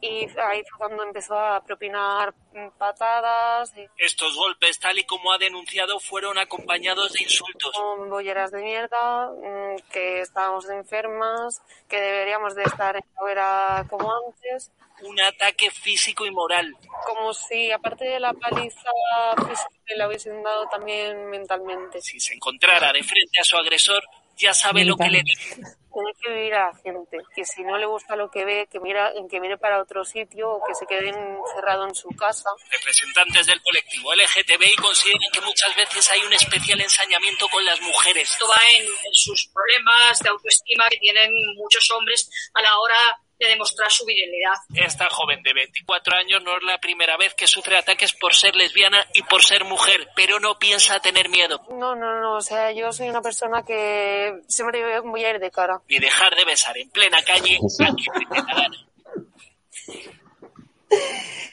y 0.00 0.26
ahí 0.38 0.62
fue 0.68 0.78
cuando 0.78 1.02
empezó 1.02 1.38
a 1.38 1.62
propinar 1.64 2.34
patadas. 2.78 3.72
Estos 3.96 4.36
golpes, 4.36 4.78
tal 4.78 4.98
y 4.98 5.04
como 5.04 5.32
ha 5.32 5.38
denunciado, 5.38 5.98
fueron 6.00 6.38
acompañados 6.38 7.12
de 7.12 7.22
insultos. 7.22 7.72
Con 7.74 8.10
bolleras 8.10 8.50
de 8.50 8.62
mierda, 8.62 9.30
mm, 9.30 9.90
que 9.90 10.20
estábamos 10.20 10.68
enfermas, 10.68 11.62
que 11.88 12.00
deberíamos 12.00 12.54
de 12.54 12.64
estar 12.64 12.96
en 12.96 13.02
la 13.34 13.86
como 13.88 14.10
antes 14.12 14.70
un 15.02 15.20
ataque 15.20 15.70
físico 15.70 16.26
y 16.26 16.30
moral. 16.30 16.74
Como 17.06 17.32
si, 17.34 17.70
aparte 17.70 18.04
de 18.04 18.20
la 18.20 18.32
paliza 18.32 18.90
física, 19.36 19.94
le 19.96 20.06
hubiesen 20.06 20.42
dado 20.42 20.66
también 20.68 21.28
mentalmente. 21.30 22.00
Si 22.00 22.18
se 22.20 22.34
encontrara 22.34 22.92
de 22.92 23.02
frente 23.02 23.40
a 23.40 23.44
su 23.44 23.56
agresor, 23.56 24.02
ya 24.36 24.54
sabe 24.54 24.84
lo 24.84 24.96
que 24.96 25.08
le 25.08 25.22
dice. 25.22 25.54
Tiene 25.92 26.12
que 26.22 26.32
vivir 26.32 26.54
a 26.54 26.68
la 26.68 26.74
gente, 26.78 27.18
que 27.36 27.44
si 27.44 27.62
no 27.62 27.76
le 27.76 27.84
gusta 27.84 28.16
lo 28.16 28.30
que 28.30 28.46
ve, 28.46 28.66
que 28.70 28.80
mira, 28.80 29.12
que 29.30 29.40
mire 29.40 29.58
para 29.58 29.82
otro 29.82 30.04
sitio 30.06 30.50
o 30.50 30.64
que 30.64 30.74
se 30.74 30.86
quede 30.86 31.10
encerrado 31.10 31.86
en 31.86 31.94
su 31.94 32.08
casa. 32.16 32.48
Representantes 32.70 33.46
del 33.46 33.60
colectivo 33.60 34.14
LGTBI 34.14 34.74
consideran 34.76 35.30
que 35.32 35.40
muchas 35.42 35.76
veces 35.76 36.10
hay 36.10 36.20
un 36.22 36.32
especial 36.32 36.80
ensañamiento 36.80 37.46
con 37.48 37.62
las 37.64 37.78
mujeres. 37.82 38.30
Esto 38.30 38.48
va 38.48 38.56
en 38.78 38.86
sus 39.12 39.50
problemas 39.52 40.18
de 40.20 40.30
autoestima 40.30 40.88
que 40.88 40.96
tienen 40.96 41.30
muchos 41.56 41.90
hombres 41.90 42.30
a 42.54 42.62
la 42.62 42.78
hora 42.78 43.20
de 43.42 43.50
demostrar 43.50 43.90
su 43.90 44.04
virilidad. 44.04 44.54
Esta 44.74 45.08
joven 45.10 45.42
de 45.42 45.52
24 45.52 46.16
años 46.16 46.42
no 46.42 46.56
es 46.56 46.62
la 46.62 46.78
primera 46.78 47.16
vez 47.16 47.34
que 47.34 47.46
sufre 47.46 47.76
ataques 47.76 48.12
por 48.12 48.34
ser 48.34 48.54
lesbiana 48.54 49.06
y 49.14 49.22
por 49.22 49.42
ser 49.42 49.64
mujer, 49.64 50.08
pero 50.14 50.40
no 50.40 50.58
piensa 50.58 51.00
tener 51.00 51.28
miedo. 51.28 51.60
No, 51.70 51.94
no, 51.94 52.20
no, 52.20 52.36
o 52.36 52.40
sea, 52.40 52.72
yo 52.72 52.92
soy 52.92 53.08
una 53.08 53.22
persona 53.22 53.64
que 53.64 54.42
siempre 54.46 55.00
voy 55.00 55.24
a 55.24 55.30
ir 55.30 55.38
de 55.38 55.50
cara. 55.50 55.80
Y 55.88 55.98
dejar 55.98 56.34
de 56.36 56.44
besar 56.44 56.76
en 56.78 56.90
plena 56.90 57.22
calle 57.22 57.58
a 57.80 57.94
quien 57.94 58.18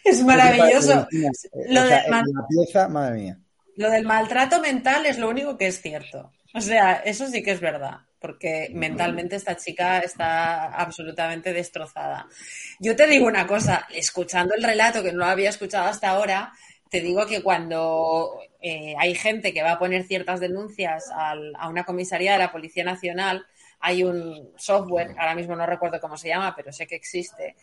Es 0.04 0.24
maravilloso. 0.24 1.08
Lo, 1.70 1.84
de 1.84 1.90
la 1.90 2.24
pieza, 2.50 2.88
madre 2.88 3.16
mía. 3.16 3.38
lo 3.76 3.90
del 3.90 4.06
maltrato 4.06 4.60
mental 4.60 5.06
es 5.06 5.18
lo 5.18 5.30
único 5.30 5.58
que 5.58 5.68
es 5.68 5.82
cierto. 5.82 6.32
O 6.54 6.62
sea, 6.62 6.94
eso 7.06 7.28
sí 7.28 7.44
que 7.44 7.52
es 7.52 7.60
verdad 7.60 8.02
porque 8.20 8.70
mentalmente 8.74 9.36
esta 9.36 9.56
chica 9.56 10.00
está 10.00 10.66
absolutamente 10.74 11.54
destrozada. 11.54 12.28
Yo 12.80 12.96
te 12.96 13.08
digo 13.08 13.28
una 13.28 13.48
cosa, 13.48 13.88
escuchando 13.94 14.54
el 14.56 14.64
relato 14.64 15.04
que 15.04 15.12
no 15.12 15.20
lo 15.20 15.26
había 15.26 15.50
escuchado 15.50 15.88
hasta 15.88 16.10
ahora, 16.10 16.54
te 16.90 17.02
digo 17.02 17.26
que 17.28 17.42
cuando 17.42 18.40
eh, 18.62 18.96
hay 18.98 19.16
gente 19.16 19.54
que 19.54 19.64
va 19.64 19.74
a 19.74 19.80
poner 19.80 20.04
ciertas 20.04 20.40
denuncias 20.40 21.10
a 21.14 21.68
una 21.70 21.84
comisaría 21.84 22.34
de 22.34 22.40
la 22.40 22.52
Policía 22.52 22.84
Nacional, 22.84 23.46
hay 23.82 24.04
un 24.04 24.52
software, 24.58 25.16
ahora 25.18 25.36
mismo 25.36 25.56
no 25.56 25.66
recuerdo 25.66 26.02
cómo 26.02 26.18
se 26.18 26.28
llama, 26.28 26.54
pero 26.56 26.72
sé 26.74 26.86
que 26.86 26.96
existe, 26.96 27.56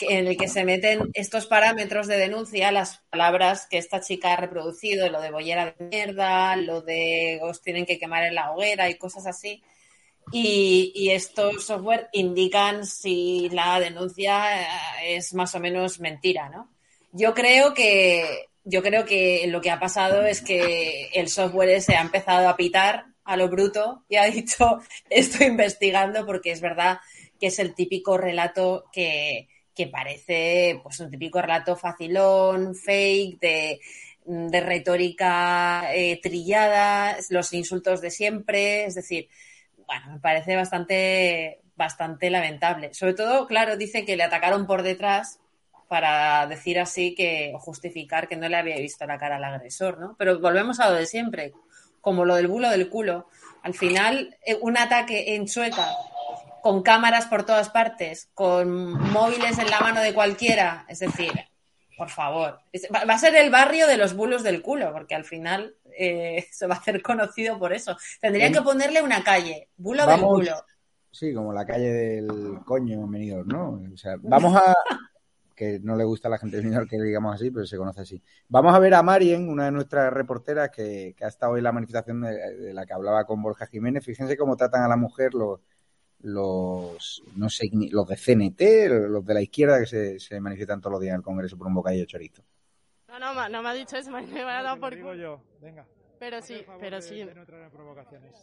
en 0.00 0.26
el 0.26 0.36
que 0.36 0.48
se 0.48 0.64
meten 0.64 1.10
estos 1.14 1.46
parámetros 1.46 2.08
de 2.08 2.16
denuncia, 2.16 2.72
las 2.72 2.98
palabras 3.10 3.68
que 3.70 3.78
esta 3.78 4.00
chica 4.00 4.32
ha 4.32 4.36
reproducido, 4.36 5.08
lo 5.08 5.20
de 5.20 5.30
bollera 5.30 5.66
de 5.78 5.84
mierda, 5.84 6.56
lo 6.56 6.80
de 6.80 7.38
os 7.42 7.62
tienen 7.62 7.86
que 7.86 7.98
quemar 7.98 8.24
en 8.24 8.34
la 8.34 8.50
hoguera 8.50 8.90
y 8.90 8.98
cosas 8.98 9.26
así. 9.26 9.62
Y, 10.32 11.10
estos 11.10 11.66
software 11.66 12.08
indican 12.12 12.86
si 12.86 13.50
la 13.50 13.78
denuncia 13.78 14.62
eh, 14.62 15.16
es 15.16 15.34
más 15.34 15.54
o 15.54 15.60
menos 15.60 16.00
mentira, 16.00 16.48
¿no? 16.48 16.70
Yo 17.12 17.34
creo 17.34 17.74
que 17.74 18.48
yo 18.64 18.82
creo 18.82 19.04
que 19.04 19.44
lo 19.48 19.60
que 19.60 19.70
ha 19.70 19.80
pasado 19.80 20.24
es 20.24 20.40
que 20.40 21.10
el 21.14 21.28
software 21.28 21.80
se 21.82 21.96
ha 21.96 22.00
empezado 22.00 22.48
a 22.48 22.56
pitar 22.56 23.06
a 23.24 23.36
lo 23.36 23.48
bruto 23.48 24.04
y 24.08 24.16
ha 24.16 24.24
dicho 24.24 24.78
estoy 25.10 25.46
investigando 25.48 26.24
porque 26.24 26.52
es 26.52 26.60
verdad 26.60 27.00
que 27.40 27.48
es 27.48 27.58
el 27.58 27.74
típico 27.74 28.16
relato 28.16 28.84
que, 28.92 29.48
parece 29.90 30.78
pues 30.82 31.00
un 31.00 31.10
típico 31.10 31.42
relato 31.42 31.74
facilón, 31.74 32.76
fake, 32.76 33.40
de, 33.40 33.80
de 34.24 34.60
retórica 34.60 35.92
eh, 35.92 36.20
trillada, 36.22 37.16
los 37.30 37.52
insultos 37.52 38.00
de 38.00 38.12
siempre, 38.12 38.84
es 38.84 38.94
decir, 38.94 39.28
bueno, 39.92 40.12
me 40.14 40.20
parece 40.20 40.56
bastante, 40.56 41.60
bastante 41.76 42.30
lamentable. 42.30 42.94
Sobre 42.94 43.12
todo, 43.12 43.46
claro, 43.46 43.76
dice 43.76 44.06
que 44.06 44.16
le 44.16 44.22
atacaron 44.22 44.66
por 44.66 44.82
detrás 44.82 45.38
para 45.86 46.46
decir 46.46 46.80
así 46.80 47.14
que, 47.14 47.52
o 47.54 47.58
justificar 47.58 48.26
que 48.26 48.36
no 48.36 48.48
le 48.48 48.56
había 48.56 48.76
visto 48.76 49.06
la 49.06 49.18
cara 49.18 49.36
al 49.36 49.44
agresor, 49.44 49.98
¿no? 49.98 50.16
Pero 50.18 50.40
volvemos 50.40 50.80
a 50.80 50.88
lo 50.88 50.96
de 50.96 51.04
siempre, 51.04 51.52
como 52.00 52.24
lo 52.24 52.36
del 52.36 52.48
bulo 52.48 52.70
del 52.70 52.88
culo. 52.88 53.26
Al 53.62 53.74
final, 53.74 54.34
eh, 54.46 54.56
un 54.62 54.78
ataque 54.78 55.34
en 55.34 55.46
Chueca, 55.46 55.90
con 56.62 56.82
cámaras 56.82 57.26
por 57.26 57.44
todas 57.44 57.68
partes, 57.68 58.30
con 58.32 58.94
móviles 59.12 59.58
en 59.58 59.68
la 59.68 59.80
mano 59.80 60.00
de 60.00 60.14
cualquiera, 60.14 60.86
es 60.88 61.00
decir, 61.00 61.32
por 61.96 62.08
favor. 62.08 62.60
Va 62.94 63.14
a 63.14 63.18
ser 63.18 63.34
el 63.36 63.50
barrio 63.50 63.86
de 63.86 63.96
los 63.96 64.14
bulos 64.14 64.42
del 64.42 64.62
culo, 64.62 64.92
porque 64.92 65.14
al 65.14 65.24
final 65.24 65.76
eh, 65.96 66.46
se 66.52 66.66
va 66.66 66.74
a 66.74 66.78
hacer 66.78 67.02
conocido 67.02 67.58
por 67.58 67.72
eso. 67.72 67.96
Tendrían 68.20 68.52
que 68.52 68.62
ponerle 68.62 69.02
una 69.02 69.22
calle, 69.22 69.68
bulo 69.76 70.06
del 70.06 70.20
culo. 70.20 70.54
Sí, 71.10 71.34
como 71.34 71.52
la 71.52 71.66
calle 71.66 71.92
del 71.92 72.60
coño 72.64 73.06
venido, 73.06 73.44
¿no? 73.44 73.80
O 73.92 73.96
sea, 73.96 74.16
vamos 74.22 74.56
a. 74.56 74.74
que 75.54 75.78
no 75.80 75.94
le 75.94 76.04
gusta 76.04 76.28
a 76.28 76.30
la 76.30 76.38
gente 76.38 76.60
de 76.60 76.86
que 76.86 77.00
digamos 77.00 77.34
así, 77.34 77.50
pero 77.50 77.66
se 77.66 77.76
conoce 77.76 78.00
así. 78.00 78.22
Vamos 78.48 78.74
a 78.74 78.78
ver 78.78 78.94
a 78.94 79.02
Marien, 79.02 79.48
una 79.48 79.66
de 79.66 79.72
nuestras 79.72 80.12
reporteras 80.12 80.70
que, 80.70 81.14
ha 81.20 81.28
estado 81.28 81.52
hoy 81.52 81.58
en 81.58 81.64
la 81.64 81.72
manifestación 81.72 82.22
de, 82.22 82.72
la 82.72 82.86
que 82.86 82.94
hablaba 82.94 83.26
con 83.26 83.42
Borja 83.42 83.66
Jiménez. 83.66 84.04
Fíjense 84.04 84.36
cómo 84.38 84.56
tratan 84.56 84.82
a 84.82 84.88
la 84.88 84.96
mujer 84.96 85.34
los, 85.34 85.60
los 86.22 87.22
no 87.36 87.48
sé, 87.48 87.70
los 87.90 88.06
de 88.06 88.16
CNT, 88.16 88.60
los 89.08 89.24
de 89.24 89.34
la 89.34 89.42
izquierda 89.42 89.80
que 89.80 89.86
se, 89.86 90.20
se 90.20 90.40
manifiestan 90.40 90.80
todos 90.80 90.92
los 90.92 91.00
días 91.00 91.14
en 91.14 91.20
el 91.20 91.24
Congreso 91.24 91.56
por 91.56 91.66
un 91.66 91.74
bocadillo 91.74 92.02
de 92.02 92.06
chorizo. 92.06 92.42
No, 93.08 93.18
no, 93.18 93.48
no 93.48 93.62
me 93.62 93.68
ha 93.68 93.72
dicho 93.74 93.96
eso, 93.96 94.10
me 94.10 94.44
va 94.44 94.58
a 94.58 94.62
dar 94.62 94.80
por 94.80 94.94
digo 94.94 95.14
yo, 95.14 95.40
venga. 95.60 95.86
Pero 96.18 96.40
sí, 96.40 96.64
pero 96.78 97.02
sí. 97.02 97.28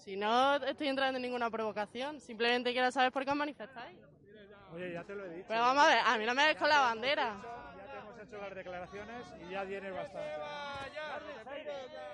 Si 0.04 0.18
no 0.18 0.56
estoy 0.56 0.90
entrando 0.90 1.16
en 1.16 1.22
ninguna 1.22 1.50
provocación, 1.50 2.20
simplemente 2.20 2.74
quiero 2.74 2.92
saber 2.92 3.10
por 3.10 3.24
qué 3.24 3.32
os 3.32 3.38
manifestáis. 3.38 3.98
Oye, 4.74 4.92
ya 4.92 5.04
te 5.06 5.16
lo 5.16 5.26
he 5.26 5.30
dicho. 5.30 5.46
Pero 5.48 5.62
vamos 5.62 5.86
a 5.86 5.88
ver, 5.88 6.00
a 6.06 6.18
mí 6.18 6.26
no 6.26 6.36
me 6.36 6.46
ves 6.46 6.58
con 6.58 6.68
la 6.68 6.82
bandera. 6.82 7.42
Ya 7.42 7.86
te 7.86 7.98
hemos 7.98 8.22
hecho 8.22 8.38
las 8.38 8.56
declaraciones 8.56 9.26
y 9.48 9.52
ya 9.52 9.66
tienes 9.66 9.94
bastante. 9.94 10.30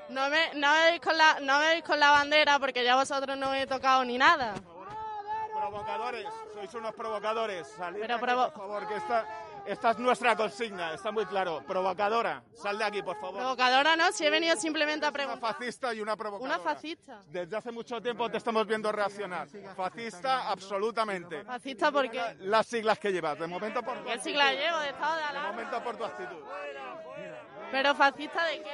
No 0.10 0.30
me, 0.30 0.54
no 0.54 0.72
me 0.72 0.92
veis 0.92 1.02
con 1.02 1.18
la, 1.18 1.40
no 1.42 1.60
me 1.60 1.68
veis 1.70 1.84
con 1.84 2.00
la 2.00 2.12
bandera 2.12 2.60
porque 2.60 2.84
ya 2.84 2.96
vosotros 2.96 3.36
no 3.36 3.50
me 3.50 3.64
he 3.64 3.68
tocado 3.68 4.06
ni 4.06 4.20
nada. 4.20 4.54
Provocadores, 5.70 6.28
sois 6.54 6.74
unos 6.76 6.94
provocadores. 6.94 7.68
Salid 7.76 8.02
Pero 8.02 8.20
por 8.20 8.52
favor, 8.54 8.88
que 8.88 8.96
está 8.98 9.26
Esta 9.66 9.90
es 9.92 9.98
nuestra 9.98 10.36
consigna, 10.36 10.94
está 10.94 11.12
muy 11.12 11.26
claro. 11.26 11.64
Provocadora, 11.66 12.44
sal 12.54 12.78
de 12.78 12.84
aquí, 12.84 13.02
por 13.02 13.20
favor. 13.20 13.40
Provocadora 13.40 13.96
no, 13.96 14.12
si 14.12 14.24
he 14.24 14.30
venido 14.30 14.56
simplemente 14.58 15.08
a 15.08 15.12
preguntar. 15.12 15.40
Una 15.42 15.54
fascista 15.54 15.92
y 15.92 16.02
una 16.02 16.16
provocadora. 16.16 16.56
Una 16.60 16.64
fascista. 16.64 17.24
Desde 17.32 17.58
hace 17.58 17.72
mucho 17.72 18.00
tiempo 18.00 18.30
te 18.30 18.38
estamos 18.38 18.68
viendo 18.68 18.92
reaccionar. 18.92 19.48
Fascista, 19.76 20.52
absolutamente. 20.52 21.44
¿Fascista 21.44 21.92
por 21.92 22.12
qué? 22.12 22.22
Las 22.42 22.68
siglas 22.68 23.00
que 23.00 23.12
llevas, 23.12 23.40
de 23.40 23.48
momento 23.48 23.82
por 23.82 23.98
tu 23.98 24.06
¿Qué 24.06 24.20
siglas 24.20 24.52
llevo? 24.54 24.78
De 24.82 24.90
estado 24.90 25.16
de 25.16 25.22
De 25.22 25.28
alarma. 25.30 25.52
momento 25.52 25.84
por 25.84 25.98
tu 25.98 26.06
actitud. 26.06 26.44
¿Pero 27.72 27.96
fascista 27.96 28.46
de 28.46 28.62
qué? 28.64 28.72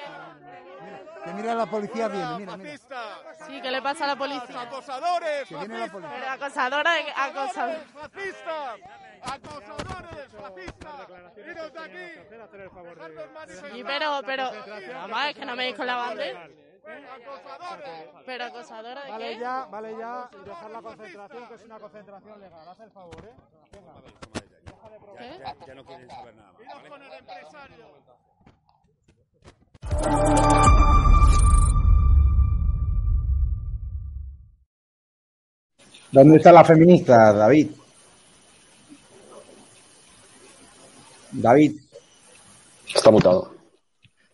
Que 1.24 1.34
mira 1.34 1.54
la 1.54 1.66
policía 1.68 2.08
viene, 2.08 2.38
mira, 2.40 2.58
mira. 2.58 2.72
Fascista. 2.72 3.04
Sí, 3.46 3.62
¿qué 3.62 3.70
le 3.72 3.82
pasa 3.82 4.06
a 4.06 4.08
la 4.08 4.16
policía? 4.16 4.62
Acosadores, 4.62 5.48
Que 5.48 5.56
viene 5.56 5.78
la 5.80 5.92
policía. 5.92 6.16
Pero 6.20 6.32
acosadora 6.32 6.94
de 6.94 7.12
acosadora. 7.16 7.80
Fascistas. 7.94 8.80
Acosadores, 9.24 10.32
fascistas. 10.32 11.08
Iros 11.38 11.74
de 11.74 11.80
aquí. 11.80 12.08
Sí, 13.72 13.84
pero, 13.86 14.22
pero, 14.26 14.52
mamá, 14.96 15.30
es 15.30 15.36
que 15.36 15.46
no 15.46 15.56
me 15.56 15.64
deis 15.66 15.76
con 15.76 15.86
la 15.86 15.96
bandera. 15.96 16.50
Pero 18.26 18.46
acosadora 18.46 19.04
de 19.04 19.12
Vale 19.12 19.28
qué? 19.34 19.40
ya, 19.40 19.66
vale 19.66 19.96
ya, 19.98 20.30
y 20.34 20.44
dejar 20.50 20.72
la 20.72 20.82
concentración, 20.82 21.48
que 21.48 21.54
es 21.54 21.64
una 21.66 21.80
concentración 21.80 22.42
legal. 22.42 22.68
Haz 22.68 22.80
el 22.80 22.92
favor, 22.92 23.26
¿eh? 23.26 23.36
Venga. 23.72 23.94
¿Qué? 25.20 25.40
Ya, 25.40 25.66
ya 25.68 25.76
no 25.76 25.86
quieren 25.86 26.10
saber 26.10 26.36
nada 26.36 26.52
más. 26.52 26.62
Iros 26.62 26.90
con 26.90 27.04
el 27.04 27.14
empresario. 27.14 27.86
¿Dónde 36.12 36.38
está 36.38 36.52
la 36.52 36.64
feminista, 36.66 37.32
David? 37.34 37.70
David, 41.32 41.80
Está 42.94 43.10
mutado. 43.10 43.54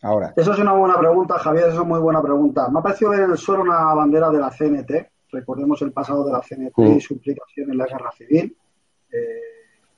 ahora. 0.01 0.33
Eso 0.35 0.51
es 0.53 0.59
una 0.59 0.73
buena 0.73 0.97
pregunta, 0.97 1.37
Javier, 1.37 1.67
eso 1.69 1.81
es 1.81 1.87
muy 1.87 1.99
buena 1.99 2.21
pregunta. 2.23 2.67
Me 2.69 2.79
ha 2.79 2.81
parecido 2.81 3.11
ver 3.11 3.19
en 3.21 3.31
el 3.31 3.37
suelo 3.37 3.61
una 3.61 3.93
bandera 3.93 4.31
de 4.31 4.39
la 4.39 4.49
CNT. 4.49 5.11
Recordemos 5.31 5.79
el 5.83 5.91
pasado 5.91 6.23
de 6.25 6.31
la 6.31 6.41
CNT 6.41 6.73
Mm. 6.81 6.97
y 6.97 7.01
su 7.01 7.13
implicación 7.13 7.69
en 7.71 7.77
la 7.77 7.85
guerra 7.85 8.11
civil. 8.17 8.57
Eh, 9.11 9.41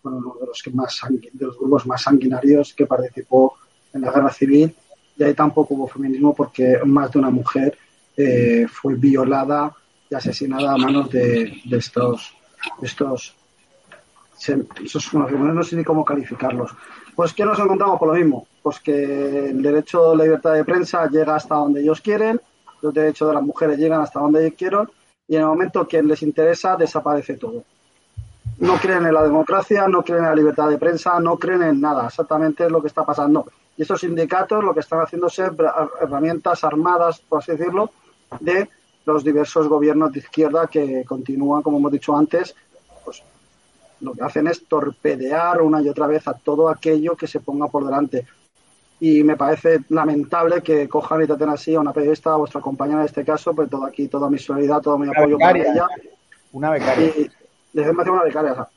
bueno, 0.04 0.18
uno 0.18 0.34
de 0.42 0.48
los, 0.48 0.62
que 0.62 0.72
más 0.72 1.00
sangui- 1.02 1.32
de 1.32 1.46
los 1.46 1.58
grupos 1.58 1.86
más 1.88 2.02
sanguinarios 2.02 2.74
que 2.74 2.86
participó 2.86 3.54
en 3.94 4.02
la 4.02 4.12
guerra 4.12 4.32
civil. 4.32 4.76
Y 5.20 5.24
ahí 5.24 5.34
tampoco 5.36 5.76
hubo 5.76 5.88
feminismo 5.88 6.34
porque 6.34 6.80
más 6.86 7.12
de 7.12 7.20
una 7.20 7.30
mujer 7.30 7.78
eh, 8.18 8.66
fue 8.72 8.96
violada 8.96 9.72
y 10.10 10.16
asesinada 10.16 10.74
a 10.74 10.78
manos 10.78 11.12
de, 11.12 11.62
de 11.66 11.78
estos, 11.78 12.34
de 12.80 12.88
estos 12.88 13.36
se- 14.38 14.66
esos, 14.84 15.14
no 15.14 15.64
sé 15.64 15.76
ni 15.76 15.84
cómo 15.84 16.04
calificarlos. 16.06 16.72
Pues 17.16 17.34
que 17.34 17.44
nos 17.46 17.60
encontramos 17.60 18.00
por 18.00 18.08
lo 18.08 18.14
mismo, 18.16 18.48
pues 18.64 18.80
que 18.80 19.50
el 19.50 19.62
derecho 19.62 20.12
de 20.12 20.18
la 20.18 20.24
libertad 20.24 20.54
de 20.54 20.64
prensa 20.64 21.08
llega 21.10 21.36
hasta 21.36 21.56
donde 21.56 21.82
ellos 21.82 22.00
quieren, 22.02 22.40
los 22.82 22.94
derechos 22.94 23.28
de 23.28 23.34
las 23.36 23.44
mujeres 23.44 23.78
llegan 23.78 24.02
hasta 24.02 24.22
donde 24.22 24.46
ellos 24.46 24.58
quieren 24.58 24.88
y 25.28 25.36
en 25.36 25.42
el 25.42 25.48
momento 25.48 25.86
que 25.88 26.02
les 26.02 26.24
interesa 26.24 26.78
desaparece 26.78 27.36
todo. 27.36 27.64
No 28.60 28.76
creen 28.78 29.06
en 29.06 29.14
la 29.14 29.24
democracia, 29.24 29.88
no 29.88 30.04
creen 30.04 30.24
en 30.24 30.30
la 30.30 30.36
libertad 30.36 30.70
de 30.70 30.78
prensa, 30.78 31.20
no 31.20 31.38
creen 31.38 31.64
en 31.64 31.80
nada, 31.80 32.08
exactamente 32.08 32.66
es 32.66 32.72
lo 32.72 32.82
que 32.82 32.88
está 32.88 33.06
pasando. 33.06 33.46
Y 33.78 33.84
estos 33.84 34.02
sindicatos 34.02 34.64
lo 34.64 34.74
que 34.74 34.82
están 34.82 35.00
haciendo 35.00 35.28
es 35.28 35.34
ser 35.34 35.54
herramientas 36.02 36.64
armadas, 36.66 37.22
por 37.22 37.40
así 37.40 37.54
decirlo, 37.54 37.92
de 38.42 38.68
los 39.06 39.24
diversos 39.24 39.68
gobiernos 39.68 40.12
de 40.12 40.20
izquierda 40.20 40.68
que 40.68 41.06
continúan, 41.06 41.62
como 41.62 41.78
hemos 41.78 41.92
dicho 41.92 42.16
antes, 42.16 42.54
pues 43.06 43.24
lo 44.02 44.14
que 44.14 44.24
hacen 44.24 44.48
es 44.48 44.66
torpedear 44.66 45.62
una 45.62 45.82
y 45.82 45.88
otra 45.88 46.08
vez 46.08 46.28
a 46.28 46.34
todo 46.34 46.70
aquello 46.70 47.16
que 47.16 47.28
se 47.28 47.40
ponga 47.40 47.68
por 47.68 47.86
delante. 47.86 48.28
Y 49.00 49.24
me 49.24 49.38
parece 49.38 49.80
lamentable 49.88 50.62
que 50.62 50.90
cojan 50.90 51.24
y 51.24 51.28
traten 51.28 51.50
así 51.50 51.74
a 51.74 51.80
una 51.80 51.94
periodista, 51.94 52.34
a 52.34 52.38
vuestra 52.38 52.60
compañera 52.60 53.00
en 53.00 53.06
este 53.06 53.24
caso, 53.24 53.54
pues 53.54 53.70
todo 53.70 53.86
aquí, 53.86 54.10
toda 54.10 54.30
mi 54.30 54.38
solidaridad, 54.38 54.82
todo 54.82 54.98
mi 54.98 55.08
Una 55.08 55.18
apoyo 55.18 55.38
para 55.38 55.58
ella. 55.58 55.88
Una 56.52 56.72
becaria. 56.72 57.08
Y 57.08 57.30
desde 57.74 57.94
me 57.94 58.02
hace 58.02 58.12
una 58.12 58.24
becaria. 58.24 58.54
o 58.54 58.56
sea, 58.56 58.68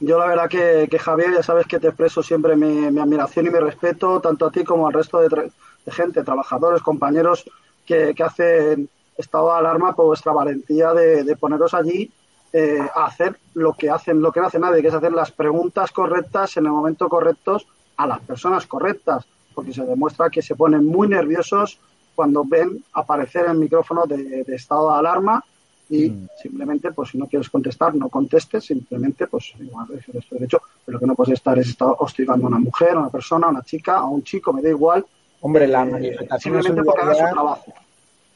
Yo 0.00 0.18
la 0.18 0.26
verdad 0.26 0.48
que, 0.48 0.88
que, 0.90 0.98
Javier, 0.98 1.32
ya 1.32 1.42
sabes 1.42 1.66
que 1.66 1.80
te 1.80 1.88
expreso 1.88 2.22
siempre 2.22 2.56
mi, 2.56 2.90
mi 2.90 3.00
admiración 3.00 3.46
y 3.46 3.50
mi 3.50 3.58
respeto, 3.58 4.20
tanto 4.20 4.46
a 4.46 4.50
ti 4.50 4.64
como 4.64 4.86
al 4.86 4.92
resto 4.92 5.20
de, 5.20 5.28
de 5.28 5.92
gente, 5.92 6.22
trabajadores, 6.22 6.82
compañeros 6.82 7.44
que, 7.86 8.14
que 8.14 8.22
hacen 8.22 8.88
estado 9.16 9.52
de 9.52 9.58
alarma 9.58 9.94
por 9.94 10.06
vuestra 10.06 10.32
valentía 10.32 10.92
de, 10.92 11.24
de 11.24 11.36
poneros 11.36 11.74
allí 11.74 12.10
eh, 12.52 12.78
a 12.94 13.06
hacer 13.06 13.36
lo 13.54 13.72
que 13.72 13.90
hacen, 13.90 14.22
lo 14.22 14.32
que 14.32 14.40
no 14.40 14.46
hace 14.46 14.58
nadie, 14.58 14.82
que 14.82 14.88
es 14.88 14.94
hacer 14.94 15.12
las 15.12 15.30
preguntas 15.30 15.90
correctas 15.90 16.56
en 16.56 16.66
el 16.66 16.72
momento 16.72 17.08
correctos 17.08 17.66
a 17.96 18.06
las 18.06 18.20
personas 18.20 18.66
correctas, 18.66 19.24
porque 19.54 19.72
se 19.72 19.84
demuestra 19.84 20.30
que 20.30 20.42
se 20.42 20.56
ponen 20.56 20.84
muy 20.84 21.08
nerviosos 21.08 21.78
cuando 22.14 22.44
ven 22.44 22.84
aparecer 22.92 23.46
el 23.46 23.58
micrófono 23.58 24.04
de, 24.06 24.44
de 24.44 24.54
estado 24.54 24.92
de 24.92 24.98
alarma 24.98 25.44
y 25.90 26.12
simplemente, 26.42 26.92
pues 26.92 27.10
si 27.10 27.18
no 27.18 27.26
quieres 27.26 27.50
contestar, 27.50 27.94
no 27.94 28.08
contestes, 28.08 28.64
simplemente, 28.64 29.26
pues 29.26 29.52
igual 29.60 29.86
es 29.92 30.26
tu 30.26 30.34
derecho, 30.34 30.60
pero 30.84 30.96
lo 30.96 31.00
que 31.00 31.06
no 31.06 31.14
puedes 31.14 31.34
estar 31.34 31.58
es 31.58 31.68
estar 31.68 31.88
hostigando 31.98 32.46
a 32.46 32.48
una 32.48 32.58
mujer, 32.58 32.90
a 32.92 33.00
una 33.00 33.10
persona, 33.10 33.46
a 33.46 33.50
una 33.50 33.62
chica, 33.62 33.98
a 33.98 34.04
un 34.04 34.22
chico, 34.22 34.52
me 34.52 34.62
da 34.62 34.70
igual. 34.70 35.04
Hombre, 35.40 35.66
las 35.68 35.86
Eh, 35.86 35.90
manifestaciones 35.90 36.64
de 36.64 36.68
simplemente 36.68 36.84
porque 36.84 37.02
haga 37.02 37.12
su 37.12 37.18
solidaridad, 37.18 37.32
trabajo. 37.32 37.74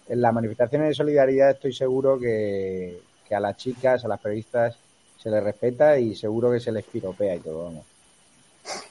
en 0.09 0.21
las 0.21 0.35
manifestaciones 0.35 0.89
de 0.89 0.95
solidaridad 0.95 1.51
estoy 1.51 1.73
seguro 1.73 2.19
que, 2.19 3.01
que 3.27 3.35
a 3.35 3.41
las 3.41 3.57
chicas, 3.57 4.05
a 4.05 4.09
las 4.09 4.21
periodistas, 4.21 4.77
se 5.17 5.31
les 5.31 5.43
respeta 5.43 5.99
y 5.99 6.15
seguro 6.15 6.51
que 6.53 6.61
se 6.61 6.71
les 6.71 6.85
piropea 6.85 7.37
y 7.37 7.41
todo. 7.41 7.65
vamos. 7.65 7.87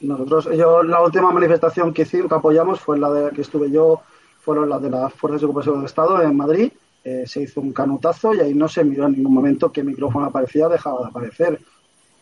Nosotros, 0.02 0.50
yo, 0.58 0.82
la 0.84 1.02
última 1.04 1.32
manifestación 1.32 1.94
que 1.94 2.02
hicimos, 2.02 2.28
que 2.30 2.36
apoyamos, 2.36 2.80
fue 2.80 2.98
la 2.98 3.12
de 3.12 3.22
la 3.26 3.30
que 3.32 3.42
estuve 3.42 3.70
yo, 3.70 4.02
fueron 4.42 4.68
las 4.70 4.82
de 4.82 4.90
las 4.90 5.14
Fuerzas 5.14 5.42
de 5.42 5.46
Ocupación 5.46 5.76
del 5.76 5.86
Estado 5.86 6.22
en 6.24 6.36
Madrid. 6.36 6.72
Eh, 7.10 7.26
se 7.26 7.42
hizo 7.42 7.62
un 7.62 7.72
canutazo 7.72 8.34
y 8.34 8.42
ahí 8.42 8.54
no 8.54 8.68
se 8.68 8.84
miró 8.84 9.06
en 9.06 9.14
ningún 9.14 9.34
momento 9.34 9.72
que 9.72 9.80
el 9.80 9.88
micrófono 9.88 10.26
aparecía, 10.26 10.68
dejaba 10.68 11.04
de 11.04 11.08
aparecer. 11.08 11.58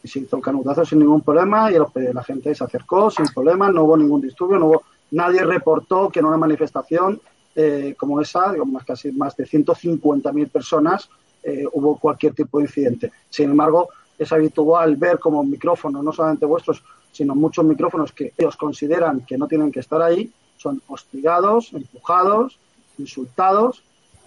Y 0.03 0.07
se 0.07 0.19
hizo 0.19 0.35
un 0.35 0.43
canutazo 0.43 0.85
sin 0.85 0.99
ningún 0.99 1.21
problema 1.21 1.71
y 1.71 1.75
la 2.13 2.23
gente 2.23 2.53
se 2.53 2.63
acercó 2.63 3.09
sin 3.09 3.25
problema, 3.29 3.71
no 3.71 3.83
hubo 3.83 3.97
ningún 3.97 4.21
disturbio, 4.21 4.59
no 4.59 4.67
hubo, 4.67 4.83
nadie 5.09 5.43
reportó 5.43 6.09
que 6.09 6.19
en 6.19 6.25
una 6.25 6.37
manifestación 6.37 7.19
eh, 7.55 7.95
como 7.97 8.21
esa, 8.21 8.51
digamos, 8.51 8.83
casi 8.83 9.11
más 9.11 9.35
de 9.35 9.47
150.000 9.47 10.49
personas, 10.51 11.09
eh, 11.41 11.65
hubo 11.73 11.97
cualquier 11.97 12.35
tipo 12.35 12.59
de 12.59 12.65
incidente. 12.65 13.11
Sin 13.27 13.49
embargo, 13.49 13.89
es 14.19 14.31
habitual 14.31 14.97
ver 14.97 15.17
como 15.17 15.43
micrófonos, 15.43 16.03
no 16.03 16.13
solamente 16.13 16.45
vuestros, 16.45 16.83
sino 17.11 17.33
muchos 17.33 17.65
micrófonos 17.65 18.11
que 18.11 18.33
ellos 18.37 18.55
consideran 18.55 19.25
que 19.25 19.35
no 19.35 19.47
tienen 19.47 19.71
que 19.71 19.79
estar 19.79 20.03
ahí, 20.03 20.31
son 20.57 20.79
hostigados, 20.87 21.73
empujados, 21.73 22.59
insultados, 22.99 23.81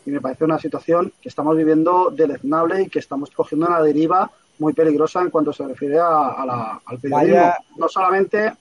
y 0.08 0.10
me 0.10 0.20
parece 0.22 0.44
una 0.44 0.58
situación 0.58 1.12
que 1.20 1.28
estamos 1.28 1.54
viviendo 1.56 2.10
deleznable 2.10 2.82
y 2.82 2.88
que 2.88 2.98
estamos 2.98 3.30
cogiendo 3.30 3.66
una 3.66 3.82
deriva 3.82 4.30
muy 4.58 4.72
peligrosa 4.72 5.20
en 5.20 5.30
cuanto 5.30 5.52
se 5.52 5.66
refiere 5.68 5.98
a, 5.98 6.28
a 6.30 6.46
la- 6.46 6.80
al 6.86 6.98
periodismo. 6.98 7.34
Vaya- 7.36 7.58
No 7.76 7.88
solamente 7.88 8.52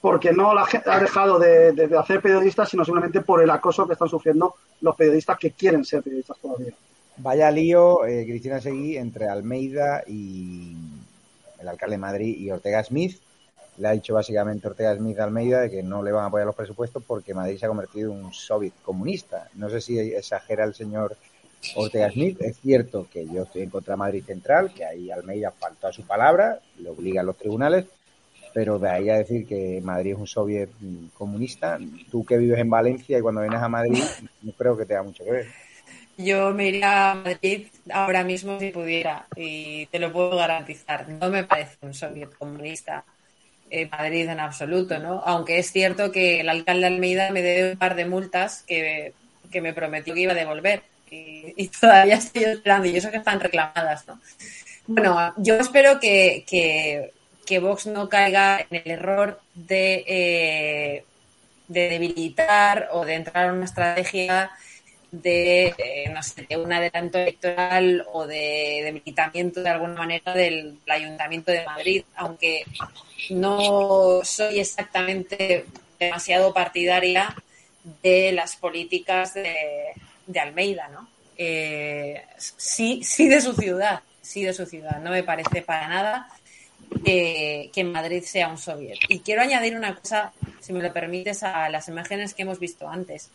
porque 0.00 0.32
no 0.32 0.52
la 0.52 0.66
ha 0.86 0.98
dejado 0.98 1.38
de, 1.38 1.70
de- 1.72 1.86
de 1.86 1.96
hacer 1.98 2.20
periodistas, 2.20 2.68
sino 2.68 2.84
simplemente 2.84 3.20
por 3.20 3.40
el 3.40 3.50
acoso 3.50 3.86
que 3.86 3.92
están 3.92 4.08
sufriendo 4.08 4.54
los 4.80 4.96
periodistas 4.96 5.38
que 5.38 5.52
quieren 5.52 5.84
ser 5.84 6.02
periodistas 6.02 6.36
todavía. 6.38 6.72
Vaya 7.18 7.50
lío, 7.52 8.04
eh, 8.04 8.24
Cristina 8.26 8.60
Seguí, 8.60 8.96
entre 8.96 9.28
Almeida 9.28 10.02
y 10.08 10.74
el 11.60 11.68
alcalde 11.68 11.94
de 11.94 11.98
Madrid 12.00 12.36
y 12.36 12.50
Ortega 12.50 12.82
Smith. 12.82 13.16
Le 13.78 13.88
ha 13.88 13.92
dicho 13.92 14.14
básicamente 14.14 14.68
Ortega 14.68 14.94
Smith 14.94 15.18
a 15.18 15.24
Almeida 15.24 15.60
de 15.60 15.70
que 15.70 15.82
no 15.82 16.02
le 16.02 16.12
van 16.12 16.24
a 16.24 16.26
apoyar 16.26 16.46
los 16.46 16.54
presupuestos 16.54 17.02
porque 17.06 17.34
Madrid 17.34 17.58
se 17.58 17.66
ha 17.66 17.68
convertido 17.68 18.12
en 18.12 18.24
un 18.24 18.32
soviet 18.32 18.74
comunista. 18.82 19.48
No 19.54 19.70
sé 19.70 19.80
si 19.80 19.98
exagera 19.98 20.64
el 20.64 20.74
señor 20.74 21.16
Ortega 21.74 22.10
Smith. 22.10 22.40
Es 22.40 22.58
cierto 22.60 23.06
que 23.10 23.26
yo 23.26 23.42
estoy 23.42 23.62
en 23.62 23.70
contra 23.70 23.94
de 23.94 23.98
Madrid 23.98 24.24
Central, 24.24 24.72
que 24.74 24.84
ahí 24.84 25.10
Almeida 25.10 25.50
faltó 25.50 25.88
a 25.88 25.92
su 25.92 26.06
palabra, 26.06 26.60
le 26.78 26.90
obligan 26.90 27.26
los 27.26 27.38
tribunales, 27.38 27.86
pero 28.52 28.78
de 28.78 28.90
ahí 28.90 29.08
a 29.08 29.16
decir 29.16 29.46
que 29.46 29.80
Madrid 29.82 30.12
es 30.12 30.18
un 30.18 30.26
soviet 30.26 30.70
mm, 30.80 31.06
comunista, 31.16 31.78
tú 32.10 32.24
que 32.24 32.36
vives 32.36 32.58
en 32.58 32.68
Valencia 32.68 33.18
y 33.18 33.22
cuando 33.22 33.40
vienes 33.40 33.62
a 33.62 33.68
Madrid, 33.68 34.02
no 34.42 34.52
creo 34.52 34.76
que 34.76 34.84
tenga 34.84 35.02
mucho 35.02 35.24
que 35.24 35.30
ver. 35.30 35.46
Yo 36.18 36.52
me 36.52 36.68
iría 36.68 37.12
a 37.12 37.14
Madrid 37.14 37.68
ahora 37.90 38.22
mismo 38.22 38.58
si 38.60 38.70
pudiera 38.70 39.26
y 39.34 39.86
te 39.86 39.98
lo 39.98 40.12
puedo 40.12 40.36
garantizar. 40.36 41.08
No 41.08 41.30
me 41.30 41.44
parece 41.44 41.78
un 41.80 41.94
soviet 41.94 42.36
comunista 42.36 43.02
Madrid 43.90 44.28
en 44.28 44.40
absoluto, 44.40 44.98
¿no? 44.98 45.22
Aunque 45.24 45.58
es 45.58 45.72
cierto 45.72 46.12
que 46.12 46.40
el 46.40 46.48
alcalde 46.48 46.86
Almeida 46.86 47.30
me 47.30 47.42
debe 47.42 47.72
un 47.72 47.78
par 47.78 47.94
de 47.94 48.06
multas 48.06 48.64
que, 48.66 49.14
que 49.50 49.60
me 49.60 49.72
prometió 49.72 50.14
que 50.14 50.20
iba 50.20 50.32
a 50.32 50.36
devolver 50.36 50.82
y, 51.10 51.54
y 51.56 51.68
todavía 51.80 52.16
estoy 52.16 52.44
esperando 52.44 52.86
y 52.88 52.96
eso 52.96 53.10
que 53.10 53.18
están 53.18 53.40
reclamadas, 53.40 54.06
¿no? 54.06 54.20
Bueno, 54.86 55.32
yo 55.36 55.54
espero 55.56 56.00
que, 56.00 56.44
que, 56.46 57.12
que 57.46 57.58
Vox 57.60 57.86
no 57.86 58.08
caiga 58.08 58.60
en 58.60 58.82
el 58.84 58.90
error 58.90 59.40
de, 59.54 60.04
eh, 60.06 61.04
de 61.68 61.88
debilitar 61.88 62.88
o 62.92 63.04
de 63.04 63.14
entrar 63.14 63.46
en 63.46 63.52
una 63.52 63.64
estrategia 63.64 64.50
de, 65.12 65.74
eh, 65.76 66.10
no 66.12 66.22
sé, 66.22 66.46
de 66.48 66.56
un 66.56 66.72
adelanto 66.72 67.18
electoral 67.18 68.04
o 68.12 68.26
de 68.26 68.80
debilitamiento 68.82 69.62
de 69.62 69.68
alguna 69.68 69.94
manera 69.94 70.32
del, 70.32 70.78
Ayuntamiento 70.88 71.52
de 71.52 71.64
Madrid, 71.64 72.04
aunque 72.16 72.64
no 73.30 74.20
soy 74.24 74.60
exactamente 74.60 75.66
demasiado 75.98 76.52
partidaria 76.52 77.36
de 78.02 78.32
las 78.32 78.56
políticas 78.56 79.34
de, 79.34 80.40
Almeida, 80.40 80.88
¿no? 80.88 81.08
Eh, 81.36 82.24
sí, 82.38 83.02
sí 83.04 83.28
de 83.28 83.40
su 83.40 83.52
ciudad, 83.52 84.00
sí 84.22 84.42
de 84.42 84.54
su 84.54 84.64
ciudad. 84.64 84.98
No 85.00 85.10
me 85.10 85.22
parece 85.22 85.60
para 85.60 85.88
nada 85.88 86.28
que, 87.04 87.70
que 87.72 87.84
Madrid 87.84 88.22
sea 88.22 88.48
un 88.48 88.58
soviet. 88.58 88.98
Y 89.08 89.20
quiero 89.20 89.42
añadir 89.42 89.76
una 89.76 89.94
cosa, 89.94 90.32
si 90.60 90.72
me 90.72 90.82
lo 90.82 90.92
permites, 90.92 91.42
a 91.42 91.68
las 91.68 91.88
imágenes 91.88 92.32
que 92.32 92.42
hemos 92.42 92.58
visto 92.58 92.88
antes, 92.88 93.30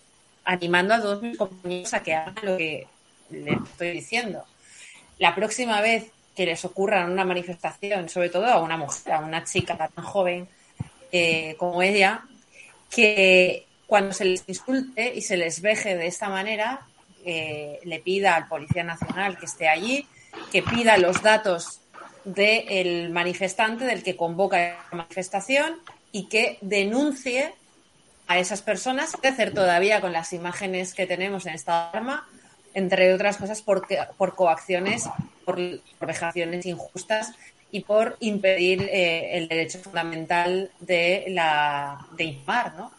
animando 0.47 0.93
a 0.93 1.01
todos 1.01 1.21
mis 1.21 1.37
compañeros 1.37 1.93
a 1.93 2.01
que 2.01 2.15
hagan 2.15 2.35
lo 2.41 2.57
que 2.57 2.87
les 3.29 3.61
estoy 3.61 3.91
diciendo. 3.91 4.45
La 5.19 5.35
próxima 5.35 5.81
vez 5.81 6.05
que 6.35 6.45
les 6.45 6.63
ocurra 6.63 7.05
una 7.05 7.25
manifestación, 7.25 8.07
sobre 8.07 8.29
todo 8.29 8.45
a 8.45 8.61
una 8.61 8.77
mujer, 8.77 9.13
a 9.13 9.19
una 9.19 9.43
chica 9.43 9.75
tan 9.75 10.05
joven 10.05 10.47
eh, 11.11 11.55
como 11.57 11.81
ella, 11.81 12.23
que 12.89 13.65
cuando 13.87 14.13
se 14.13 14.23
les 14.23 14.43
insulte 14.47 15.13
y 15.13 15.21
se 15.21 15.35
les 15.35 15.61
veje 15.61 15.97
de 15.97 16.07
esta 16.07 16.29
manera, 16.29 16.81
eh, 17.25 17.79
le 17.83 17.99
pida 17.99 18.35
al 18.35 18.47
Policía 18.47 18.83
Nacional 18.83 19.37
que 19.37 19.47
esté 19.47 19.67
allí, 19.67 20.07
que 20.51 20.63
pida 20.63 20.97
los 20.97 21.21
datos 21.21 21.81
del 22.23 23.09
manifestante, 23.09 23.83
del 23.83 24.01
que 24.01 24.15
convoca 24.15 24.57
la 24.91 24.97
manifestación 24.97 25.75
y 26.13 26.29
que 26.29 26.57
denuncie 26.61 27.53
a 28.27 28.39
esas 28.39 28.61
personas, 28.61 29.15
que 29.21 29.27
hacer 29.27 29.53
todavía 29.53 30.01
con 30.01 30.11
las 30.11 30.33
imágenes 30.33 30.93
que 30.93 31.07
tenemos 31.07 31.45
en 31.45 31.53
esta 31.53 31.89
arma, 31.89 32.27
entre 32.73 33.13
otras 33.13 33.37
cosas 33.37 33.61
por, 33.61 33.87
por 34.17 34.35
coacciones, 34.35 35.09
por, 35.45 35.57
vejaciones 36.01 36.65
injustas 36.65 37.33
y 37.71 37.81
por 37.81 38.17
impedir 38.19 38.83
eh, 38.83 39.37
el 39.37 39.47
derecho 39.47 39.79
fundamental 39.79 40.71
de 40.79 41.25
la 41.29 42.05
de 42.15 42.23
informar, 42.25 42.75
¿no? 42.75 42.91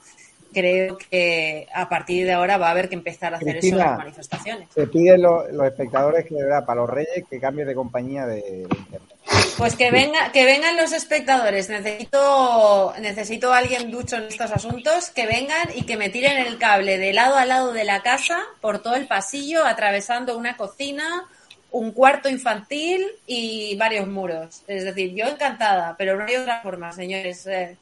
creo 0.52 0.98
que 0.98 1.66
a 1.74 1.88
partir 1.88 2.26
de 2.26 2.32
ahora 2.32 2.58
va 2.58 2.68
a 2.68 2.70
haber 2.70 2.88
que 2.88 2.94
empezar 2.94 3.34
a 3.34 3.36
hacer 3.36 3.56
eso 3.56 3.68
en 3.68 3.78
las 3.78 3.98
manifestaciones. 3.98 4.68
Se 4.74 4.86
piden 4.86 5.22
los 5.22 5.66
espectadores 5.66 6.26
que, 6.26 6.34
de 6.34 6.42
verdad, 6.42 6.64
para 6.64 6.80
los 6.80 6.90
reyes, 6.90 7.24
que 7.28 7.38
cambien 7.38 7.68
de 7.68 7.74
compañía 7.74 8.26
de, 8.26 8.66
internet. 8.68 9.17
Pues 9.58 9.74
que 9.74 9.90
venga, 9.90 10.30
que 10.30 10.44
vengan 10.44 10.76
los 10.76 10.92
espectadores. 10.92 11.68
Necesito, 11.68 12.94
necesito 13.00 13.52
alguien 13.52 13.90
ducho 13.90 14.16
en 14.16 14.24
estos 14.24 14.52
asuntos, 14.52 15.10
que 15.10 15.26
vengan 15.26 15.68
y 15.74 15.82
que 15.82 15.96
me 15.96 16.10
tiren 16.10 16.38
el 16.38 16.58
cable 16.58 16.96
de 16.96 17.12
lado 17.12 17.36
a 17.36 17.44
lado 17.44 17.72
de 17.72 17.82
la 17.82 18.00
casa, 18.02 18.38
por 18.60 18.78
todo 18.80 18.94
el 18.94 19.08
pasillo, 19.08 19.66
atravesando 19.66 20.38
una 20.38 20.56
cocina, 20.56 21.26
un 21.72 21.90
cuarto 21.90 22.28
infantil 22.28 23.04
y 23.26 23.76
varios 23.76 24.06
muros. 24.06 24.62
Es 24.68 24.84
decir, 24.84 25.12
yo 25.12 25.26
encantada, 25.26 25.96
pero 25.98 26.16
no 26.16 26.24
hay 26.24 26.36
otra 26.36 26.62
forma, 26.62 26.92
señores. 26.92 27.44
Eh, 27.48 27.76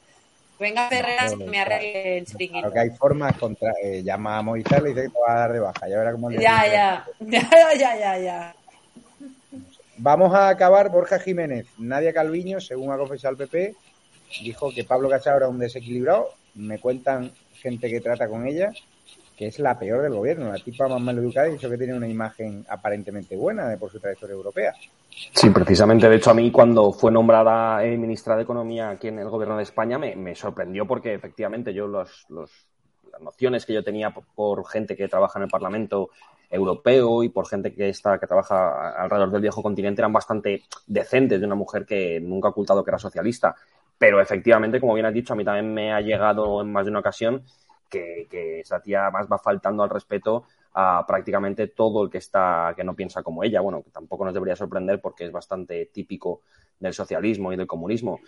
Venga 0.59 0.89
Ferreras 0.89 1.35
que 1.35 1.45
me 1.45 1.59
arregle 1.59 2.17
el 2.17 2.25
chiringuito. 2.25 2.59
Claro 2.61 2.73
que 2.73 2.79
hay 2.79 2.89
formas 2.89 3.37
contra. 3.37 3.73
Eh, 3.83 4.01
llama 4.03 4.39
a 4.39 4.41
Moisés 4.41 4.79
y 4.81 4.87
dice 4.87 5.03
que 5.03 5.09
te 5.09 5.19
va 5.19 5.35
a 5.35 5.39
dar 5.41 5.53
de 5.53 5.59
baja. 5.59 5.87
Ya 5.87 5.97
verá 5.99 6.11
cómo 6.11 6.29
le 6.31 6.41
Ya, 6.41 6.65
ya. 6.71 7.05
Ya, 7.19 7.49
ya, 7.77 7.95
ya, 7.99 8.17
ya. 8.17 8.55
Vamos 9.97 10.33
a 10.33 10.49
acabar 10.49 10.91
Borja 10.91 11.19
Jiménez. 11.19 11.67
Nadia 11.77 12.13
Calviño, 12.13 12.59
según 12.59 12.91
ha 12.91 12.97
confesado 12.97 13.31
el 13.31 13.37
PP, 13.37 13.75
dijo 14.43 14.71
que 14.73 14.83
Pablo 14.83 15.09
Casado 15.09 15.37
era 15.37 15.47
un 15.47 15.59
desequilibrado. 15.59 16.29
Me 16.55 16.79
cuentan 16.79 17.31
gente 17.53 17.89
que 17.89 18.01
trata 18.01 18.27
con 18.27 18.47
ella 18.47 18.71
que 19.37 19.45
es 19.45 19.59
la 19.59 19.77
peor 19.77 20.01
del 20.01 20.15
gobierno. 20.15 20.51
La 20.51 20.57
tipa 20.57 20.87
más 20.87 20.99
mal 20.99 21.17
educada 21.19 21.47
y 21.47 21.53
dicho 21.53 21.69
que 21.69 21.77
tiene 21.77 21.93
una 21.93 22.07
imagen 22.07 22.65
aparentemente 22.67 23.37
buena 23.37 23.77
por 23.79 23.91
su 23.91 23.99
trayectoria 23.99 24.33
europea. 24.33 24.73
Sí, 25.31 25.51
precisamente. 25.51 26.09
De 26.09 26.15
hecho, 26.15 26.31
a 26.31 26.33
mí 26.33 26.51
cuando 26.51 26.91
fue 26.91 27.11
nombrada 27.11 27.85
eh, 27.85 27.95
ministra 27.97 28.35
de 28.35 28.41
Economía 28.41 28.89
aquí 28.89 29.09
en 29.09 29.19
el 29.19 29.29
gobierno 29.29 29.55
de 29.55 29.63
España 29.63 29.99
me, 29.99 30.35
sorprendió 30.35 30.87
porque 30.87 31.13
efectivamente 31.13 31.71
yo 31.71 31.85
los, 31.85 32.25
las 32.29 32.49
nociones 33.21 33.65
que 33.65 33.73
yo 33.73 33.83
tenía 33.83 34.11
por, 34.11 34.67
gente 34.67 34.95
que 34.95 35.07
trabaja 35.07 35.37
en 35.37 35.43
el 35.43 35.49
Parlamento 35.49 36.09
europeo 36.49 37.23
y 37.23 37.29
por 37.29 37.47
gente 37.47 37.73
que 37.73 37.89
está 37.89 38.17
que 38.19 38.27
trabaja 38.27 38.91
alrededor 38.91 39.31
del 39.31 39.41
viejo 39.41 39.61
continente 39.61 40.01
eran 40.01 40.13
bastante 40.13 40.63
decentes 40.85 41.39
de 41.39 41.45
una 41.45 41.55
mujer 41.55 41.85
que 41.85 42.19
nunca 42.19 42.47
ha 42.47 42.51
ocultado 42.51 42.83
que 42.83 42.91
era 42.91 42.99
socialista. 42.99 43.55
Pero 43.97 44.21
efectivamente, 44.21 44.79
como 44.79 44.93
bien 44.93 45.05
has 45.05 45.13
dicho, 45.13 45.33
a 45.33 45.35
mí 45.35 45.43
también 45.43 45.73
me 45.73 45.91
ha 45.91 46.01
llegado 46.01 46.61
en 46.61 46.71
más 46.71 46.85
de 46.85 46.91
una 46.91 46.99
ocasión 46.99 47.43
que, 47.89 48.59
esa 48.59 48.81
tía 48.81 49.09
más 49.11 49.27
va 49.31 49.37
faltando 49.37 49.83
al 49.83 49.89
respeto 49.89 50.45
a 50.73 51.05
prácticamente 51.07 51.67
todo 51.67 52.03
el 52.03 52.09
que 52.09 52.19
está 52.19 52.73
que 52.75 52.83
no 52.83 52.95
piensa 52.95 53.23
como 53.23 53.43
ella. 53.43 53.61
Bueno, 53.61 53.81
que 53.81 53.89
tampoco 53.89 54.25
nos 54.25 54.33
debería 54.33 54.55
sorprender 54.55 55.01
porque 55.01 55.25
es 55.25 55.31
bastante 55.31 55.87
típico 55.87 56.41
del 56.79 56.93
socialismo 56.93 57.51
y 57.51 57.57
del 57.57 57.65
comunismo. 57.65 58.19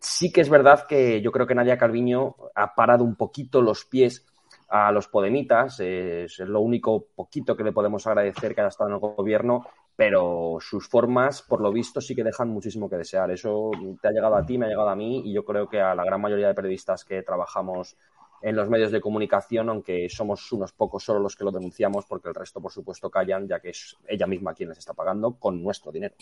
Sí 0.00 0.32
que 0.32 0.40
es 0.40 0.48
verdad 0.48 0.86
que 0.86 1.22
yo 1.22 1.30
creo 1.30 1.46
que 1.46 1.54
Nadia 1.54 1.78
Calviño 1.78 2.34
ha 2.54 2.74
parado 2.74 3.04
un 3.04 3.14
poquito 3.14 3.62
los 3.62 3.84
pies 3.84 4.26
a 4.68 4.90
los 4.92 5.08
podemitas, 5.08 5.80
es 5.80 6.38
lo 6.40 6.60
único 6.60 7.06
poquito 7.14 7.56
que 7.56 7.64
le 7.64 7.72
podemos 7.72 8.06
agradecer 8.06 8.54
que 8.54 8.60
haya 8.60 8.68
estado 8.68 8.90
en 8.90 8.94
el 8.94 9.00
gobierno, 9.00 9.66
pero 9.94 10.58
sus 10.60 10.88
formas, 10.88 11.42
por 11.42 11.60
lo 11.60 11.72
visto, 11.72 12.00
sí 12.00 12.14
que 12.14 12.24
dejan 12.24 12.48
muchísimo 12.48 12.88
que 12.90 12.96
desear. 12.96 13.30
Eso 13.30 13.70
te 14.00 14.08
ha 14.08 14.12
llegado 14.12 14.36
a 14.36 14.44
ti, 14.44 14.58
me 14.58 14.66
ha 14.66 14.68
llegado 14.68 14.90
a 14.90 14.96
mí 14.96 15.22
y 15.24 15.32
yo 15.32 15.44
creo 15.44 15.68
que 15.68 15.80
a 15.80 15.94
la 15.94 16.04
gran 16.04 16.20
mayoría 16.20 16.48
de 16.48 16.54
periodistas 16.54 17.04
que 17.04 17.22
trabajamos 17.22 17.96
en 18.42 18.54
los 18.54 18.68
medios 18.68 18.92
de 18.92 19.00
comunicación, 19.00 19.70
aunque 19.70 20.08
somos 20.10 20.52
unos 20.52 20.72
pocos 20.72 21.02
solo 21.02 21.20
los 21.20 21.34
que 21.34 21.44
lo 21.44 21.50
denunciamos, 21.50 22.04
porque 22.06 22.28
el 22.28 22.34
resto, 22.34 22.60
por 22.60 22.70
supuesto, 22.70 23.10
callan, 23.10 23.48
ya 23.48 23.60
que 23.60 23.70
es 23.70 23.96
ella 24.06 24.26
misma 24.26 24.52
quien 24.52 24.68
les 24.68 24.78
está 24.78 24.92
pagando 24.92 25.36
con 25.38 25.62
nuestro 25.62 25.90
dinero. 25.90 26.14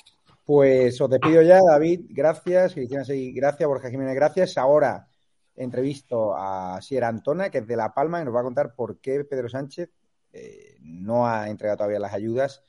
Pues 0.45 1.01
os 1.01 1.11
despido 1.11 1.43
ya, 1.43 1.59
David, 1.67 2.03
gracias, 2.11 2.75
Cristina 2.75 3.03
gracias, 3.35 3.69
Borja 3.69 3.91
Jiménez, 3.91 4.15
gracias. 4.15 4.57
Ahora 4.57 5.09
entrevisto 5.57 6.35
a 6.37 6.81
Sierra 6.83 7.09
Antona, 7.09 7.51
que 7.51 7.59
es 7.59 7.67
de 7.67 7.77
La 7.77 7.95
Palma, 7.95 8.21
y 8.21 8.25
nos 8.25 8.35
va 8.35 8.41
a 8.41 8.45
contar 8.45 8.75
por 8.75 9.01
qué 9.01 9.25
Pedro 9.25 9.49
Sánchez 9.49 9.91
eh, 10.33 10.77
no 10.81 11.27
ha 11.29 11.49
entregado 11.49 11.79
todavía 11.79 12.01
las 12.01 12.13
ayudas 12.13 12.63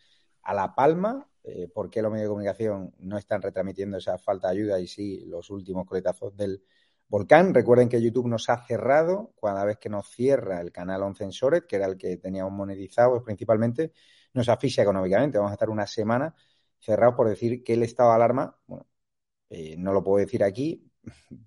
a 0.43 0.53
La 0.53 0.75
Palma, 0.75 1.27
eh, 1.43 1.67
por 1.73 1.89
qué 1.89 2.01
los 2.01 2.11
medios 2.11 2.25
de 2.25 2.29
comunicación 2.29 2.93
no 2.99 3.17
están 3.17 3.41
retransmitiendo 3.41 3.97
esa 3.97 4.17
falta 4.17 4.47
de 4.47 4.53
ayuda 4.53 4.79
y 4.79 4.87
sí 4.87 5.25
los 5.25 5.49
últimos 5.49 5.85
coletazos 5.85 6.35
del 6.35 6.63
Volcán, 7.07 7.53
recuerden 7.53 7.87
que 7.87 8.01
YouTube 8.01 8.27
nos 8.27 8.49
ha 8.49 8.65
cerrado 8.65 9.33
cada 9.39 9.63
vez 9.63 9.77
que 9.77 9.89
nos 9.89 10.09
cierra 10.09 10.59
el 10.59 10.71
canal 10.71 11.03
Oncensored, 11.03 11.63
que 11.65 11.75
era 11.75 11.85
el 11.85 11.97
que 11.97 12.17
teníamos 12.17 12.51
monetizado 12.51 13.23
principalmente, 13.23 13.91
nos 14.33 14.49
asfixia 14.49 14.83
económicamente. 14.83 15.37
Vamos 15.37 15.51
a 15.51 15.53
estar 15.53 15.69
una 15.69 15.85
semana 15.85 16.35
cerrados 16.79 17.15
por 17.15 17.29
decir 17.29 17.63
que 17.63 17.73
el 17.73 17.83
estado 17.83 18.09
de 18.09 18.15
alarma, 18.15 18.57
bueno, 18.67 18.87
eh, 19.49 19.75
no 19.77 19.93
lo 19.93 20.03
puedo 20.03 20.17
decir 20.17 20.43
aquí 20.43 20.91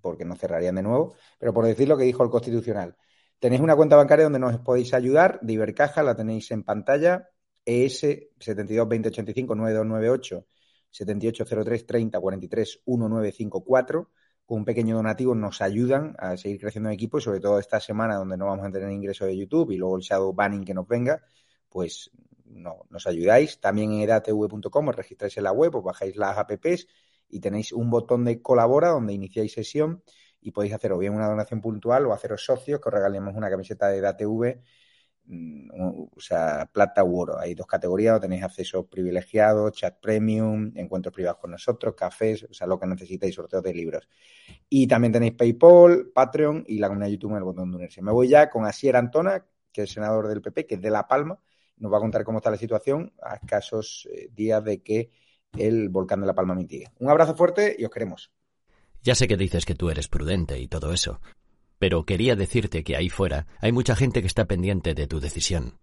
porque 0.01 0.25
nos 0.25 0.39
cerrarían 0.39 0.75
de 0.77 0.83
nuevo, 0.83 1.15
pero 1.39 1.53
por 1.53 1.65
decir 1.65 1.89
lo 1.89 1.97
que 1.97 2.05
dijo 2.05 2.23
el 2.25 2.31
Constitucional. 2.31 2.97
Tenéis 3.39 3.61
una 3.61 3.77
cuenta 3.77 3.97
bancaria 3.97 4.25
donde 4.25 4.39
nos 4.39 4.59
podéis 4.59 4.95
ayudar, 4.95 5.39
de 5.43 5.53
Ibercaja, 5.53 6.03
la 6.03 6.15
tenéis 6.15 6.51
en 6.51 6.65
pantalla, 6.65 7.29
ES 7.65 8.01
722085 8.39 9.55
9298 9.55 10.47
7803 10.91 11.87
30 11.87 12.21
43 12.21 12.83
1954 12.87 14.11
con 14.49 14.61
un 14.61 14.65
pequeño 14.65 14.97
donativo 14.97 15.35
nos 15.35 15.61
ayudan 15.61 16.17
a 16.19 16.35
seguir 16.39 16.59
creciendo 16.59 16.89
en 16.89 16.95
equipo 16.95 17.19
y 17.19 17.21
sobre 17.21 17.39
todo 17.39 17.59
esta 17.59 17.81
semana 17.81 18.17
donde 18.17 18.39
no 18.39 18.47
vamos 18.47 18.67
a 18.67 18.71
tener 18.71 18.91
ingreso 18.91 19.27
de 19.27 19.37
YouTube 19.37 19.73
y 19.73 19.77
luego 19.77 19.99
el 19.99 20.03
shadow 20.03 20.33
banning 20.33 20.65
que 20.65 20.73
nos 20.73 20.89
venga, 20.89 21.23
pues 21.69 22.11
no, 22.47 22.87
nos 22.89 23.07
ayudáis. 23.07 23.61
También 23.61 23.93
en 23.93 24.01
edatv.com 24.01 24.89
os 24.89 24.97
registráis 24.97 25.37
en 25.37 25.45
la 25.45 25.53
web, 25.53 25.77
os 25.77 25.85
bajáis 25.85 26.17
las 26.17 26.39
apps 26.39 26.87
y 27.29 27.41
tenéis 27.41 27.73
un 27.73 27.91
botón 27.91 28.25
de 28.25 28.41
colabora 28.43 28.89
donde 28.89 29.13
iniciáis 29.13 29.53
sesión 29.53 30.03
y 30.41 30.53
podéis 30.53 30.75
hacer 30.75 30.93
o 30.93 30.99
bien 30.99 31.15
una 31.15 31.29
donación 31.29 31.61
puntual 31.61 32.07
o 32.07 32.13
haceros 32.13 32.45
socios 32.45 32.81
que 32.81 32.89
os 32.89 32.95
regalemos 32.95 33.35
una 33.35 33.51
camiseta 33.51 33.89
de 33.89 33.99
EDATV 33.99 34.61
Mm, 35.31 35.69
o 36.17 36.21
sea, 36.21 36.71
plata 36.73 37.05
u 37.05 37.19
oro. 37.21 37.39
Hay 37.39 37.55
dos 37.55 37.67
categorías, 37.67 38.19
tenéis 38.21 38.43
acceso 38.43 38.87
privilegiado, 38.89 39.69
chat 39.71 40.01
premium, 40.01 40.73
encuentros 40.75 41.13
privados 41.15 41.39
con 41.39 41.51
nosotros, 41.51 41.95
cafés, 41.95 42.45
o 42.45 42.55
sea, 42.55 42.67
lo 42.67 42.81
que 42.81 42.87
necesitéis, 42.87 43.35
sorteos 43.35 43.63
de 43.63 43.75
libros. 43.75 44.09
Y 44.71 44.87
también 44.87 45.13
tenéis 45.13 45.35
PayPal, 45.35 46.11
Patreon 46.15 46.65
y 46.67 46.79
la 46.79 46.89
comunidad 46.89 47.09
de 47.09 47.13
YouTube 47.13 47.33
en 47.33 47.37
el 47.39 47.45
botón 47.45 47.71
de 47.71 47.77
unirse. 47.77 48.01
Me 48.01 48.11
voy 48.11 48.29
ya 48.29 48.49
con 48.49 48.65
Asier 48.65 48.97
Antona, 48.97 49.47
que 49.71 49.83
es 49.83 49.93
senador 49.93 50.29
del 50.29 50.41
PP, 50.41 50.67
que 50.67 50.75
es 50.77 50.81
de 50.81 50.91
La 50.91 51.07
Palma, 51.07 51.39
nos 51.77 51.93
va 51.93 51.99
a 51.99 52.01
contar 52.01 52.25
cómo 52.25 52.39
está 52.39 52.51
la 52.51 52.57
situación 52.57 53.13
a 53.23 53.37
escasos 53.37 54.09
eh, 54.11 54.31
días 54.33 54.65
de 54.65 54.83
que 54.83 55.11
el 55.57 55.89
volcán 55.89 56.21
de 56.21 56.27
La 56.27 56.35
Palma 56.35 56.55
mitigue. 56.55 56.91
Un 56.99 57.11
abrazo 57.11 57.35
fuerte 57.35 57.77
y 57.79 57.85
os 57.85 57.91
queremos. 57.91 58.31
Ya 59.03 59.15
sé 59.15 59.29
que 59.29 59.37
dices 59.37 59.65
que 59.65 59.75
tú 59.75 59.91
eres 59.91 60.09
prudente 60.09 60.59
y 60.59 60.69
todo 60.69 60.93
eso, 60.93 61.21
pero 61.79 62.05
quería 62.05 62.37
decirte 62.37 62.83
que 62.83 62.97
ahí 62.97 63.09
fuera 63.09 63.47
hay 63.61 63.73
mucha 63.73 63.95
gente 63.95 64.21
que 64.21 64.27
está 64.27 64.47
pendiente 64.47 64.95
de 64.95 65.07
tu 65.07 65.21
decisión. 65.21 65.79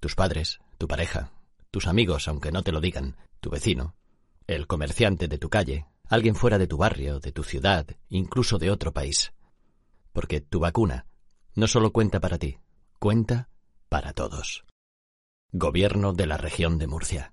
Tus 0.00 0.14
padres, 0.14 0.60
tu 0.76 0.86
pareja, 0.86 1.32
tus 1.70 1.86
amigos, 1.86 2.28
aunque 2.28 2.52
no 2.52 2.62
te 2.62 2.72
lo 2.72 2.80
digan, 2.80 3.16
tu 3.40 3.50
vecino, 3.50 3.94
el 4.46 4.66
comerciante 4.66 5.28
de 5.28 5.38
tu 5.38 5.48
calle, 5.48 5.86
alguien 6.08 6.34
fuera 6.34 6.58
de 6.58 6.66
tu 6.66 6.76
barrio, 6.76 7.20
de 7.20 7.32
tu 7.32 7.42
ciudad, 7.42 7.86
incluso 8.08 8.58
de 8.58 8.70
otro 8.70 8.92
país. 8.92 9.32
Porque 10.12 10.40
tu 10.40 10.60
vacuna 10.60 11.06
no 11.54 11.66
solo 11.66 11.92
cuenta 11.92 12.20
para 12.20 12.38
ti, 12.38 12.58
cuenta 12.98 13.48
para 13.88 14.12
todos. 14.12 14.64
Gobierno 15.50 16.12
de 16.12 16.26
la 16.26 16.36
región 16.36 16.78
de 16.78 16.86
Murcia. 16.86 17.32